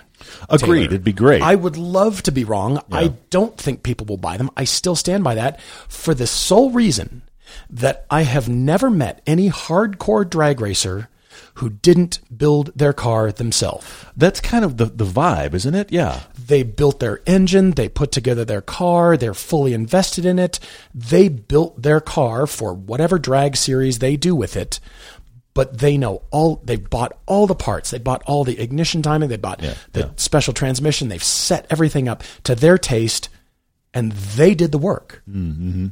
Agreed. 0.51 0.81
Taylor. 0.81 0.87
It'd 0.87 1.05
be 1.05 1.13
great. 1.13 1.43
I 1.43 1.55
would 1.55 1.77
love 1.77 2.23
to 2.25 2.33
be 2.33 2.45
wrong. 2.45 2.83
I 2.91 3.15
don't 3.31 3.57
think 3.57 3.83
people 3.83 4.07
will 4.07 4.17
buy 4.17 4.37
them. 4.37 4.51
I 4.57 4.65
still 4.65 4.97
stand 4.97 5.23
by 5.25 5.37
that 5.37 5.61
for 5.89 6.13
the 6.13 6.27
sole 6.27 6.71
reason 6.71 7.23
that 7.71 8.05
I 8.11 8.23
have 8.23 8.49
never 8.49 8.91
met 8.91 9.23
any 9.27 9.49
hardcore 9.49 10.29
drag 10.29 10.61
racer 10.61 11.09
who 11.55 11.71
didn't 11.71 12.21
build 12.37 12.73
their 12.77 12.93
car 12.93 13.33
themselves. 13.33 13.87
That's 14.17 14.41
kind 14.41 14.65
of 14.65 14.77
the, 14.77 14.87
the 14.87 15.05
vibe, 15.05 15.55
isn't 15.55 15.75
it? 15.75 15.91
Yeah. 15.93 16.21
They 16.39 16.63
built 16.63 17.01
their 17.01 17.21
engine, 17.27 17.73
they 17.73 17.89
put 17.89 18.13
together 18.13 18.45
their 18.45 18.61
car, 18.63 19.17
they're 19.17 19.35
fully 19.35 19.75
invested 19.75 20.25
in 20.25 20.39
it. 20.39 20.59
They 20.95 21.29
built 21.29 21.83
their 21.83 22.01
car 22.01 22.47
for 22.47 22.73
whatever 22.75 23.19
drag 23.19 23.57
series 23.57 23.99
they 23.99 24.17
do 24.17 24.35
with 24.35 24.57
it. 24.57 24.81
But 25.55 25.79
they 25.79 25.99
know 25.99 26.23
all, 26.31 26.63
they've 26.65 26.89
bought 26.89 27.19
all 27.27 27.49
the 27.49 27.55
parts. 27.55 27.91
They 27.91 27.99
bought 27.99 28.23
all 28.27 28.45
the 28.45 28.61
ignition 28.61 29.03
timing. 29.03 29.29
They 29.29 29.37
bought 29.37 29.61
Yeah, 29.63 29.75
the 29.93 30.01
yeah. 30.01 30.11
special 30.17 30.55
transmission. 30.55 31.09
They've 31.09 31.23
set 31.23 31.67
everything 31.69 32.07
up 32.09 32.23
to 32.45 32.55
their 32.55 32.79
taste 32.79 33.29
and 33.93 34.13
they 34.13 34.55
did 34.55 34.71
the 34.71 34.79
work. 34.79 35.23
Mm-hmm. 35.29 35.89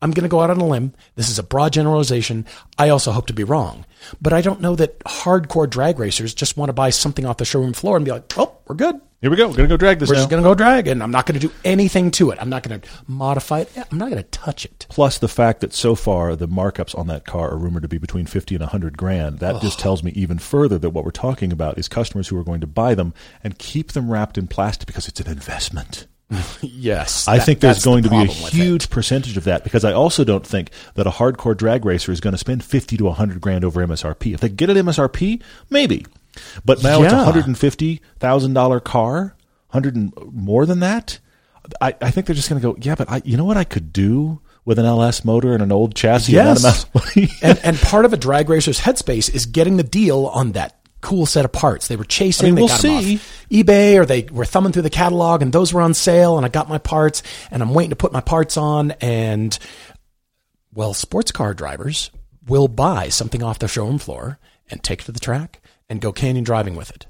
I'm 0.00 0.12
going 0.12 0.22
to 0.22 0.28
go 0.28 0.40
out 0.40 0.50
on 0.50 0.60
a 0.60 0.66
limb. 0.66 0.94
This 1.16 1.28
is 1.28 1.38
a 1.38 1.42
broad 1.42 1.72
generalization. 1.72 2.46
I 2.78 2.88
also 2.88 3.10
hope 3.10 3.26
to 3.26 3.32
be 3.32 3.44
wrong. 3.44 3.84
But 4.20 4.32
I 4.32 4.40
don't 4.40 4.60
know 4.60 4.76
that 4.76 5.00
hardcore 5.00 5.68
drag 5.68 5.98
racers 5.98 6.34
just 6.34 6.56
want 6.56 6.68
to 6.68 6.72
buy 6.72 6.90
something 6.90 7.26
off 7.26 7.38
the 7.38 7.44
showroom 7.44 7.72
floor 7.72 7.96
and 7.96 8.04
be 8.04 8.12
like, 8.12 8.32
oh, 8.38 8.56
we're 8.66 8.76
good. 8.76 9.00
Here 9.20 9.30
we 9.32 9.36
go. 9.36 9.48
We're 9.48 9.56
going 9.56 9.68
to 9.68 9.72
go 9.72 9.76
drag 9.76 9.98
this 9.98 10.08
We're 10.08 10.14
now. 10.14 10.20
just 10.20 10.30
going 10.30 10.40
to 10.44 10.48
go 10.48 10.54
drag 10.54 10.86
and 10.86 11.02
I'm 11.02 11.10
not 11.10 11.26
going 11.26 11.40
to 11.40 11.44
do 11.48 11.52
anything 11.64 12.12
to 12.12 12.30
it. 12.30 12.38
I'm 12.40 12.48
not 12.48 12.62
going 12.62 12.80
to 12.80 12.88
modify 13.08 13.60
it. 13.60 13.72
I'm 13.90 13.98
not 13.98 14.10
going 14.10 14.22
to 14.22 14.28
touch 14.30 14.64
it. 14.64 14.86
Plus 14.88 15.18
the 15.18 15.26
fact 15.26 15.60
that 15.62 15.72
so 15.72 15.96
far 15.96 16.36
the 16.36 16.46
markups 16.46 16.96
on 16.96 17.08
that 17.08 17.26
car 17.26 17.50
are 17.50 17.58
rumored 17.58 17.82
to 17.82 17.88
be 17.88 17.98
between 17.98 18.26
50 18.26 18.54
and 18.54 18.62
100 18.62 18.96
grand. 18.96 19.40
That 19.40 19.60
just 19.60 19.80
tells 19.80 20.04
me 20.04 20.12
even 20.12 20.38
further 20.38 20.78
that 20.78 20.90
what 20.90 21.04
we're 21.04 21.10
talking 21.10 21.50
about 21.50 21.78
is 21.78 21.88
customers 21.88 22.28
who 22.28 22.38
are 22.38 22.44
going 22.44 22.60
to 22.60 22.68
buy 22.68 22.94
them 22.94 23.12
and 23.42 23.58
keep 23.58 23.90
them 23.90 24.08
wrapped 24.08 24.38
in 24.38 24.46
plastic 24.46 24.86
because 24.86 25.08
it's 25.08 25.18
an 25.18 25.26
investment. 25.26 26.06
Yes. 26.60 27.26
I 27.26 27.38
that- 27.38 27.46
think 27.46 27.60
there's 27.60 27.76
that's 27.76 27.84
the 27.84 27.90
going 27.90 28.02
to 28.04 28.10
be 28.10 28.16
a 28.22 28.26
huge 28.26 28.90
percentage 28.90 29.36
of 29.36 29.44
that 29.44 29.64
because 29.64 29.84
I 29.84 29.92
also 29.92 30.24
don't 30.24 30.46
think 30.46 30.70
that 30.94 31.06
a 31.06 31.10
hardcore 31.10 31.56
drag 31.56 31.84
racer 31.84 32.12
is 32.12 32.20
going 32.20 32.32
to 32.32 32.38
spend 32.38 32.62
50 32.64 32.96
to 32.98 33.04
100 33.04 33.40
grand 33.40 33.64
over 33.64 33.84
MSRP. 33.86 34.34
If 34.34 34.40
they 34.40 34.48
get 34.48 34.68
an 34.70 34.76
MSRP, 34.76 35.40
maybe. 35.70 36.04
But 36.64 36.82
now 36.82 37.02
it's 37.02 37.12
a 37.12 37.16
$150,000 37.16 38.84
car, 38.84 39.18
100 39.70 39.96
and 39.96 40.12
more 40.32 40.66
than 40.66 40.80
that. 40.80 41.18
I, 41.80 41.94
I 42.00 42.10
think 42.10 42.26
they're 42.26 42.36
just 42.36 42.48
going 42.48 42.60
to 42.60 42.72
go, 42.72 42.76
yeah, 42.80 42.94
but 42.94 43.10
I, 43.10 43.20
you 43.24 43.36
know 43.36 43.44
what 43.44 43.56
I 43.56 43.64
could 43.64 43.92
do 43.92 44.40
with 44.64 44.78
an 44.78 44.84
LS 44.86 45.24
motor 45.24 45.52
and 45.54 45.62
an 45.62 45.72
old 45.72 45.94
chassis 45.94 46.36
and 46.38 46.58
Yes. 46.60 46.84
of 46.94 47.16
and, 47.42 47.58
and 47.64 47.76
part 47.78 48.04
of 48.04 48.12
a 48.12 48.16
drag 48.16 48.48
racer's 48.48 48.80
headspace 48.80 49.34
is 49.34 49.46
getting 49.46 49.76
the 49.78 49.82
deal 49.82 50.26
on 50.26 50.52
that 50.52 50.77
cool 51.00 51.26
set 51.26 51.44
of 51.44 51.52
parts. 51.52 51.88
They 51.88 51.96
were 51.96 52.04
chasing, 52.04 52.46
I 52.46 52.48
mean, 52.48 52.54
they 52.56 52.62
we'll 52.62 52.68
got 52.68 52.80
see. 52.80 53.16
off 53.16 53.44
eBay 53.50 53.96
or 53.98 54.04
they 54.04 54.22
were 54.30 54.44
thumbing 54.44 54.72
through 54.72 54.82
the 54.82 54.90
catalog 54.90 55.42
and 55.42 55.52
those 55.52 55.72
were 55.72 55.80
on 55.80 55.94
sale 55.94 56.36
and 56.36 56.44
I 56.44 56.48
got 56.48 56.68
my 56.68 56.78
parts 56.78 57.22
and 57.50 57.62
I'm 57.62 57.74
waiting 57.74 57.90
to 57.90 57.96
put 57.96 58.12
my 58.12 58.20
parts 58.20 58.56
on 58.56 58.92
and 59.00 59.56
well, 60.74 60.94
sports 60.94 61.32
car 61.32 61.54
drivers 61.54 62.10
will 62.46 62.68
buy 62.68 63.08
something 63.08 63.42
off 63.42 63.58
the 63.58 63.68
showroom 63.68 63.98
floor 63.98 64.38
and 64.70 64.82
take 64.82 65.02
it 65.02 65.04
to 65.04 65.12
the 65.12 65.20
track 65.20 65.60
and 65.88 66.00
go 66.00 66.12
canyon 66.12 66.44
driving 66.44 66.76
with 66.76 66.90
it. 66.90 67.06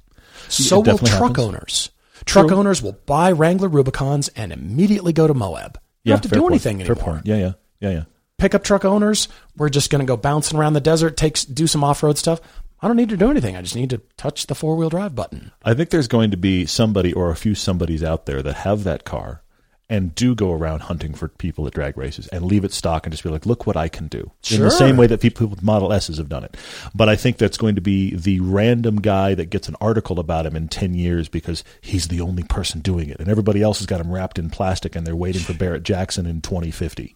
So 0.48 0.80
will 0.80 0.98
truck 0.98 1.10
happens. 1.10 1.38
owners. 1.38 1.90
Truck 2.24 2.48
True. 2.48 2.56
owners 2.56 2.82
will 2.82 2.98
buy 3.06 3.32
Wrangler 3.32 3.68
Rubicons 3.68 4.28
and 4.36 4.52
immediately 4.52 5.12
go 5.12 5.26
to 5.26 5.34
Moab. 5.34 5.78
You 6.04 6.12
don't 6.12 6.24
have 6.24 6.30
to 6.30 6.36
do 6.36 6.40
point. 6.42 6.52
anything 6.52 6.78
Fair 6.78 6.92
anymore 6.92 7.14
point. 7.14 7.26
Yeah, 7.26 7.36
yeah, 7.36 7.52
yeah, 7.80 7.90
yeah. 7.90 8.04
pickup 8.38 8.64
truck 8.64 8.84
owners, 8.84 9.28
we're 9.56 9.68
just 9.68 9.90
going 9.90 10.00
to 10.00 10.06
go 10.06 10.16
bouncing 10.16 10.58
around 10.58 10.72
the 10.72 10.80
desert, 10.80 11.16
take 11.16 11.36
do 11.52 11.66
some 11.66 11.84
off 11.84 12.02
road 12.02 12.18
stuff. 12.18 12.40
I 12.80 12.86
don't 12.86 12.96
need 12.96 13.08
to 13.08 13.16
do 13.16 13.30
anything. 13.30 13.56
I 13.56 13.62
just 13.62 13.76
need 13.76 13.90
to 13.90 14.00
touch 14.16 14.46
the 14.46 14.54
four 14.54 14.76
wheel 14.76 14.88
drive 14.88 15.14
button. 15.14 15.50
I 15.64 15.74
think 15.74 15.90
there's 15.90 16.08
going 16.08 16.30
to 16.30 16.36
be 16.36 16.64
somebody 16.66 17.12
or 17.12 17.30
a 17.30 17.36
few 17.36 17.54
somebodies 17.54 18.02
out 18.02 18.26
there 18.26 18.42
that 18.42 18.54
have 18.56 18.84
that 18.84 19.04
car 19.04 19.42
and 19.90 20.14
do 20.14 20.34
go 20.34 20.52
around 20.52 20.80
hunting 20.80 21.14
for 21.14 21.28
people 21.28 21.66
at 21.66 21.72
drag 21.72 21.96
races 21.96 22.26
and 22.28 22.44
leave 22.44 22.62
it 22.62 22.72
stock 22.72 23.06
and 23.06 23.12
just 23.12 23.22
be 23.22 23.30
like, 23.30 23.46
look 23.46 23.66
what 23.66 23.76
I 23.76 23.88
can 23.88 24.06
do. 24.06 24.30
Sure. 24.42 24.58
In 24.58 24.64
the 24.64 24.70
same 24.70 24.96
way 24.98 25.06
that 25.06 25.22
people 25.22 25.46
with 25.46 25.62
Model 25.62 25.92
S's 25.92 26.18
have 26.18 26.28
done 26.28 26.44
it. 26.44 26.56
But 26.94 27.08
I 27.08 27.16
think 27.16 27.38
that's 27.38 27.56
going 27.56 27.74
to 27.76 27.80
be 27.80 28.14
the 28.14 28.40
random 28.40 28.96
guy 29.00 29.34
that 29.34 29.46
gets 29.48 29.68
an 29.68 29.76
article 29.80 30.20
about 30.20 30.44
him 30.44 30.54
in 30.56 30.68
10 30.68 30.92
years 30.92 31.28
because 31.28 31.64
he's 31.80 32.08
the 32.08 32.20
only 32.20 32.42
person 32.42 32.80
doing 32.80 33.08
it. 33.08 33.18
And 33.18 33.28
everybody 33.28 33.62
else 33.62 33.78
has 33.78 33.86
got 33.86 34.00
him 34.00 34.12
wrapped 34.12 34.38
in 34.38 34.50
plastic 34.50 34.94
and 34.94 35.06
they're 35.06 35.16
waiting 35.16 35.42
for 35.42 35.54
Barrett 35.54 35.84
Jackson 35.84 36.26
in 36.26 36.42
2050. 36.42 37.14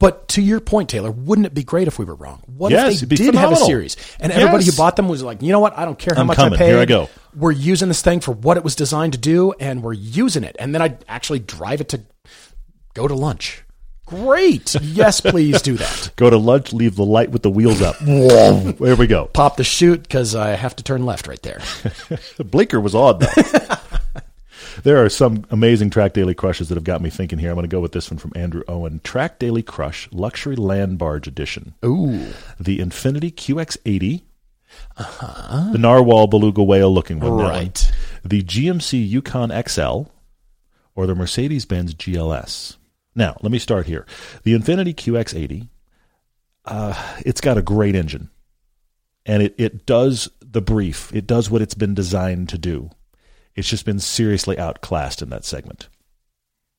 But 0.00 0.26
to 0.28 0.42
your 0.42 0.58
point, 0.60 0.88
Taylor, 0.88 1.10
wouldn't 1.12 1.46
it 1.46 1.54
be 1.54 1.62
great 1.62 1.86
if 1.86 1.98
we 1.98 2.04
were 2.04 2.14
wrong? 2.16 2.42
What 2.46 2.72
Yes, 2.72 3.02
if 3.02 3.08
they 3.10 3.16
did 3.16 3.34
have 3.36 3.52
a 3.52 3.56
series 3.56 3.96
and 4.18 4.32
everybody 4.32 4.64
Yes. 4.64 4.74
who 4.74 4.80
bought 4.82 4.96
them 4.96 5.08
was 5.08 5.22
like, 5.22 5.42
you 5.42 5.52
know 5.52 5.60
what? 5.60 5.78
I 5.78 5.84
don't 5.84 5.98
care 5.98 6.14
how 6.14 6.22
I'm 6.22 6.26
much 6.26 6.36
coming. 6.38 6.54
I 6.54 6.56
paid. 6.56 6.68
Here 6.70 6.78
I 6.78 6.86
go. 6.86 7.08
We're 7.36 7.52
using 7.52 7.86
this 7.88 8.00
thing 8.02 8.20
for 8.20 8.32
what 8.32 8.56
it 8.56 8.64
was 8.64 8.74
designed 8.74 9.12
to 9.12 9.18
do, 9.18 9.52
and 9.60 9.82
we're 9.82 9.92
using 9.92 10.42
it. 10.42 10.56
And 10.58 10.74
then 10.74 10.82
I 10.82 10.96
actually 11.06 11.38
drive 11.38 11.80
it 11.82 11.90
to 11.90 12.00
go 12.94 13.06
to 13.06 13.14
lunch. 13.14 13.62
Great. 14.06 14.74
yes, 14.82 15.20
please 15.20 15.62
do 15.62 15.76
that. 15.76 16.10
Go 16.16 16.28
to 16.30 16.36
lunch, 16.36 16.72
leave 16.72 16.96
the 16.96 17.04
light 17.04 17.30
with 17.30 17.42
the 17.42 17.50
wheels 17.50 17.80
up. 17.80 17.96
there 18.00 18.96
we 18.96 19.06
go. 19.06 19.26
Pop 19.26 19.56
the 19.56 19.62
chute 19.62 20.02
because 20.02 20.34
I 20.34 20.48
have 20.56 20.74
to 20.76 20.82
turn 20.82 21.06
left 21.06 21.28
right 21.28 21.40
there. 21.42 21.60
The 22.36 22.42
blinker 22.50 22.80
was 22.80 22.92
on 22.96 23.20
though. 23.20 23.76
There 24.82 25.02
are 25.04 25.08
some 25.08 25.44
amazing 25.50 25.90
Track 25.90 26.12
Daily 26.12 26.34
Crushes 26.34 26.68
that 26.68 26.76
have 26.76 26.84
got 26.84 27.02
me 27.02 27.10
thinking 27.10 27.38
here. 27.38 27.50
I'm 27.50 27.56
going 27.56 27.64
to 27.64 27.68
go 27.68 27.80
with 27.80 27.92
this 27.92 28.10
one 28.10 28.18
from 28.18 28.32
Andrew 28.34 28.62
Owen. 28.68 29.00
Track 29.04 29.38
Daily 29.38 29.62
Crush 29.62 30.08
Luxury 30.12 30.56
Land 30.56 30.98
Barge 30.98 31.26
Edition. 31.26 31.74
Ooh. 31.84 32.32
The 32.58 32.78
Infiniti 32.78 33.32
QX80. 33.32 34.22
The 34.96 35.78
Narwhal 35.78 36.26
Beluga 36.26 36.62
Whale 36.62 36.92
looking 36.92 37.20
one. 37.20 37.32
Right. 37.32 37.90
The 38.24 38.42
GMC 38.42 39.08
Yukon 39.08 39.50
XL 39.66 40.04
or 40.94 41.06
the 41.06 41.14
Mercedes 41.14 41.64
Benz 41.64 41.94
GLS. 41.94 42.76
Now, 43.14 43.36
let 43.42 43.50
me 43.50 43.58
start 43.58 43.86
here. 43.86 44.06
The 44.44 44.54
Infiniti 44.54 44.94
QX80, 44.94 45.68
uh, 46.64 47.16
it's 47.24 47.40
got 47.40 47.58
a 47.58 47.62
great 47.62 47.94
engine. 47.94 48.30
And 49.26 49.42
it, 49.42 49.54
it 49.58 49.86
does 49.86 50.28
the 50.40 50.62
brief. 50.62 51.14
It 51.14 51.26
does 51.26 51.50
what 51.50 51.62
it's 51.62 51.74
been 51.74 51.94
designed 51.94 52.48
to 52.50 52.58
do. 52.58 52.90
It's 53.60 53.68
just 53.68 53.84
been 53.84 54.00
seriously 54.00 54.58
outclassed 54.58 55.20
in 55.20 55.28
that 55.30 55.44
segment. 55.44 55.88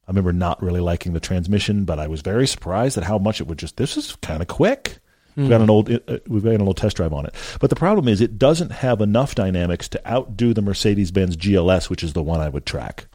I 0.07 0.11
remember 0.11 0.34
not 0.34 0.61
really 0.63 0.79
liking 0.79 1.13
the 1.13 1.19
transmission, 1.19 1.86
but 1.86 1.99
I 1.99 2.07
was 2.07 2.21
very 2.21 2.47
surprised 2.47 2.97
at 2.97 3.03
how 3.03 3.19
much 3.19 3.39
it 3.39 3.47
would 3.47 3.59
just. 3.59 3.77
This 3.77 3.97
is 3.97 4.15
kind 4.17 4.41
of 4.41 4.47
quick. 4.47 4.97
We've 5.36 5.47
got 5.47 5.61
an 5.61 5.69
old 5.69 5.91
uh, 5.91 6.17
we've 6.27 6.43
got 6.43 6.55
an 6.55 6.63
old 6.63 6.77
test 6.77 6.97
drive 6.97 7.13
on 7.13 7.27
it, 7.27 7.36
but 7.59 7.69
the 7.69 7.75
problem 7.75 8.07
is 8.07 8.19
it 8.19 8.39
doesn't 8.39 8.71
have 8.71 8.99
enough 8.99 9.36
dynamics 9.36 9.88
to 9.89 10.11
outdo 10.11 10.55
the 10.55 10.61
Mercedes 10.63 11.11
Benz 11.11 11.38
GLS, 11.38 11.89
which 11.89 12.03
is 12.03 12.13
the 12.13 12.23
one 12.23 12.41
I 12.41 12.49
would 12.49 12.65
track. 12.65 13.05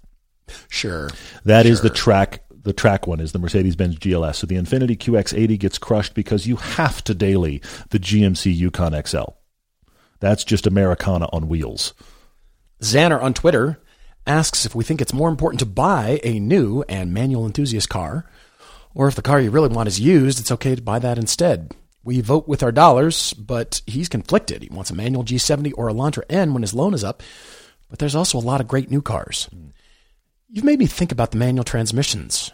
Sure. 0.69 1.11
That 1.45 1.67
is 1.67 1.81
the 1.81 1.91
track. 1.91 2.45
The 2.51 2.73
track 2.73 3.09
one 3.09 3.19
is 3.19 3.33
the 3.33 3.41
Mercedes 3.41 3.75
Benz 3.75 3.97
GLS. 3.97 4.37
So 4.37 4.47
the 4.47 4.55
Infiniti 4.55 4.97
QX80 4.97 5.59
gets 5.59 5.79
crushed 5.79 6.15
because 6.15 6.47
you 6.47 6.55
have 6.55 7.03
to 7.05 7.15
daily 7.15 7.61
the 7.91 7.99
GMC 7.99 8.57
Yukon 8.57 8.95
XL. 9.05 9.35
That's 10.21 10.45
just 10.45 10.69
Americana 10.69 11.29
on 11.33 11.49
wheels. 11.49 11.95
Xander 12.81 13.21
on 13.21 13.35
Twitter 13.35 13.81
asks 14.27 14.67
if 14.67 14.75
we 14.75 14.85
think 14.85 15.01
it's 15.01 15.13
more 15.13 15.29
important 15.29 15.61
to 15.61 15.67
buy 15.67 16.21
a 16.23 16.39
new 16.39 16.85
and 16.89 17.15
manual 17.15 17.47
enthusiast 17.47 17.89
car, 17.89 18.29
or 18.95 19.09
if 19.09 19.15
the 19.15 19.23
car 19.23 19.41
you 19.41 19.51
really 19.51 19.69
want 19.69 19.89
is 19.89 20.01
used, 20.01 20.41
it's 20.41 20.51
okay 20.53 20.75
to 20.75 20.83
buy 20.83 20.99
that 20.99 21.19
instead. 21.19 21.75
We 22.03 22.21
vote 22.21 22.47
with 22.47 22.63
our 22.63 22.73
dollars, 22.73 23.33
but 23.35 23.83
he's 23.87 24.09
conflicted. 24.09 24.63
He 24.63 24.69
wants 24.69 24.91
a 24.91 24.95
manual 24.95 25.25
G70 25.25 25.73
or 25.77 25.89
a 25.89 25.93
Elantra 25.93 26.23
N 26.31 26.53
when 26.53 26.63
his 26.63 26.75
loan 26.75 26.95
is 26.95 27.05
up, 27.05 27.23
but 27.91 27.99
there's 27.99 28.15
also 28.15 28.39
a 28.39 28.41
lot 28.41 28.61
of 28.61 28.69
great 28.69 28.91
new 28.91 29.03
cars. 29.03 29.49
You've 30.49 30.65
made 30.65 30.79
me 30.79 30.87
think 30.87 31.13
about 31.13 31.33
the 31.33 31.39
manual 31.39 31.65
transmissions, 31.65 32.53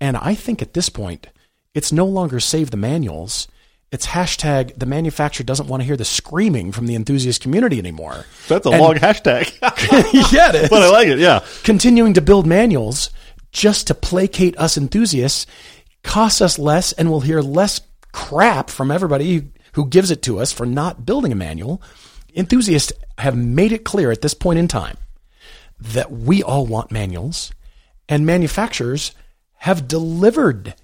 and 0.00 0.16
I 0.16 0.34
think 0.34 0.62
at 0.62 0.74
this 0.74 0.88
point, 0.88 1.26
it's 1.74 1.92
no 1.92 2.06
longer 2.06 2.40
save 2.40 2.70
the 2.70 2.76
manuals. 2.76 3.46
It's 3.94 4.06
hashtag 4.06 4.76
the 4.78 4.86
manufacturer 4.86 5.44
doesn't 5.44 5.68
want 5.68 5.80
to 5.82 5.86
hear 5.86 5.96
the 5.96 6.04
screaming 6.04 6.72
from 6.72 6.86
the 6.86 6.94
enthusiast 6.96 7.40
community 7.40 7.78
anymore. 7.78 8.26
That's 8.48 8.66
a 8.66 8.70
And- 8.70 8.80
long 8.82 8.94
hashtag, 8.96 9.52
yeah, 10.32 10.48
it 10.50 10.54
is. 10.64 10.68
but 10.68 10.82
I 10.82 10.90
like 10.90 11.08
it. 11.08 11.18
Yeah. 11.20 11.44
Continuing 11.62 12.14
to 12.14 12.20
build 12.20 12.46
manuals 12.46 13.10
just 13.52 13.86
to 13.86 13.94
placate 13.94 14.58
us 14.58 14.76
enthusiasts 14.76 15.46
costs 16.02 16.40
us 16.42 16.58
less 16.58 16.92
and 16.92 17.08
we'll 17.10 17.20
hear 17.20 17.40
less 17.40 17.80
crap 18.12 18.68
from 18.68 18.90
everybody 18.90 19.50
who 19.74 19.86
gives 19.86 20.10
it 20.10 20.22
to 20.22 20.38
us 20.40 20.52
for 20.52 20.66
not 20.66 21.06
building 21.06 21.30
a 21.32 21.36
manual. 21.36 21.80
Enthusiasts 22.34 22.92
have 23.18 23.36
made 23.36 23.70
it 23.72 23.84
clear 23.84 24.10
at 24.10 24.20
this 24.22 24.34
point 24.34 24.58
in 24.58 24.66
time 24.68 24.96
that 25.80 26.10
we 26.10 26.42
all 26.42 26.66
want 26.66 26.90
manuals 26.90 27.52
and 28.08 28.26
manufacturers 28.26 29.12
have 29.58 29.86
delivered 29.88 30.74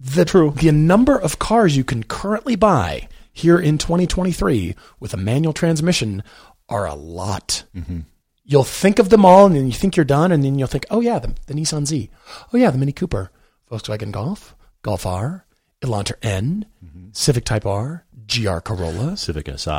the 0.00 0.24
True. 0.24 0.52
the 0.52 0.70
number 0.72 1.18
of 1.18 1.38
cars 1.38 1.76
you 1.76 1.84
can 1.84 2.02
currently 2.04 2.56
buy 2.56 3.08
here 3.32 3.58
in 3.58 3.78
2023 3.78 4.74
with 5.00 5.12
a 5.14 5.16
manual 5.16 5.52
transmission 5.52 6.22
are 6.68 6.86
a 6.86 6.94
lot. 6.94 7.64
Mm-hmm. 7.74 8.00
You'll 8.44 8.64
think 8.64 8.98
of 8.98 9.10
them 9.10 9.24
all, 9.24 9.46
and 9.46 9.54
then 9.54 9.66
you 9.66 9.72
think 9.72 9.96
you're 9.96 10.04
done, 10.04 10.32
and 10.32 10.42
then 10.42 10.58
you'll 10.58 10.68
think, 10.68 10.86
oh 10.90 11.00
yeah, 11.00 11.18
the, 11.18 11.34
the 11.46 11.54
Nissan 11.54 11.86
Z, 11.86 12.10
oh 12.52 12.56
yeah, 12.56 12.70
the 12.70 12.78
Mini 12.78 12.92
Cooper, 12.92 13.30
Volkswagen 13.70 14.10
Golf, 14.10 14.54
Golf 14.82 15.04
R, 15.04 15.44
Elantra 15.82 16.14
N, 16.22 16.64
mm-hmm. 16.84 17.08
Civic 17.12 17.44
Type 17.44 17.66
R, 17.66 18.04
GR 18.26 18.58
Corolla. 18.58 19.16
Civic 19.16 19.48
Si. 19.58 19.70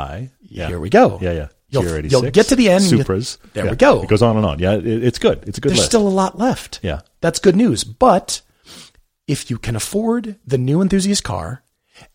Yeah. 0.42 0.68
Here 0.68 0.78
we 0.80 0.90
go. 0.90 1.18
Yeah, 1.20 1.32
yeah. 1.32 1.48
You'll, 1.68 2.04
you'll 2.06 2.30
get 2.30 2.46
to 2.48 2.56
the 2.56 2.68
end. 2.68 2.82
Supras. 2.84 3.38
there 3.52 3.64
Yeah. 3.64 3.70
we 3.70 3.76
go. 3.76 4.02
It 4.02 4.08
goes 4.08 4.22
on 4.22 4.36
and 4.36 4.44
on. 4.44 4.58
Yeah, 4.58 4.74
it, 4.74 4.86
it's 4.86 5.18
good. 5.20 5.44
It's 5.46 5.56
a 5.58 5.60
good 5.60 5.70
There's 5.70 5.78
list. 5.78 5.90
still 5.90 6.06
a 6.06 6.08
lot 6.08 6.36
left. 6.36 6.80
Yeah. 6.82 7.00
That's 7.20 7.38
good 7.38 7.54
news. 7.54 7.84
But 7.84 8.40
if 9.26 9.50
you 9.50 9.58
can 9.58 9.76
afford 9.76 10.36
the 10.46 10.58
new 10.58 10.80
enthusiast 10.80 11.24
car 11.24 11.62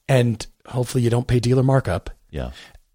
and 0.08 0.46
hopefully 0.68 1.04
you 1.04 1.10
don't 1.10 1.28
pay 1.28 1.40
dealer 1.40 1.64
markup 1.64 2.10
yeah. 2.30 2.52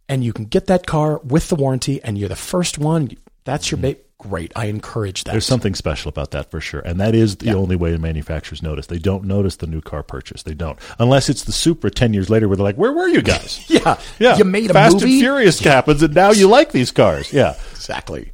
and 0.08 0.24
you 0.24 0.32
can 0.32 0.44
get 0.44 0.66
that 0.66 0.86
car 0.86 1.18
with 1.18 1.48
the 1.48 1.54
warranty 1.54 2.02
and 2.02 2.18
you're 2.18 2.28
the 2.28 2.36
first 2.36 2.78
one. 2.78 3.11
That's 3.44 3.70
your 3.70 3.78
mm-hmm. 3.78 3.82
bait. 3.82 4.06
Great. 4.18 4.52
I 4.54 4.66
encourage 4.66 5.24
that. 5.24 5.32
There's 5.32 5.46
something 5.46 5.74
special 5.74 6.11
about 6.11 6.32
that 6.32 6.50
for 6.50 6.61
sure. 6.61 6.80
And 6.80 7.00
that 7.00 7.14
is 7.14 7.36
the 7.36 7.54
only 7.54 7.74
way 7.74 7.96
manufacturers 7.96 8.62
notice. 8.62 8.86
They 8.86 8.98
don't 8.98 9.24
notice 9.24 9.56
the 9.56 9.66
new 9.66 9.80
car 9.80 10.02
purchase. 10.02 10.42
They 10.42 10.52
don't. 10.52 10.78
Unless 10.98 11.30
it's 11.30 11.44
the 11.44 11.52
Supra 11.52 11.90
10 11.90 12.12
years 12.12 12.28
later 12.28 12.46
where 12.46 12.58
they're 12.58 12.64
like, 12.64 12.76
where 12.76 12.92
were 12.92 13.08
you 13.08 13.22
guys? 13.22 13.64
yeah. 13.70 13.98
yeah. 14.18 14.36
You 14.36 14.44
made 14.44 14.68
a 14.68 14.74
Fast 14.74 14.96
movie. 14.96 15.14
and 15.14 15.20
Furious 15.22 15.58
happens 15.61 16.02
and 16.02 16.14
now 16.14 16.32
you 16.32 16.48
like 16.48 16.70
these 16.70 16.90
cars. 16.90 17.32
Yeah. 17.32 17.54
Exactly. 17.70 18.32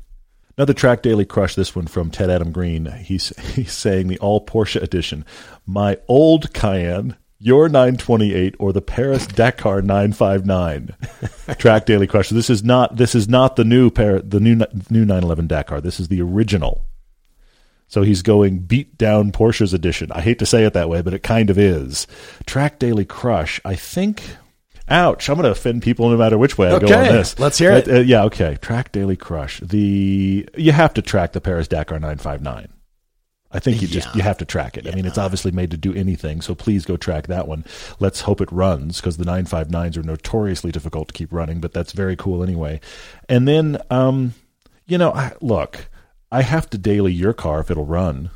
Another 0.59 0.73
track 0.73 1.03
daily 1.03 1.27
crush. 1.27 1.55
This 1.55 1.77
one 1.77 1.87
from 1.87 2.11
Ted 2.11 2.31
Adam 2.31 2.51
Green. 2.51 2.87
He's 2.87 3.29
he's 3.55 3.73
saying 3.73 4.09
the 4.09 4.19
all 4.21 4.45
Porsche 4.45 4.83
edition. 4.83 5.25
My 5.67 5.99
old 6.09 6.55
Cayenne, 6.55 7.17
your 7.39 7.69
928, 7.69 8.55
or 8.59 8.73
the 8.73 8.81
Paris 8.81 9.27
Dakar 9.27 9.83
959. 9.83 10.95
track 11.59 11.85
daily 11.85 12.07
crush. 12.07 12.31
This 12.31 12.49
is 12.49 12.65
not 12.65 12.97
this 12.97 13.15
is 13.15 13.29
not 13.29 13.57
the 13.57 13.65
new 13.65 13.91
Par- 13.91 14.23
the 14.23 14.41
new 14.41 14.57
new 14.89 15.05
911 15.05 15.47
Dakar. 15.47 15.83
This 15.83 16.01
is 16.01 16.09
the 16.09 16.23
original. 16.23 16.87
So 17.89 18.01
he's 18.03 18.23
going 18.23 18.61
beat 18.61 18.97
down 18.97 19.33
Porsche's 19.33 19.75
edition. 19.75 20.11
I 20.11 20.23
hate 20.23 20.39
to 20.39 20.47
say 20.47 20.65
it 20.65 20.73
that 20.73 20.89
way, 20.89 21.03
but 21.03 21.13
it 21.15 21.23
kind 21.23 21.51
of 21.51 21.59
is. 21.59 22.07
Track 22.47 22.79
daily 22.79 23.05
crush. 23.05 23.61
I 23.63 23.75
think. 23.75 24.23
Ouch! 24.89 25.29
I'm 25.29 25.35
going 25.37 25.45
to 25.45 25.51
offend 25.51 25.83
people 25.83 26.09
no 26.09 26.17
matter 26.17 26.39
which 26.39 26.57
way 26.57 26.69
I 26.69 26.79
go 26.79 26.87
on 26.87 27.05
this. 27.05 27.39
let's 27.39 27.59
hear 27.59 27.73
it. 27.73 27.89
Uh, 27.89 28.01
yeah, 28.01 28.25
okay. 28.25 28.57
Track 28.61 28.93
Daily 28.93 29.17
Crush. 29.17 29.61
The 29.61 30.49
you 30.57 30.73
have 30.73 30.95
to 30.95 31.03
track 31.03 31.33
the 31.33 31.41
Paris 31.41 31.67
Dakar 31.69 31.99
959. 31.99 32.69
I 33.53 33.59
think 33.59 33.81
you 33.81 33.89
just 33.89 34.09
Yeah. 34.09 34.15
you 34.17 34.23
have 34.23 34.39
to 34.39 34.45
track 34.45 34.77
it. 34.77 34.87
I 34.87 34.95
mean, 34.95 35.07
it's 35.07 35.19
obviously 35.19 35.51
made 35.51 35.71
to 35.71 35.77
do 35.77 35.95
anything, 35.95 36.41
so 36.41 36.55
please 36.55 36.85
go 36.85 36.97
track 36.97 37.27
that 37.29 37.49
one. 37.49 37.65
Let's 37.99 38.23
hope 38.23 38.41
it 38.41 38.51
runs 38.53 39.01
because 39.01 39.17
the 39.17 39.25
959s 39.25 39.97
are 39.97 40.03
notoriously 40.03 40.73
difficult 40.73 41.09
to 41.09 41.15
keep 41.15 41.33
running, 41.33 41.61
but 41.61 41.73
that's 41.73 41.93
very 41.93 42.17
cool 42.17 42.43
anyway. 42.43 42.81
And 43.29 43.49
then, 43.49 43.79
um, 43.89 44.35
you 44.87 44.99
know, 44.99 45.13
I, 45.13 45.33
look, 45.41 45.89
I 46.31 46.43
have 46.43 46.69
to 46.71 46.79
daily 46.79 47.13
your 47.13 47.33
car 47.33 47.61
if 47.61 47.71
it'll 47.71 47.87
run 47.87 48.31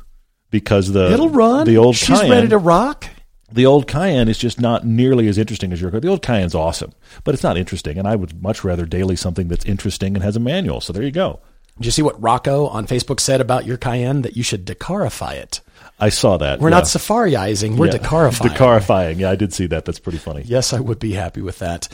because 0.49 0.91
the 0.91 1.11
It'll 1.13 1.29
run. 1.29 1.65
The 1.67 1.77
old 1.77 1.95
She's 1.97 2.19
Cayenne, 2.19 2.31
ready 2.31 2.47
to 2.47 2.57
rock. 2.57 3.05
The 3.51 3.65
old 3.65 3.87
Cayenne 3.87 4.29
is 4.29 4.37
just 4.37 4.59
not 4.59 4.85
nearly 4.85 5.27
as 5.27 5.37
interesting 5.37 5.73
as 5.73 5.81
your 5.81 5.91
car. 5.91 5.99
The 5.99 6.07
old 6.07 6.21
Cayenne's 6.21 6.55
awesome, 6.55 6.93
but 7.23 7.33
it's 7.33 7.43
not 7.43 7.57
interesting, 7.57 7.97
and 7.97 8.07
I 8.07 8.15
would 8.15 8.41
much 8.41 8.63
rather 8.63 8.85
daily 8.85 9.15
something 9.15 9.47
that's 9.47 9.65
interesting 9.65 10.15
and 10.15 10.23
has 10.23 10.35
a 10.35 10.39
manual. 10.39 10.81
So 10.81 10.93
there 10.93 11.03
you 11.03 11.11
go. 11.11 11.39
Did 11.77 11.85
you 11.85 11.91
see 11.91 12.01
what 12.01 12.21
Rocco 12.21 12.67
on 12.67 12.85
Facebook 12.85 13.19
said 13.19 13.41
about 13.41 13.65
your 13.65 13.77
Cayenne? 13.77 14.21
That 14.21 14.37
you 14.37 14.43
should 14.43 14.65
Dakarify 14.65 15.33
it. 15.33 15.61
I 15.99 16.09
saw 16.09 16.37
that. 16.37 16.59
We're 16.59 16.69
yeah. 16.69 16.75
not 16.75 16.83
safariizing. 16.85 17.75
We're 17.75 17.87
Yeah. 17.87 17.93
Dakarifying. 17.97 18.49
Dakarifying. 18.49 19.19
Yeah, 19.19 19.31
I 19.31 19.35
did 19.35 19.53
see 19.53 19.67
that. 19.67 19.85
That's 19.85 19.99
pretty 19.99 20.17
funny. 20.17 20.43
Yes, 20.45 20.73
I 20.73 20.79
would 20.79 20.99
be 20.99 21.13
happy 21.13 21.41
with 21.41 21.59
that. 21.59 21.87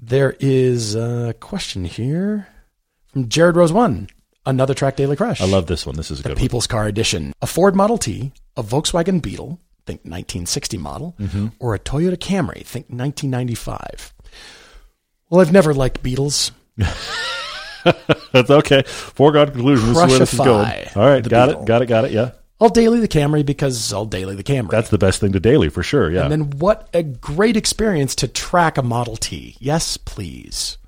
There 0.00 0.36
is 0.40 0.94
a 0.94 1.34
question 1.40 1.84
here 1.84 2.48
from 3.12 3.28
Jared 3.28 3.56
Rose 3.56 3.72
One. 3.72 4.08
Another 4.46 4.74
track 4.74 4.96
daily 4.96 5.16
crush. 5.16 5.40
I 5.40 5.46
love 5.46 5.66
this 5.66 5.86
one. 5.86 5.96
This 5.96 6.10
is 6.10 6.20
a 6.20 6.22
the 6.22 6.28
good 6.30 6.38
People's 6.38 6.66
Car 6.66 6.86
Edition. 6.86 7.32
A 7.40 7.46
Ford 7.46 7.74
Model 7.74 7.96
T, 7.96 8.32
a 8.56 8.62
Volkswagen 8.62 9.22
Beetle, 9.22 9.58
think 9.86 10.00
1960 10.00 10.78
model, 10.78 11.14
Mm-hmm. 11.20 11.48
or 11.60 11.74
a 11.74 11.78
Toyota 11.78 12.16
Camry, 12.16 12.64
think 12.64 12.86
1995. 12.88 14.12
Well, 15.30 15.40
I've 15.40 15.52
never 15.52 15.74
liked 15.74 16.02
Beetles. 16.02 16.52
That's 16.76 18.50
okay. 18.50 18.82
Foregone 18.82 19.50
conclusion. 19.50 19.88
This 19.88 19.96
is 19.98 20.06
where 20.08 20.18
this 20.18 20.32
is 20.32 20.38
going. 20.38 20.68
All 20.96 21.06
right, 21.06 21.28
got 21.28 21.48
Beetle. 21.48 21.62
it. 21.62 21.66
Got 21.66 21.82
it. 21.82 21.86
Got 21.86 22.04
it. 22.06 22.12
Yeah, 22.12 22.30
I'll 22.60 22.68
daily 22.68 23.00
the 23.00 23.08
Camry 23.08 23.44
because 23.44 23.92
I'll 23.92 24.06
daily 24.06 24.34
the 24.36 24.44
Camry. 24.44 24.70
that's 24.70 24.88
the 24.90 24.98
best 24.98 25.20
thing 25.20 25.32
to 25.32 25.40
daily 25.40 25.68
for 25.68 25.82
sure. 25.82 26.10
Yeah. 26.10 26.22
and 26.22 26.32
then 26.32 26.50
what 26.58 26.88
a 26.94 27.02
great 27.02 27.56
experience 27.56 28.14
to 28.16 28.28
track 28.28 28.78
a 28.78 28.82
Model 28.82 29.16
T. 29.16 29.56
Yes, 29.60 29.96
please. 29.96 30.78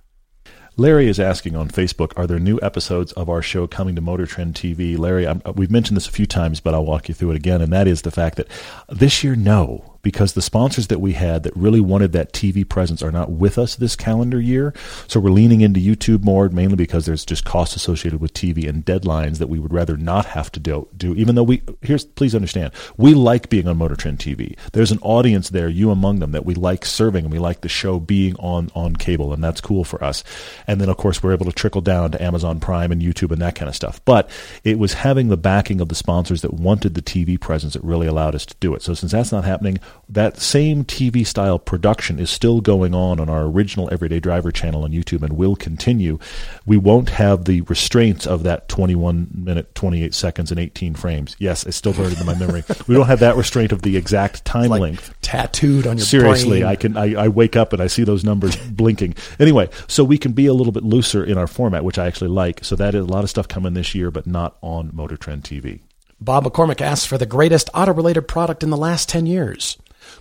Larry 0.79 1.09
is 1.09 1.19
asking 1.19 1.57
on 1.57 1.69
Facebook, 1.69 2.13
are 2.19 2.27
there 2.27 2.39
new 2.39 2.59
episodes 2.61 3.13
of 3.13 3.31
our 3.31 3.41
show 3.41 3.67
coming 3.67 3.95
to 3.95 4.03
Motor 4.03 4.27
Trend 4.27 4.55
TV? 4.55 4.99
Larry, 4.99 5.27
I'm, 5.27 5.41
uh, 5.47 5.53
we've 5.57 5.71
mentioned 5.71 5.97
this 5.97 6.07
a 6.07 6.13
few 6.13 6.27
times, 6.27 6.61
but 6.61 6.75
I'll 6.75 6.85
walk 6.85 7.09
you 7.09 7.15
through 7.15 7.31
it 7.31 7.37
again. 7.37 7.63
And 7.63 7.73
that 7.73 7.89
is 7.89 8.03
the 8.03 8.11
fact 8.11 8.37
that 8.37 8.49
this 8.91 9.25
year, 9.25 9.35
no, 9.35 9.96
because 10.07 10.35
the 10.35 10.41
sponsors 10.41 10.87
that 10.87 11.01
we 11.01 11.15
had 11.15 11.43
that 11.43 11.57
really 11.57 11.81
wanted 11.81 12.13
that 12.13 12.33
TV 12.33 12.67
presence 12.67 13.03
are 13.03 13.11
not 13.11 13.29
with 13.29 13.59
us 13.59 13.75
this 13.75 13.97
calendar 13.97 14.41
year. 14.41 14.73
So 15.09 15.19
we're 15.19 15.31
leaning 15.31 15.63
into 15.63 15.81
YouTube 15.81 16.23
more, 16.23 16.49
mainly 16.49 16.77
because 16.77 17.07
there's 17.07 17.25
just 17.25 17.45
costs 17.45 17.75
associated 17.75 18.21
with 18.21 18.33
TV 18.33 18.69
and 18.69 18.87
deadlines 18.87 19.39
that 19.39 19.49
we 19.49 19.59
would 19.59 19.73
rather 19.73 19.97
not 19.97 20.27
have 20.27 20.53
to 20.53 20.61
do. 20.61 20.87
do 20.97 21.13
even 21.17 21.35
though 21.35 21.43
we, 21.43 21.61
here's, 21.83 22.05
please 22.05 22.37
understand, 22.37 22.73
we 22.97 23.15
like 23.15 23.49
being 23.49 23.67
on 23.67 23.79
Motor 23.79 23.97
Trend 23.97 24.21
TV. 24.21 24.57
There's 24.73 24.93
an 24.93 25.01
audience 25.03 25.51
there, 25.51 25.69
you 25.69 25.91
among 25.91 26.21
them, 26.21 26.31
that 26.31 26.47
we 26.47 26.55
like 26.55 26.85
serving 26.85 27.25
and 27.25 27.33
we 27.33 27.41
like 27.41 27.63
the 27.63 27.69
show 27.69 27.99
being 27.99 28.37
on, 28.37 28.71
on 28.77 28.95
cable, 28.95 29.33
and 29.33 29.43
that's 29.43 29.61
cool 29.61 29.83
for 29.83 30.05
us. 30.05 30.23
And 30.69 30.81
then, 30.81 30.89
of 30.89 30.99
course, 30.99 31.21
we're 31.21 31.33
able 31.33 31.47
to 31.47 31.53
trickle 31.53 31.81
down 31.81 32.13
to 32.13 32.23
Amazon 32.23 32.61
Prime 32.61 32.93
and 32.93 33.03
YouTube 33.03 33.33
and 33.33 33.43
that 33.43 33.57
kind 33.57 33.69
of 33.69 33.75
stuff. 33.75 34.01
But 34.05 34.31
it 34.63 34.79
was 34.79 34.93
having 34.93 35.31
the 35.31 35.37
backing 35.37 35.81
of 35.81 35.89
the 35.89 35.97
sponsors 35.97 36.43
that 36.43 36.55
wanted 36.55 36.95
the 36.95 37.03
TV 37.03 37.41
presence 37.41 37.73
that 37.73 37.83
really 37.83 38.07
allowed 38.07 38.37
us 38.37 38.47
to 38.47 38.55
do 38.61 38.73
it. 38.73 38.83
So 38.83 38.95
since 38.95 39.11
that's 39.11 39.33
not 39.33 39.45
happening, 39.45 39.81
that 40.09 40.41
same 40.41 40.85
TV 40.85 41.27
style 41.27 41.59
production 41.59 42.19
is 42.19 42.31
still 42.31 42.61
going 42.61 42.95
on 42.95 43.19
on 43.21 43.29
our 43.29 43.45
original 43.45 43.89
Everyday 43.93 44.21
Driver 44.21 44.53
channel 44.53 44.85
on 44.85 44.93
YouTube 44.93 45.23
and 45.23 45.33
will 45.35 45.57
continue. 45.57 46.19
We 46.65 46.77
won't 46.77 47.11
have 47.11 47.45
the 47.45 47.63
restraints 47.63 48.27
of 48.27 48.43
that 48.45 48.69
21 48.69 49.29
minute, 49.35 49.75
28 49.75 50.15
seconds, 50.15 50.51
and 50.51 50.61
18 50.61 50.95
frames. 50.95 51.37
Yes, 51.39 51.65
it's 51.65 51.77
still 51.77 51.93
burned 51.93 52.13
into 52.13 52.25
my 52.25 52.35
memory. 52.35 52.63
We 52.87 52.95
don't 52.95 53.07
have 53.07 53.21
that 53.21 53.37
restraint 53.37 53.73
of 53.73 53.83
the 53.83 53.97
exact 53.97 54.45
time 54.45 54.71
Like 54.71 54.81
length. 54.81 55.15
tattooed 55.23 55.87
on 55.87 55.97
your 55.99 56.07
Seriously, 56.07 56.61
brain. 56.61 56.71
I 56.71 56.77
can 56.77 56.97
I, 56.97 57.25
I 57.25 57.29
wake 57.29 57.57
up 57.57 57.73
and 57.73 57.83
I 57.83 57.89
see 57.89 58.05
those 58.05 58.25
numbers 58.25 58.57
blinking. 58.71 59.17
Anyway, 59.41 59.69
so 59.89 60.05
we 60.05 60.19
can 60.19 60.33
be 60.33 60.47
a 60.47 60.55
little 60.55 60.73
bit 60.73 60.85
looser 60.85 61.25
in 61.25 61.37
our 61.39 61.47
format, 61.47 61.85
which 61.85 61.99
I 61.99 62.07
actually 62.07 62.31
like. 62.31 62.65
So 62.65 62.77
that 62.77 62.95
is 62.95 63.03
a 63.05 63.09
lot 63.09 63.25
of 63.25 63.31
stuff 63.31 63.49
coming 63.49 63.75
this 63.75 63.95
year, 63.95 64.11
but 64.11 64.27
not 64.27 64.57
on 64.63 64.91
Motor 64.93 65.17
Trend 65.17 65.43
TV. 65.45 65.81
Bob 66.21 66.45
McCormick 66.45 66.81
asks 66.81 67.05
for 67.05 67.19
the 67.19 67.27
greatest 67.27 67.69
auto 67.75 67.93
related 67.93 68.23
product 68.23 68.63
in 68.63 68.71
the 68.71 68.77
last 68.77 69.09
10 69.09 69.27
years. 69.27 69.77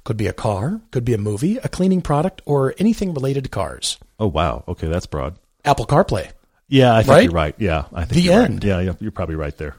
Could 0.06 0.16
be 0.18 0.28
a 0.28 0.34
car, 0.34 0.80
could 0.92 1.04
be 1.04 1.14
a 1.14 1.18
movie, 1.18 1.58
a 1.58 1.68
cleaning 1.68 2.02
product, 2.02 2.42
or 2.46 2.74
anything 2.78 3.14
related 3.14 3.44
to 3.44 3.50
cars. 3.50 3.98
Oh 4.20 4.28
wow, 4.28 4.64
okay, 4.68 4.88
that's 4.88 5.08
broad. 5.08 5.38
Apple 5.66 5.86
CarPlay. 5.86 6.32
Yeah, 6.68 6.96
I 6.96 7.02
think 7.02 7.10
Right? 7.12 7.24
you're 7.26 7.32
right. 7.34 7.56
Yeah, 7.58 7.86
I 7.94 8.06
think 8.06 8.14
The 8.14 8.22
you're 8.22 8.40
right. 8.40 8.50
end. 8.50 8.64
Yeah, 8.64 8.80
yeah, 8.80 8.94
you're 9.00 9.12
probably 9.12 9.36
right 9.36 9.56
there. 9.58 9.76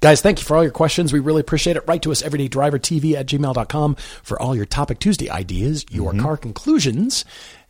Guys, 0.00 0.20
thank 0.20 0.40
you 0.40 0.44
for 0.44 0.56
all 0.56 0.62
your 0.62 0.72
questions. 0.72 1.12
We 1.12 1.20
really 1.20 1.40
appreciate 1.40 1.76
it. 1.76 1.84
Write 1.86 2.02
to 2.02 2.10
us 2.10 2.22
everydaydrivertv 2.22 3.14
at 3.14 3.26
gmail.com 3.26 3.94
for 4.22 4.40
all 4.40 4.56
your 4.56 4.66
Topic 4.66 4.98
Tuesday 4.98 5.30
ideas, 5.30 5.86
your 5.90 6.12
mm-hmm. 6.12 6.20
car 6.22 6.36
conclusions, 6.36 7.24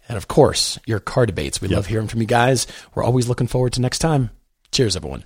and 0.09 0.17
of 0.17 0.27
course, 0.29 0.79
your 0.87 1.01
car 1.01 1.27
debates. 1.27 1.61
We 1.61 1.69
love 1.69 1.87
hearing 1.87 2.09
from 2.09 2.21
you 2.21 2.27
guys. 2.27 2.67
We're 2.95 3.05
always 3.05 3.29
looking 3.29 3.47
forward 3.47 3.75
to 3.75 3.81
next 3.81 3.99
time. 3.99 4.31
Cheers, 4.73 4.97
everyone. 4.97 5.25